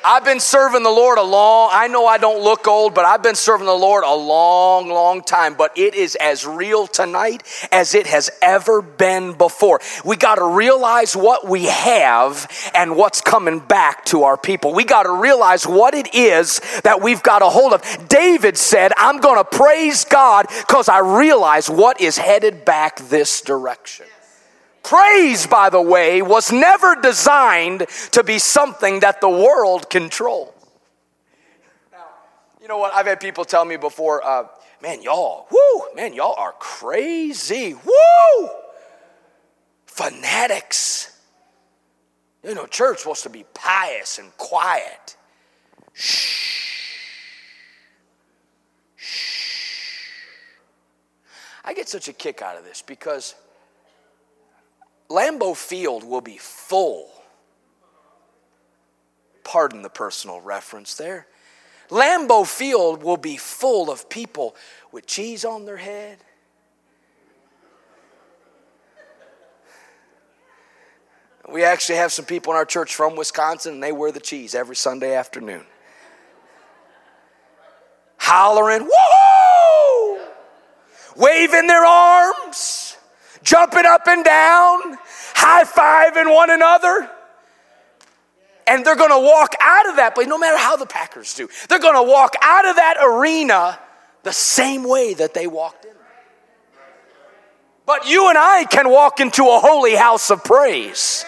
I've 0.05 0.23
been 0.23 0.39
serving 0.39 0.83
the 0.83 0.91
Lord 0.91 1.17
a 1.17 1.23
long, 1.23 1.71
I 1.73 1.87
know 1.87 2.05
I 2.05 2.19
don't 2.19 2.43
look 2.43 2.67
old, 2.67 2.93
but 2.93 3.05
I've 3.05 3.23
been 3.23 3.33
serving 3.33 3.65
the 3.65 3.73
Lord 3.73 4.03
a 4.03 4.13
long, 4.13 4.87
long 4.87 5.23
time. 5.23 5.55
But 5.55 5.75
it 5.75 5.95
is 5.95 6.13
as 6.13 6.45
real 6.45 6.85
tonight 6.85 7.41
as 7.71 7.95
it 7.95 8.05
has 8.05 8.29
ever 8.39 8.83
been 8.83 9.33
before. 9.33 9.79
We 10.05 10.15
got 10.15 10.35
to 10.35 10.45
realize 10.45 11.15
what 11.15 11.47
we 11.47 11.65
have 11.65 12.47
and 12.75 12.95
what's 12.95 13.21
coming 13.21 13.57
back 13.57 14.05
to 14.05 14.25
our 14.25 14.37
people. 14.37 14.75
We 14.75 14.83
got 14.83 15.03
to 15.03 15.11
realize 15.11 15.65
what 15.65 15.95
it 15.95 16.13
is 16.13 16.61
that 16.83 17.01
we've 17.01 17.23
got 17.23 17.41
a 17.41 17.49
hold 17.49 17.73
of. 17.73 18.07
David 18.07 18.57
said, 18.57 18.91
I'm 18.95 19.21
going 19.21 19.43
to 19.43 19.43
praise 19.43 20.05
God 20.05 20.45
because 20.67 20.87
I 20.87 20.99
realize 20.99 21.67
what 21.67 21.99
is 21.99 22.19
headed 22.19 22.63
back 22.63 22.97
this 23.09 23.41
direction. 23.41 24.05
Praise, 24.87 25.45
by 25.45 25.69
the 25.69 25.81
way, 25.81 26.21
was 26.21 26.49
never 26.49 26.95
designed 26.95 27.85
to 28.11 28.23
be 28.23 28.39
something 28.39 29.01
that 29.01 29.19
the 29.19 29.27
world 29.27 29.89
controls. 29.89 30.53
Now, 31.91 32.05
you 32.61 32.69
know 32.69 32.77
what? 32.77 32.93
I've 32.93 33.05
had 33.05 33.19
people 33.19 33.43
tell 33.43 33.65
me 33.65 33.75
before, 33.75 34.25
uh, 34.25 34.47
man, 34.81 35.01
y'all, 35.01 35.45
whoo, 35.51 35.93
man, 35.93 36.13
y'all 36.13 36.35
are 36.37 36.53
crazy. 36.53 37.73
Woo! 37.73 38.49
Fanatics. 39.87 41.19
You 42.41 42.55
know, 42.55 42.65
church 42.65 42.99
supposed 42.99 43.23
to 43.23 43.29
be 43.29 43.43
pious 43.53 44.19
and 44.19 44.31
quiet. 44.37 45.17
Shh. 45.91 47.01
Shh. 48.95 50.11
I 51.65 51.73
get 51.73 51.89
such 51.89 52.07
a 52.07 52.13
kick 52.13 52.41
out 52.41 52.55
of 52.57 52.63
this 52.63 52.81
because 52.81 53.35
Lambeau 55.09 55.55
Field 55.55 56.03
will 56.03 56.21
be 56.21 56.37
full. 56.37 57.09
Pardon 59.43 59.81
the 59.81 59.89
personal 59.89 60.41
reference 60.41 60.95
there. 60.95 61.27
Lambeau 61.89 62.45
Field 62.45 63.01
will 63.01 63.17
be 63.17 63.37
full 63.37 63.89
of 63.89 64.09
people 64.09 64.55
with 64.91 65.05
cheese 65.05 65.45
on 65.45 65.65
their 65.65 65.77
head. 65.77 66.17
We 71.49 71.63
actually 71.63 71.95
have 71.95 72.11
some 72.11 72.25
people 72.25 72.51
in 72.51 72.57
our 72.57 72.65
church 72.65 72.93
from 72.93 73.15
Wisconsin, 73.15 73.75
and 73.75 73.83
they 73.83 73.93
wear 73.93 74.11
the 74.11 74.19
cheese 74.19 74.53
every 74.53 74.75
Sunday 74.75 75.15
afternoon. 75.15 75.63
hollering, 78.17 78.81
woohoo! 78.81 80.27
Waving 81.15 81.67
their 81.67 81.85
arms, 81.85 82.86
jumping 83.47 83.85
up 83.85 84.05
and 84.07 84.25
down, 84.25 84.97
high 85.33 85.63
fiving 85.63 86.33
one 86.35 86.49
another. 86.49 87.09
And 88.67 88.85
they're 88.85 88.97
gonna 88.97 89.19
walk 89.19 89.55
out 89.61 89.89
of 89.89 89.95
that 89.95 90.13
place, 90.13 90.27
no 90.27 90.37
matter 90.37 90.57
how 90.57 90.75
the 90.75 90.85
Packers 90.85 91.33
do, 91.33 91.47
they're 91.69 91.79
gonna 91.79 92.03
walk 92.03 92.35
out 92.41 92.65
of 92.65 92.75
that 92.75 92.97
arena 93.01 93.79
the 94.23 94.33
same 94.33 94.83
way 94.83 95.13
that 95.13 95.33
they 95.33 95.47
walked 95.47 95.85
in. 95.85 95.91
But 97.85 98.09
you 98.09 98.27
and 98.27 98.37
I 98.37 98.65
can 98.65 98.89
walk 98.89 99.21
into 99.21 99.43
a 99.43 99.59
holy 99.59 99.95
house 99.95 100.29
of 100.29 100.43
praise. 100.43 101.25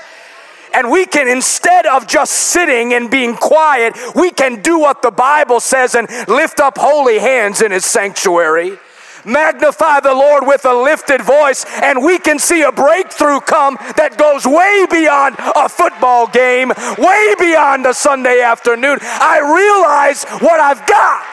And 0.73 0.91
we 0.91 1.05
can, 1.05 1.29
instead 1.29 1.85
of 1.85 2.05
just 2.05 2.33
sitting 2.33 2.93
and 2.93 3.09
being 3.09 3.35
quiet, 3.35 3.95
we 4.13 4.29
can 4.29 4.61
do 4.61 4.77
what 4.77 5.01
the 5.01 5.09
Bible 5.09 5.61
says 5.61 5.95
and 5.95 6.07
lift 6.27 6.59
up 6.59 6.77
holy 6.77 7.17
hands 7.17 7.61
in 7.61 7.71
His 7.71 7.85
sanctuary. 7.85 8.77
Magnify 9.25 9.99
the 10.01 10.13
Lord 10.13 10.45
with 10.45 10.65
a 10.65 10.73
lifted 10.73 11.21
voice, 11.21 11.65
and 11.81 12.03
we 12.03 12.19
can 12.19 12.39
see 12.39 12.63
a 12.63 12.71
breakthrough 12.71 13.39
come 13.39 13.77
that 13.97 14.17
goes 14.17 14.45
way 14.45 14.85
beyond 14.89 15.35
a 15.37 15.69
football 15.69 16.27
game, 16.27 16.69
way 16.97 17.33
beyond 17.39 17.85
a 17.85 17.93
Sunday 17.93 18.41
afternoon. 18.41 18.99
I 19.01 19.39
realize 19.39 20.23
what 20.41 20.59
I've 20.59 20.85
got. 20.87 21.25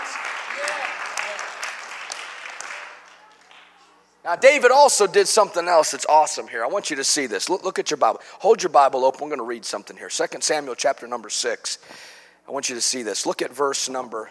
Now, 4.26 4.34
David 4.34 4.72
also 4.72 5.06
did 5.06 5.28
something 5.28 5.68
else 5.68 5.92
that's 5.92 6.06
awesome 6.06 6.48
here. 6.48 6.64
I 6.64 6.66
want 6.66 6.90
you 6.90 6.96
to 6.96 7.04
see 7.04 7.28
this. 7.28 7.48
Look, 7.48 7.62
look 7.62 7.78
at 7.78 7.92
your 7.92 7.96
Bible. 7.96 8.20
Hold 8.40 8.60
your 8.60 8.70
Bible 8.70 9.04
open. 9.04 9.20
We're 9.20 9.28
going 9.28 9.38
to 9.38 9.44
read 9.44 9.64
something 9.64 9.96
here. 9.96 10.08
2 10.08 10.24
Samuel 10.40 10.74
chapter 10.74 11.06
number 11.06 11.30
6. 11.30 11.78
I 12.48 12.50
want 12.50 12.68
you 12.68 12.74
to 12.74 12.80
see 12.80 13.04
this. 13.04 13.24
Look 13.24 13.40
at 13.40 13.52
verse 13.52 13.88
number 13.88 14.30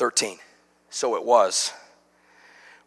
13. 0.00 0.38
So 0.88 1.14
it 1.14 1.26
was 1.26 1.74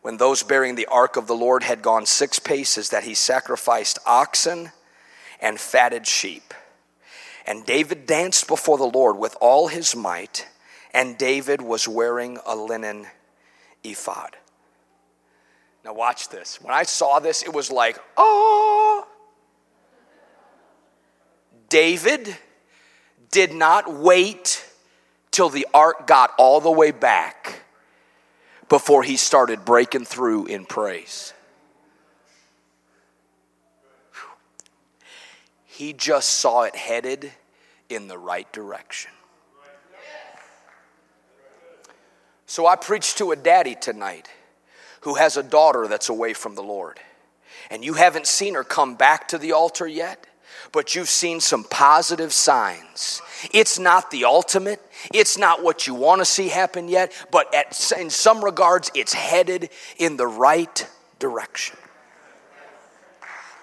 when 0.02 0.18
those 0.18 0.42
bearing 0.42 0.74
the 0.74 0.88
ark 0.88 1.16
of 1.16 1.28
the 1.28 1.36
Lord 1.36 1.62
had 1.62 1.84
gone 1.84 2.08
six 2.08 2.40
paces 2.40 2.90
that 2.90 3.04
he 3.04 3.14
sacrificed 3.14 4.00
oxen 4.04 4.72
and 5.40 5.60
fatted 5.60 6.08
sheep. 6.08 6.56
And 7.46 7.68
David 7.68 8.08
danced 8.08 8.48
before 8.48 8.80
the 8.80 8.86
Lord 8.86 9.20
with 9.20 9.38
all 9.40 9.68
his 9.68 9.96
might 9.96 10.48
and 10.92 11.16
David 11.16 11.62
was 11.62 11.88
wearing 11.88 12.40
a 12.48 12.56
linen 12.56 13.06
ephod. 13.84 14.36
Now, 15.86 15.94
watch 15.94 16.30
this. 16.30 16.60
When 16.64 16.74
I 16.74 16.82
saw 16.82 17.20
this, 17.20 17.44
it 17.44 17.54
was 17.54 17.72
like, 17.72 18.00
oh. 18.18 19.08
David 21.70 22.36
did 23.30 23.54
not 23.54 23.94
wait 23.94 24.66
till 25.34 25.50
the 25.50 25.68
ark 25.74 26.08
got 26.08 26.32
all 26.38 26.62
the 26.62 26.72
way 26.72 26.92
back 26.92 27.64
before 28.70 29.04
he 29.04 29.18
started 29.18 29.66
breaking 29.66 30.06
through 30.06 30.46
in 30.46 30.64
praise. 30.64 31.34
He 35.66 35.92
just 35.92 36.30
saw 36.30 36.62
it 36.62 36.76
headed 36.76 37.32
in 37.90 38.08
the 38.08 38.18
right 38.18 38.50
direction. 38.54 39.12
So 42.46 42.68
I 42.68 42.76
preached 42.76 43.18
to 43.18 43.32
a 43.32 43.36
daddy 43.36 43.74
tonight 43.74 44.30
who 45.02 45.16
has 45.16 45.36
a 45.36 45.44
daughter 45.44 45.88
that's 45.88 46.10
away 46.10 46.34
from 46.34 46.54
the 46.54 46.62
Lord. 46.62 47.00
And 47.72 47.84
you 47.84 47.96
haven't 47.96 48.28
seen 48.28 48.54
her 48.54 48.64
come 48.64 48.94
back 48.94 49.30
to 49.30 49.40
the 49.40 49.54
altar 49.54 49.88
yet, 49.88 50.28
but 50.72 50.96
you've 50.96 51.10
seen 51.10 51.40
some 51.40 51.64
positive 51.64 52.34
signs. 52.34 53.22
It's 53.54 53.78
not 53.80 54.12
the 54.12 54.26
ultimate, 54.26 54.82
it's 55.14 55.38
not 55.38 55.64
what 55.64 55.88
you 55.88 55.94
want 55.94 56.20
to 56.22 56.26
see 56.26 56.48
happen 56.48 56.88
yet, 56.88 57.12
but 57.32 57.54
at, 57.54 57.92
in 58.00 58.10
some 58.10 58.44
regards, 58.44 58.92
it's 58.96 59.14
headed 59.14 59.70
in 59.98 60.18
the 60.18 60.28
right 60.28 60.88
direction. 61.20 61.78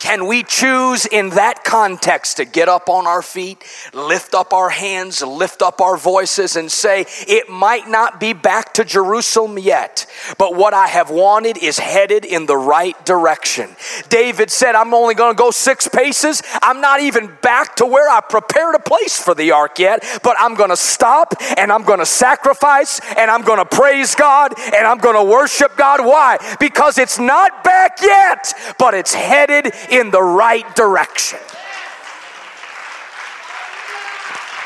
Can 0.00 0.26
we 0.26 0.42
choose 0.42 1.04
in 1.04 1.28
that 1.30 1.62
context 1.62 2.38
to 2.38 2.46
get 2.46 2.70
up 2.70 2.88
on 2.88 3.06
our 3.06 3.20
feet, 3.20 3.62
lift 3.92 4.32
up 4.32 4.54
our 4.54 4.70
hands, 4.70 5.20
lift 5.20 5.60
up 5.60 5.82
our 5.82 5.98
voices, 5.98 6.56
and 6.56 6.72
say, 6.72 7.04
It 7.28 7.50
might 7.50 7.86
not 7.86 8.18
be 8.18 8.32
back 8.32 8.72
to 8.74 8.84
Jerusalem 8.86 9.58
yet, 9.58 10.06
but 10.38 10.56
what 10.56 10.72
I 10.72 10.86
have 10.86 11.10
wanted 11.10 11.62
is 11.62 11.78
headed 11.78 12.24
in 12.24 12.46
the 12.46 12.56
right 12.56 12.96
direction. 13.04 13.76
David 14.08 14.50
said, 14.50 14.74
I'm 14.74 14.94
only 14.94 15.14
going 15.14 15.34
to 15.34 15.38
go 15.38 15.50
six 15.50 15.86
paces. 15.86 16.42
I'm 16.62 16.80
not 16.80 17.00
even 17.00 17.36
back 17.42 17.76
to 17.76 17.84
where 17.84 18.08
I 18.08 18.22
prepared 18.22 18.76
a 18.76 18.80
place 18.80 19.22
for 19.22 19.34
the 19.34 19.50
ark 19.50 19.78
yet, 19.78 20.02
but 20.22 20.34
I'm 20.40 20.54
going 20.54 20.70
to 20.70 20.78
stop 20.78 21.34
and 21.58 21.70
I'm 21.70 21.82
going 21.82 21.98
to 21.98 22.06
sacrifice 22.06 23.02
and 23.18 23.30
I'm 23.30 23.42
going 23.42 23.58
to 23.58 23.66
praise 23.66 24.14
God 24.14 24.54
and 24.58 24.86
I'm 24.86 24.98
going 24.98 25.16
to 25.16 25.30
worship 25.30 25.76
God. 25.76 26.00
Why? 26.00 26.38
Because 26.58 26.96
it's 26.96 27.18
not 27.18 27.62
back 27.62 27.98
yet, 28.00 28.54
but 28.78 28.94
it's 28.94 29.12
headed 29.12 29.74
in 29.90 30.10
the 30.10 30.22
right 30.22 30.74
direction. 30.76 31.38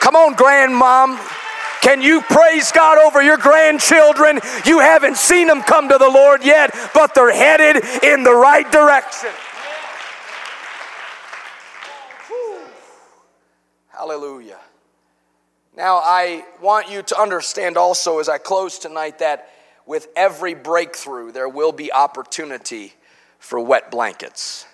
Come 0.00 0.16
on, 0.16 0.34
grandmom. 0.34 1.18
Can 1.80 2.00
you 2.00 2.22
praise 2.22 2.72
God 2.72 2.98
over 2.98 3.22
your 3.22 3.36
grandchildren? 3.36 4.40
You 4.64 4.78
haven't 4.80 5.16
seen 5.16 5.48
them 5.48 5.62
come 5.62 5.88
to 5.88 5.98
the 5.98 6.08
Lord 6.08 6.44
yet, 6.44 6.74
but 6.94 7.14
they're 7.14 7.32
headed 7.32 7.84
in 8.02 8.22
the 8.22 8.34
right 8.34 8.70
direction. 8.70 9.30
Hallelujah. 13.88 14.58
Now, 15.76 15.96
I 15.96 16.44
want 16.60 16.90
you 16.90 17.02
to 17.02 17.20
understand 17.20 17.76
also 17.76 18.18
as 18.18 18.28
I 18.28 18.38
close 18.38 18.78
tonight 18.78 19.18
that 19.18 19.48
with 19.86 20.08
every 20.16 20.54
breakthrough, 20.54 21.32
there 21.32 21.48
will 21.48 21.72
be 21.72 21.92
opportunity 21.92 22.92
for 23.38 23.60
wet 23.60 23.90
blankets. 23.90 24.66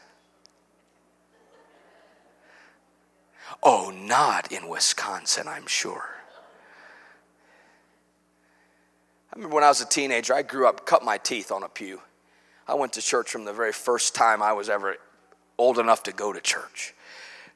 Oh, 3.63 3.91
not 3.95 4.51
in 4.53 4.69
Wisconsin, 4.69 5.47
I'm 5.47 5.67
sure. 5.67 6.09
I 9.33 9.37
remember 9.37 9.55
when 9.55 9.65
I 9.65 9.69
was 9.69 9.81
a 9.81 9.87
teenager, 9.87 10.35
I 10.35 10.43
grew 10.43 10.67
up, 10.67 10.87
cut 10.87 11.05
my 11.05 11.19
teeth 11.19 11.53
on 11.53 11.63
a 11.63 11.69
pew. 11.69 12.01
I 12.67 12.75
went 12.75 12.95
to 12.95 13.03
church 13.03 13.31
from 13.31 13.45
the 13.45 13.53
very 13.53 13.73
first 13.73 14.15
time 14.15 14.43
I 14.43 14.53
was 14.53 14.69
ever 14.69 14.97
old 15.59 15.79
enough 15.79 16.03
to 16.05 16.13
go 16.13 16.33
to 16.33 16.41
church. 16.41 16.95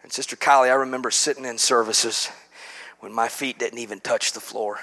And 0.03 0.13
Sister 0.13 0.37
Kylie, 0.37 0.71
I 0.71 0.75
remember 0.75 1.11
sitting 1.11 1.45
in 1.45 1.57
services 1.57 2.31
when 3.01 3.13
my 3.13 3.29
feet 3.29 3.59
didn't 3.59 3.79
even 3.79 4.01
touch 4.01 4.33
the 4.33 4.41
floor. 4.41 4.81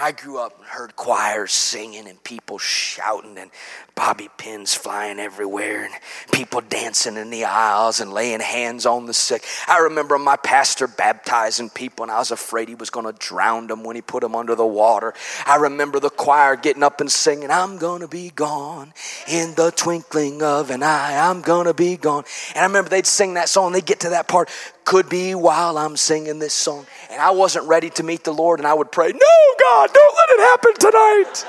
I 0.00 0.12
grew 0.12 0.38
up 0.38 0.56
and 0.58 0.66
heard 0.66 0.96
choirs 0.96 1.52
singing 1.52 2.08
and 2.08 2.22
people 2.24 2.56
shouting 2.56 3.36
and 3.36 3.50
bobby 3.94 4.30
pins 4.38 4.74
flying 4.74 5.18
everywhere 5.18 5.84
and 5.84 5.94
people 6.32 6.62
dancing 6.62 7.18
in 7.18 7.28
the 7.28 7.44
aisles 7.44 8.00
and 8.00 8.10
laying 8.10 8.40
hands 8.40 8.86
on 8.86 9.04
the 9.04 9.12
sick. 9.12 9.44
I 9.68 9.80
remember 9.80 10.16
my 10.16 10.36
pastor 10.36 10.86
baptizing 10.86 11.68
people 11.68 12.04
and 12.04 12.10
I 12.10 12.18
was 12.18 12.30
afraid 12.30 12.68
he 12.68 12.74
was 12.74 12.88
going 12.88 13.04
to 13.04 13.12
drown 13.12 13.66
them 13.66 13.84
when 13.84 13.94
he 13.94 14.00
put 14.00 14.22
them 14.22 14.34
under 14.34 14.54
the 14.54 14.66
water. 14.66 15.12
I 15.44 15.56
remember 15.56 16.00
the 16.00 16.08
choir 16.08 16.56
getting 16.56 16.82
up 16.82 17.02
and 17.02 17.12
singing, 17.12 17.50
I'm 17.50 17.76
going 17.76 18.00
to 18.00 18.08
be 18.08 18.30
gone 18.30 18.94
in 19.28 19.54
the 19.54 19.70
twinkling 19.70 20.42
of 20.42 20.70
an 20.70 20.82
eye. 20.82 21.18
I'm 21.18 21.42
going 21.42 21.66
to 21.66 21.74
be 21.74 21.98
gone. 21.98 22.24
And 22.54 22.60
I 22.60 22.66
remember 22.66 22.88
they'd 22.88 23.06
sing 23.06 23.34
that 23.34 23.50
song. 23.50 23.72
They'd 23.72 23.84
get 23.84 24.00
to 24.00 24.10
that 24.10 24.28
part, 24.28 24.48
could 24.90 25.08
be 25.08 25.36
while 25.36 25.78
I'm 25.78 25.96
singing 25.96 26.40
this 26.40 26.52
song. 26.52 26.84
And 27.12 27.22
I 27.22 27.30
wasn't 27.30 27.68
ready 27.68 27.90
to 27.90 28.02
meet 28.02 28.24
the 28.24 28.34
Lord 28.34 28.58
and 28.58 28.66
I 28.66 28.74
would 28.74 28.90
pray, 28.90 29.12
No, 29.12 29.54
God, 29.60 29.90
don't 29.92 30.16
let 30.16 30.30
it 30.30 30.40
happen 30.40 30.74
tonight. 30.80 31.44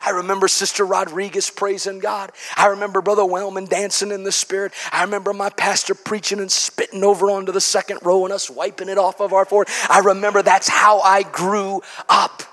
I 0.00 0.10
remember 0.10 0.46
Sister 0.46 0.86
Rodriguez 0.86 1.50
praising 1.50 1.98
God. 1.98 2.30
I 2.56 2.66
remember 2.66 3.02
Brother 3.02 3.24
Wellman 3.24 3.64
dancing 3.64 4.12
in 4.12 4.22
the 4.22 4.30
Spirit. 4.30 4.74
I 4.92 5.02
remember 5.02 5.32
my 5.32 5.50
pastor 5.50 5.96
preaching 5.96 6.38
and 6.38 6.52
spitting 6.52 7.02
over 7.02 7.28
onto 7.28 7.50
the 7.50 7.60
second 7.60 7.98
row 8.04 8.24
and 8.24 8.32
us 8.32 8.48
wiping 8.48 8.88
it 8.88 8.96
off 8.96 9.20
of 9.20 9.32
our 9.32 9.44
forehead. 9.44 9.74
I 9.90 9.98
remember 9.98 10.40
that's 10.40 10.68
how 10.68 11.00
I 11.00 11.24
grew 11.24 11.82
up. 12.08 12.44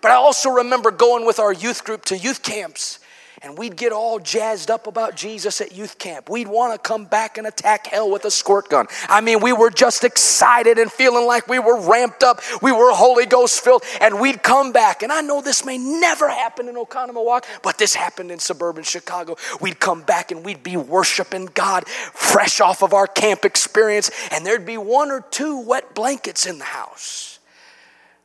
But 0.00 0.12
I 0.12 0.14
also 0.14 0.50
remember 0.50 0.92
going 0.92 1.26
with 1.26 1.40
our 1.40 1.52
youth 1.52 1.82
group 1.82 2.04
to 2.04 2.16
youth 2.16 2.44
camps 2.44 2.99
and 3.42 3.56
we'd 3.56 3.76
get 3.76 3.90
all 3.90 4.18
jazzed 4.18 4.70
up 4.70 4.86
about 4.86 5.16
Jesus 5.16 5.62
at 5.62 5.72
youth 5.72 5.98
camp. 5.98 6.28
We'd 6.28 6.48
want 6.48 6.74
to 6.74 6.88
come 6.88 7.06
back 7.06 7.38
and 7.38 7.46
attack 7.46 7.86
hell 7.86 8.10
with 8.10 8.26
a 8.26 8.30
squirt 8.30 8.68
gun. 8.68 8.86
I 9.08 9.22
mean, 9.22 9.40
we 9.40 9.54
were 9.54 9.70
just 9.70 10.04
excited 10.04 10.78
and 10.78 10.92
feeling 10.92 11.26
like 11.26 11.48
we 11.48 11.58
were 11.58 11.80
ramped 11.80 12.22
up. 12.22 12.40
We 12.60 12.70
were 12.70 12.92
Holy 12.92 13.24
Ghost 13.24 13.60
filled, 13.64 13.82
and 14.00 14.20
we'd 14.20 14.42
come 14.42 14.72
back. 14.72 15.02
And 15.02 15.10
I 15.10 15.22
know 15.22 15.40
this 15.40 15.64
may 15.64 15.78
never 15.78 16.28
happen 16.28 16.68
in 16.68 16.74
Oconomowoc, 16.74 17.44
but 17.62 17.78
this 17.78 17.94
happened 17.94 18.30
in 18.30 18.38
suburban 18.38 18.84
Chicago. 18.84 19.36
We'd 19.60 19.80
come 19.80 20.02
back 20.02 20.30
and 20.30 20.44
we'd 20.44 20.62
be 20.62 20.76
worshiping 20.76 21.46
God 21.46 21.88
fresh 21.88 22.60
off 22.60 22.82
of 22.82 22.92
our 22.92 23.06
camp 23.06 23.46
experience, 23.46 24.10
and 24.30 24.44
there'd 24.44 24.66
be 24.66 24.76
one 24.76 25.10
or 25.10 25.22
two 25.30 25.60
wet 25.60 25.94
blankets 25.94 26.44
in 26.44 26.58
the 26.58 26.64
house 26.64 27.38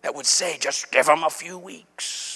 that 0.02 0.14
would 0.14 0.26
say, 0.26 0.58
just 0.60 0.92
give 0.92 1.06
them 1.06 1.24
a 1.24 1.30
few 1.30 1.58
weeks. 1.58 2.35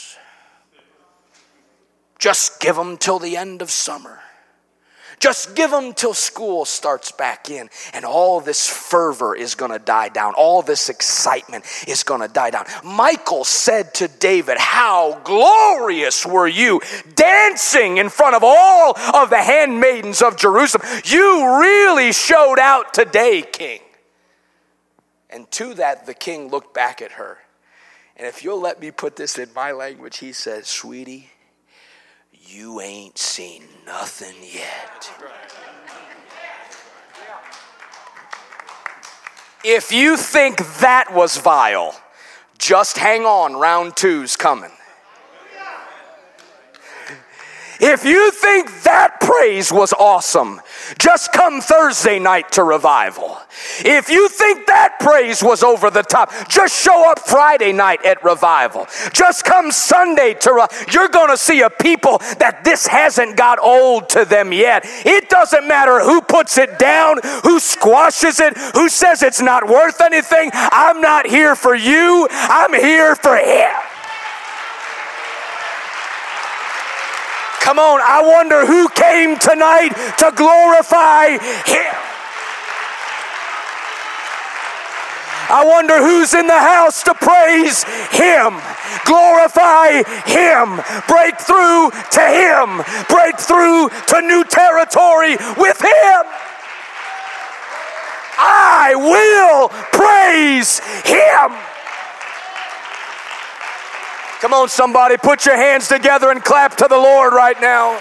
Just 2.20 2.60
give 2.60 2.76
them 2.76 2.98
till 2.98 3.18
the 3.18 3.38
end 3.38 3.62
of 3.62 3.72
summer. 3.72 4.20
Just 5.20 5.54
give 5.54 5.72
them 5.72 5.94
till 5.94 6.14
school 6.14 6.64
starts 6.64 7.12
back 7.12 7.50
in, 7.50 7.70
and 7.94 8.06
all 8.06 8.40
this 8.40 8.70
fervor 8.70 9.36
is 9.36 9.54
going 9.54 9.72
to 9.72 9.80
die 9.80 10.08
down. 10.08 10.34
All 10.36 10.62
this 10.62 10.88
excitement 10.88 11.66
is 11.88 12.04
going 12.04 12.22
to 12.22 12.30
die 12.30 12.52
down. 12.52 12.66
Michal 12.86 13.44
said 13.44 13.94
to 13.96 14.08
David, 14.08 14.58
How 14.58 15.20
glorious 15.26 16.26
were 16.26 16.48
you 16.48 16.80
dancing 17.16 17.98
in 17.98 18.08
front 18.08 18.36
of 18.36 18.44
all 18.46 18.98
of 19.14 19.30
the 19.30 19.42
handmaidens 19.42 20.22
of 20.22 20.38
Jerusalem. 20.38 20.88
You 21.04 21.60
really 21.60 22.14
showed 22.14 22.60
out 22.60 22.94
today, 22.94 23.42
king. 23.42 23.82
And 25.30 25.50
to 25.52 25.74
that, 25.76 26.06
the 26.06 26.14
king 26.14 26.50
looked 26.50 26.74
back 26.74 27.02
at 27.02 27.14
her. 27.14 27.40
And 28.16 28.26
if 28.26 28.44
you'll 28.44 28.60
let 28.60 28.80
me 28.80 28.92
put 28.92 29.18
this 29.18 29.38
in 29.38 29.50
my 29.54 29.72
language, 29.72 30.18
he 30.18 30.34
said, 30.34 30.66
Sweetie, 30.66 31.30
you 32.52 32.82
ain't 32.82 33.18
seen 33.18 33.64
nothing 33.86 34.36
yet. 34.42 35.12
If 39.64 39.92
you 39.92 40.18
think 40.18 40.58
that 40.80 41.14
was 41.14 41.38
vile, 41.38 42.02
just 42.58 42.98
hang 42.98 43.24
on, 43.24 43.56
round 43.56 43.96
two's 43.96 44.36
coming. 44.36 44.72
If 47.80 48.04
you 48.04 48.32
think 48.32 48.84
that 48.84 49.22
praise 49.22 49.72
was 49.72 49.94
awesome, 49.94 50.60
just 50.98 51.32
come 51.32 51.62
Thursday 51.62 52.20
night 52.20 52.52
to 52.54 52.64
revival. 52.64 53.38
If 53.80 54.10
you 54.10 54.28
think 54.28 54.68
that 54.68 55.00
praise 55.00 55.42
was 55.42 55.64
over 55.64 55.90
the 55.90 56.04
top, 56.04 56.32
just 56.50 56.78
show 56.78 57.10
up 57.10 57.20
Friday 57.20 57.72
night 57.72 58.06
at 58.06 58.22
revival. 58.22 58.86
Just 59.14 59.46
come 59.46 59.72
Sunday 59.72 60.34
to 60.42 60.54
re- 60.54 60.68
you're 60.92 61.08
going 61.08 61.30
to 61.30 61.38
see 61.38 61.62
a 61.62 61.70
people 61.70 62.18
that 62.40 62.66
this 62.66 62.86
hasn't 62.86 63.38
got 63.38 63.60
old 63.60 64.10
to 64.10 64.26
them 64.26 64.52
yet. 64.52 64.82
It 64.86 65.30
doesn't 65.30 65.66
matter 65.66 66.02
who 66.02 66.22
puts 66.22 66.58
it 66.58 66.80
down, 66.80 67.20
who 67.44 67.62
squashes 67.62 68.42
it, 68.42 68.58
who 68.74 68.90
says 68.90 69.24
it's 69.24 69.42
not 69.42 69.68
worth 69.68 70.02
anything. 70.02 70.50
I'm 70.54 71.00
not 71.00 71.28
here 71.28 71.56
for 71.56 71.76
you. 71.76 72.28
I'm 72.30 72.74
here 72.74 73.16
for 73.16 73.38
him. 73.38 73.99
Come 77.70 77.78
on, 77.78 78.02
I 78.02 78.26
wonder 78.26 78.66
who 78.66 78.90
came 78.90 79.38
tonight 79.38 79.94
to 80.18 80.34
glorify 80.36 81.38
Him. 81.70 81.94
I 85.54 85.64
wonder 85.64 86.00
who's 86.02 86.34
in 86.34 86.48
the 86.48 86.58
house 86.58 87.04
to 87.04 87.14
praise 87.14 87.84
Him, 88.10 88.58
glorify 89.06 90.02
Him, 90.26 90.82
break 91.06 91.38
through 91.38 91.94
to 91.94 92.26
Him, 92.26 92.82
break 93.06 93.38
through 93.38 93.90
to 93.90 94.22
new 94.26 94.44
territory 94.46 95.38
with 95.54 95.80
Him. 95.80 96.24
I 98.42 98.98
will 98.98 99.70
praise 99.94 100.82
Him. 101.06 101.79
Come 104.42 104.54
on, 104.54 104.70
somebody, 104.70 105.18
put 105.18 105.46
your 105.46 105.58
hands 105.58 105.90
together 105.90 106.32
and 106.32 106.42
clap 106.42 106.78
to 106.78 106.88
the 106.90 106.98
Lord 106.98 107.34
right 107.34 107.60
now. 107.60 108.00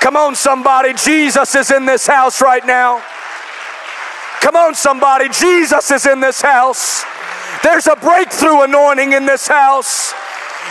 Come 0.00 0.16
on, 0.16 0.34
somebody, 0.34 0.92
Jesus 0.92 1.54
is 1.54 1.70
in 1.70 1.86
this 1.86 2.06
house 2.06 2.42
right 2.42 2.64
now. 2.66 3.02
Come 4.42 4.56
on, 4.56 4.74
somebody, 4.74 5.30
Jesus 5.30 5.90
is 5.90 6.04
in 6.04 6.20
this 6.20 6.42
house. 6.42 7.04
There's 7.64 7.86
a 7.86 7.96
breakthrough 7.96 8.62
anointing 8.62 9.14
in 9.14 9.24
this 9.24 9.48
house. 9.48 10.12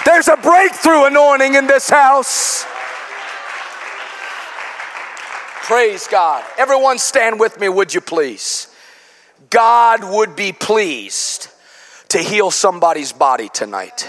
There's 0.05 0.27
a 0.27 0.37
breakthrough 0.37 1.05
anointing 1.05 1.55
in 1.55 1.65
this 1.65 1.89
house. 1.89 2.67
Praise 5.65 6.07
God. 6.07 6.45
Everyone 6.59 6.99
stand 6.99 7.39
with 7.39 7.59
me, 7.59 7.67
would 7.67 7.91
you 7.91 7.99
please? 7.99 8.67
God 9.49 10.03
would 10.03 10.35
be 10.35 10.51
pleased 10.51 11.47
to 12.09 12.19
heal 12.19 12.51
somebody's 12.51 13.11
body 13.11 13.49
tonight. 13.49 14.07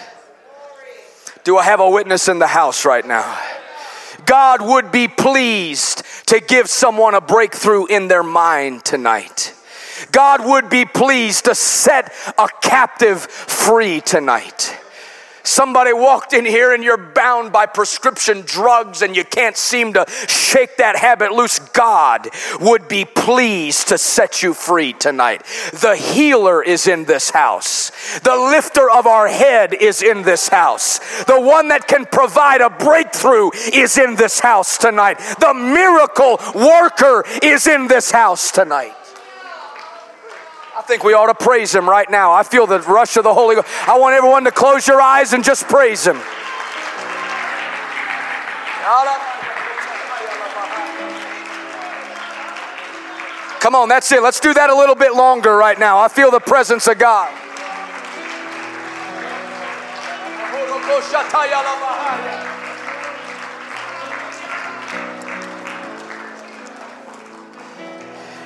Do 1.45 1.57
I 1.57 1.65
have 1.65 1.81
a 1.81 1.89
witness 1.89 2.29
in 2.29 2.41
the 2.41 2.47
house 2.47 2.85
right 2.85 3.07
now? 3.07 3.41
God 4.27 4.61
would 4.61 4.93
be 4.93 5.09
pleased 5.09 6.03
to 6.27 6.41
give 6.41 6.69
someone 6.69 7.15
a 7.15 7.23
breakthrough 7.23 7.87
in 7.87 8.09
their 8.09 8.23
mind 8.23 8.85
tonight. 8.85 9.55
God 10.13 10.45
would 10.45 10.69
be 10.69 10.85
pleased 10.85 11.47
to 11.47 11.55
set 11.55 12.13
a 12.37 12.49
captive 12.61 13.23
free 13.23 14.03
tonight. 14.03 14.79
Somebody 15.47 15.93
walked 15.93 16.33
in 16.33 16.45
here 16.45 16.75
and 16.75 16.83
you're 16.83 16.97
bound 16.97 17.53
by 17.53 17.67
prescription 17.67 18.43
drugs 18.45 19.01
and 19.01 19.15
you 19.15 19.23
can't 19.23 19.57
seem 19.57 19.93
to 19.93 20.05
shake 20.27 20.79
that 20.79 20.97
habit 20.97 21.31
loose. 21.31 21.61
God 21.61 22.29
would 22.61 22.89
be 22.89 23.05
pleased 23.05 23.87
to 23.89 23.97
set 23.97 24.43
you 24.43 24.55
free 24.55 24.93
tonight. 24.93 25.45
The 25.73 25.95
healer 25.95 26.65
is 26.65 26.89
in 26.89 27.05
this 27.05 27.31
house. 27.31 27.93
The 28.19 28.35
lifter 28.35 28.91
of 28.91 29.07
our 29.07 29.29
head 29.29 29.73
is 29.73 30.03
in 30.03 30.23
this 30.23 30.49
house. 30.49 30.99
The 31.27 31.41
one 31.41 31.69
that 31.69 31.87
can 31.87 32.07
provide 32.07 32.61
a 32.61 32.71
breakthrough 32.71 33.51
is 33.73 33.99
in 33.99 34.17
this 34.17 34.41
house 34.41 34.77
tonight. 34.77 35.19
The 35.39 35.55
miracle 35.55 36.41
worker 36.57 37.25
is 37.41 37.69
in 37.69 37.87
this 37.87 38.11
house 38.11 38.51
tonight. 38.51 38.96
I 40.87 40.89
think 40.89 41.03
we 41.03 41.15
ought 41.15 41.27
to 41.27 41.35
praise 41.35 41.75
him 41.75 41.91
right 41.91 42.09
now. 42.09 42.31
I 42.31 42.45
feel 42.45 42.65
the 42.65 42.79
rush 42.79 43.17
of 43.17 43.25
the 43.25 43.35
Holy 43.35 43.57
Ghost. 43.57 43.67
I 43.89 43.99
want 43.99 44.15
everyone 44.15 44.45
to 44.45 44.53
close 44.53 44.87
your 44.87 45.01
eyes 45.01 45.33
and 45.33 45.43
just 45.43 45.67
praise 45.67 46.07
him. 46.07 46.15
Come 53.59 53.75
on, 53.75 53.89
that's 53.89 54.13
it. 54.13 54.23
Let's 54.23 54.39
do 54.39 54.55
that 54.55 54.71
a 54.71 54.75
little 54.77 54.95
bit 54.95 55.15
longer 55.15 55.57
right 55.57 55.77
now. 55.77 55.99
I 55.99 56.07
feel 56.07 56.31
the 56.31 56.39
presence 56.39 56.87
of 56.87 57.01
God. 57.01 57.35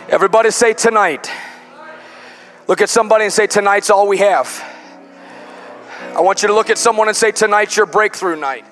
Everybody 0.08 0.50
say 0.50 0.72
tonight. 0.72 1.30
Look 2.70 2.82
at 2.82 2.88
somebody 2.88 3.24
and 3.24 3.32
say, 3.32 3.48
Tonight's 3.48 3.90
all 3.90 4.06
we 4.06 4.18
have. 4.18 4.64
I 6.14 6.20
want 6.20 6.42
you 6.42 6.46
to 6.46 6.54
look 6.54 6.70
at 6.70 6.78
someone 6.78 7.08
and 7.08 7.16
say, 7.16 7.32
Tonight's 7.32 7.76
your 7.76 7.84
breakthrough 7.84 8.36
night. 8.36 8.64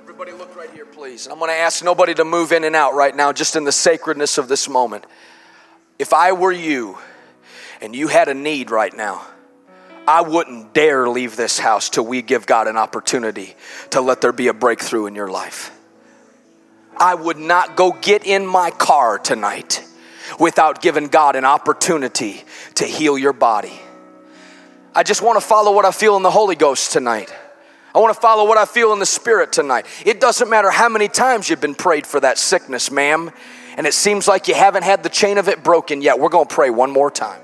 Everybody, 0.00 0.32
look 0.32 0.56
right 0.56 0.70
here, 0.70 0.86
please. 0.86 1.26
I'm 1.26 1.38
going 1.38 1.50
to 1.50 1.54
ask 1.54 1.84
nobody 1.84 2.14
to 2.14 2.24
move 2.24 2.52
in 2.52 2.64
and 2.64 2.74
out 2.74 2.94
right 2.94 3.14
now, 3.14 3.30
just 3.30 3.56
in 3.56 3.64
the 3.64 3.72
sacredness 3.72 4.38
of 4.38 4.48
this 4.48 4.70
moment. 4.70 5.04
If 5.98 6.14
I 6.14 6.32
were 6.32 6.50
you 6.50 6.96
and 7.82 7.94
you 7.94 8.08
had 8.08 8.28
a 8.28 8.34
need 8.34 8.70
right 8.70 8.96
now, 8.96 9.26
I 10.06 10.22
wouldn't 10.22 10.72
dare 10.72 11.10
leave 11.10 11.36
this 11.36 11.58
house 11.58 11.90
till 11.90 12.06
we 12.06 12.22
give 12.22 12.46
God 12.46 12.68
an 12.68 12.78
opportunity 12.78 13.54
to 13.90 14.00
let 14.00 14.22
there 14.22 14.32
be 14.32 14.48
a 14.48 14.54
breakthrough 14.54 15.04
in 15.08 15.14
your 15.14 15.28
life. 15.28 15.78
I 16.96 17.14
would 17.14 17.36
not 17.36 17.76
go 17.76 17.92
get 17.92 18.26
in 18.26 18.46
my 18.46 18.70
car 18.70 19.18
tonight 19.18 19.84
without 20.38 20.82
giving 20.82 21.08
God 21.08 21.36
an 21.36 21.44
opportunity 21.44 22.42
to 22.76 22.84
heal 22.84 23.18
your 23.18 23.32
body. 23.32 23.80
I 24.94 25.02
just 25.02 25.22
want 25.22 25.40
to 25.40 25.46
follow 25.46 25.72
what 25.72 25.84
I 25.84 25.90
feel 25.90 26.16
in 26.16 26.22
the 26.22 26.30
Holy 26.30 26.56
Ghost 26.56 26.92
tonight. 26.92 27.32
I 27.94 28.00
want 28.00 28.14
to 28.14 28.20
follow 28.20 28.46
what 28.46 28.58
I 28.58 28.64
feel 28.64 28.92
in 28.92 28.98
the 28.98 29.06
Spirit 29.06 29.52
tonight. 29.52 29.86
It 30.04 30.20
doesn't 30.20 30.50
matter 30.50 30.70
how 30.70 30.88
many 30.88 31.08
times 31.08 31.48
you've 31.48 31.60
been 31.60 31.74
prayed 31.74 32.06
for 32.06 32.20
that 32.20 32.38
sickness, 32.38 32.90
ma'am, 32.90 33.30
and 33.76 33.86
it 33.86 33.94
seems 33.94 34.28
like 34.28 34.48
you 34.48 34.54
haven't 34.54 34.82
had 34.82 35.02
the 35.02 35.08
chain 35.08 35.38
of 35.38 35.48
it 35.48 35.62
broken 35.62 36.02
yet. 36.02 36.18
We're 36.18 36.28
going 36.28 36.46
to 36.46 36.54
pray 36.54 36.70
one 36.70 36.90
more 36.90 37.10
time. 37.10 37.40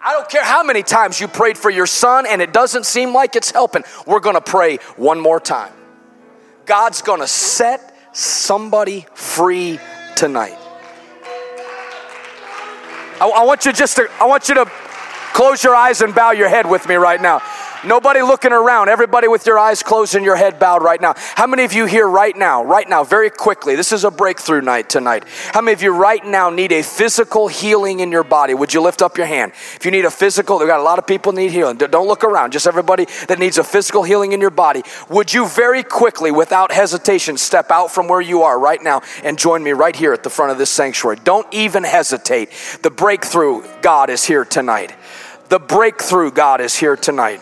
I 0.00 0.12
don't 0.12 0.28
care 0.28 0.44
how 0.44 0.62
many 0.62 0.82
times 0.82 1.20
you 1.20 1.26
prayed 1.26 1.58
for 1.58 1.70
your 1.70 1.86
son 1.86 2.26
and 2.26 2.40
it 2.40 2.52
doesn't 2.52 2.86
seem 2.86 3.12
like 3.12 3.34
it's 3.34 3.50
helping. 3.50 3.82
We're 4.06 4.20
going 4.20 4.36
to 4.36 4.40
pray 4.40 4.76
one 4.96 5.20
more 5.20 5.40
time. 5.40 5.72
God's 6.64 7.02
going 7.02 7.20
to 7.20 7.26
set 7.26 7.96
somebody 8.12 9.06
free 9.14 9.80
tonight. 10.14 10.58
I, 13.20 13.28
I 13.28 13.44
want 13.44 13.64
you 13.64 13.72
just 13.72 13.96
to, 13.96 14.08
I 14.20 14.26
want 14.26 14.48
you 14.48 14.54
to 14.56 14.66
close 15.32 15.62
your 15.62 15.74
eyes 15.74 16.00
and 16.00 16.14
bow 16.14 16.30
your 16.30 16.48
head 16.48 16.66
with 16.66 16.88
me 16.88 16.94
right 16.94 17.20
now. 17.20 17.40
Nobody 17.86 18.20
looking 18.20 18.52
around. 18.52 18.88
Everybody 18.88 19.28
with 19.28 19.46
your 19.46 19.58
eyes 19.58 19.82
closed 19.82 20.16
and 20.16 20.24
your 20.24 20.34
head 20.34 20.58
bowed 20.58 20.82
right 20.82 21.00
now. 21.00 21.14
How 21.16 21.46
many 21.46 21.62
of 21.62 21.72
you 21.72 21.86
here 21.86 22.08
right 22.08 22.36
now, 22.36 22.64
right 22.64 22.88
now, 22.88 23.04
very 23.04 23.30
quickly? 23.30 23.76
This 23.76 23.92
is 23.92 24.02
a 24.02 24.10
breakthrough 24.10 24.60
night 24.60 24.90
tonight. 24.90 25.24
How 25.52 25.60
many 25.60 25.72
of 25.72 25.82
you 25.82 25.92
right 25.92 26.24
now 26.24 26.50
need 26.50 26.72
a 26.72 26.82
physical 26.82 27.46
healing 27.46 28.00
in 28.00 28.10
your 28.10 28.24
body? 28.24 28.54
Would 28.54 28.74
you 28.74 28.80
lift 28.82 29.02
up 29.02 29.16
your 29.16 29.26
hand? 29.26 29.52
If 29.76 29.84
you 29.84 29.92
need 29.92 30.04
a 30.04 30.10
physical, 30.10 30.58
we've 30.58 30.66
got 30.66 30.80
a 30.80 30.82
lot 30.82 30.98
of 30.98 31.06
people 31.06 31.30
need 31.32 31.52
healing. 31.52 31.76
Don't 31.76 32.08
look 32.08 32.24
around. 32.24 32.52
Just 32.52 32.66
everybody 32.66 33.06
that 33.28 33.38
needs 33.38 33.56
a 33.56 33.64
physical 33.64 34.02
healing 34.02 34.32
in 34.32 34.40
your 34.40 34.50
body. 34.50 34.82
Would 35.08 35.32
you 35.32 35.46
very 35.48 35.84
quickly, 35.84 36.32
without 36.32 36.72
hesitation, 36.72 37.36
step 37.36 37.70
out 37.70 37.92
from 37.92 38.08
where 38.08 38.20
you 38.20 38.42
are 38.42 38.58
right 38.58 38.82
now 38.82 39.02
and 39.22 39.38
join 39.38 39.62
me 39.62 39.70
right 39.70 39.94
here 39.94 40.12
at 40.12 40.24
the 40.24 40.30
front 40.30 40.50
of 40.50 40.58
this 40.58 40.70
sanctuary? 40.70 41.18
Don't 41.22 41.46
even 41.54 41.84
hesitate. 41.84 42.50
The 42.82 42.90
breakthrough 42.90 43.62
God 43.80 44.10
is 44.10 44.24
here 44.24 44.44
tonight. 44.44 44.92
The 45.50 45.60
breakthrough 45.60 46.32
God 46.32 46.60
is 46.60 46.74
here 46.74 46.96
tonight. 46.96 47.40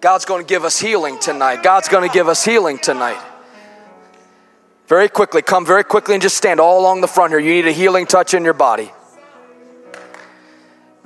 God's 0.00 0.24
going 0.24 0.44
to 0.44 0.48
give 0.48 0.64
us 0.64 0.78
healing 0.78 1.18
tonight. 1.18 1.62
God's 1.62 1.88
going 1.88 2.08
to 2.08 2.12
give 2.12 2.28
us 2.28 2.44
healing 2.44 2.78
tonight. 2.78 3.20
Very 4.86 5.08
quickly, 5.08 5.42
come 5.42 5.66
very 5.66 5.84
quickly 5.84 6.14
and 6.14 6.22
just 6.22 6.36
stand 6.36 6.60
all 6.60 6.80
along 6.80 7.00
the 7.00 7.08
front 7.08 7.32
here. 7.32 7.40
You 7.40 7.52
need 7.52 7.66
a 7.66 7.72
healing 7.72 8.06
touch 8.06 8.32
in 8.32 8.44
your 8.44 8.54
body. 8.54 8.92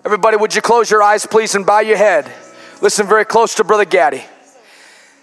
Everybody, 0.05 0.37
would 0.37 0.55
you 0.55 0.61
close 0.61 0.91
your 0.91 1.03
eyes, 1.03 1.25
please, 1.27 1.55
and 1.55 1.65
bow 1.65 1.81
your 1.81 1.97
head? 1.97 2.31
Listen 2.81 3.07
very 3.07 3.25
close 3.25 3.55
to 3.57 3.65
Brother 3.65 3.85
Gaddy. 3.85 4.25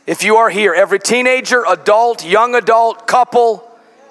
If 0.07 0.23
you 0.23 0.37
are 0.37 0.49
here, 0.49 0.73
every 0.73 0.99
teenager, 0.99 1.63
adult, 1.67 2.25
young 2.25 2.55
adult, 2.55 3.05
couple, 3.05 3.63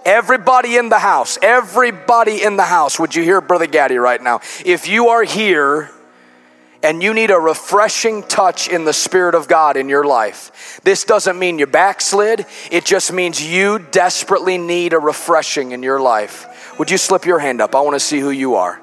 everybody 0.05 0.77
in 0.77 0.89
the 0.89 0.99
house, 0.99 1.37
everybody 1.43 2.43
in 2.43 2.57
the 2.57 2.65
house, 2.65 2.99
would 2.99 3.15
you 3.15 3.25
hear 3.25 3.41
Brother 3.41 3.67
Gaddy 3.67 3.97
right 3.97 4.23
now? 4.23 4.41
If 4.65 4.89
you 4.89 5.09
are 5.09 5.25
here, 5.25 5.91
and 6.83 7.03
you 7.03 7.13
need 7.13 7.31
a 7.31 7.39
refreshing 7.39 8.23
touch 8.23 8.69
in 8.69 8.85
the 8.85 8.93
Spirit 8.93 9.35
of 9.35 9.49
God 9.49 9.77
in 9.77 9.89
your 9.89 10.05
life. 10.05 10.81
This 10.85 11.05
doesn't 11.05 11.39
mean 11.39 11.59
you 11.59 11.67
backslid, 11.67 12.47
it 12.71 12.85
just 12.85 13.13
means 13.13 13.43
you 13.43 13.79
desperately 13.91 14.59
need 14.59 14.93
a 14.93 14.99
refreshing 14.99 15.73
in 15.73 15.83
your 15.83 16.01
life. 16.01 16.79
Would 16.79 16.91
you 16.91 16.99
slip 16.99 17.27
your 17.27 17.39
hand 17.39 17.61
up? 17.61 17.75
I 17.75 17.81
want 17.81 17.95
to 17.95 18.01
see 18.01 18.21
who 18.21 18.31
you 18.31 18.55
are. 18.55 18.81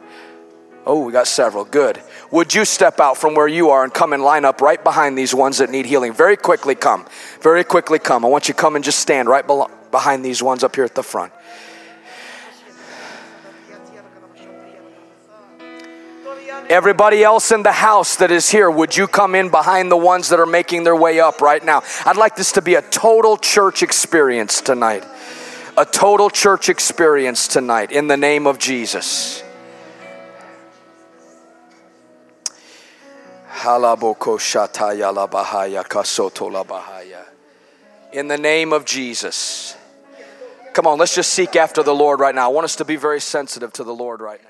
Oh, 0.86 1.04
we 1.04 1.12
got 1.12 1.28
several. 1.28 1.66
Good. 1.66 2.00
Would 2.30 2.54
you 2.54 2.64
step 2.64 3.00
out 3.00 3.18
from 3.18 3.34
where 3.34 3.48
you 3.48 3.72
are 3.72 3.84
and 3.84 3.92
come 3.92 4.14
and 4.14 4.22
line 4.22 4.46
up 4.46 4.62
right 4.62 4.84
behind 4.84 5.18
these 5.18 5.34
ones 5.34 5.58
that 5.58 5.72
need 5.72 5.88
healing? 5.88 6.14
Very 6.14 6.38
quickly 6.38 6.76
come. 6.76 7.06
Very 7.42 7.64
quickly 7.64 7.98
come. 7.98 8.24
I 8.24 8.28
want 8.28 8.48
you 8.48 8.54
to 8.54 8.60
come 8.60 8.76
and 8.76 8.86
just 8.86 9.00
stand 9.00 9.28
right 9.28 9.46
behind 9.90 10.24
these 10.24 10.44
ones 10.44 10.64
up 10.64 10.76
here 10.76 10.86
at 10.86 10.94
the 10.94 11.02
front. 11.02 11.34
Everybody 16.70 17.24
else 17.24 17.52
in 17.52 17.62
the 17.62 17.72
house 17.72 18.16
that 18.18 18.32
is 18.32 18.50
here, 18.50 18.72
would 18.72 18.98
you 18.98 19.08
come 19.08 19.36
in 19.36 19.50
behind 19.50 19.92
the 19.92 19.98
ones 19.98 20.30
that 20.30 20.40
are 20.40 20.48
making 20.48 20.84
their 20.84 20.96
way 20.96 21.20
up 21.20 21.40
right 21.40 21.64
now? 21.64 21.84
I'd 22.06 22.18
like 22.18 22.36
this 22.36 22.54
to 22.54 22.62
be 22.62 22.74
a 22.74 22.82
total 22.82 23.38
church 23.38 23.84
experience 23.84 24.62
tonight. 24.62 25.06
A 25.78 25.86
total 25.86 26.30
church 26.30 26.70
experience 26.70 27.48
tonight 27.48 27.92
in 27.92 28.08
the 28.08 28.18
name 28.18 28.48
of 28.48 28.58
Jesus. 28.58 29.44
In 38.12 38.28
the 38.28 38.38
name 38.38 38.74
of 38.74 38.86
Jesus. 38.86 39.78
Come 40.74 40.88
on, 40.88 40.98
let's 40.98 41.14
just 41.14 41.32
seek 41.32 41.56
after 41.56 41.84
the 41.84 41.94
Lord 41.94 42.20
right 42.20 42.34
now. 42.34 42.46
I 42.46 42.54
want 42.54 42.66
us 42.66 42.78
to 42.78 42.86
be 42.86 42.96
very 42.96 43.22
sensitive 43.22 43.72
to 43.74 43.84
the 43.84 43.94
Lord 43.94 44.20
right 44.20 44.42
now. 44.42 44.50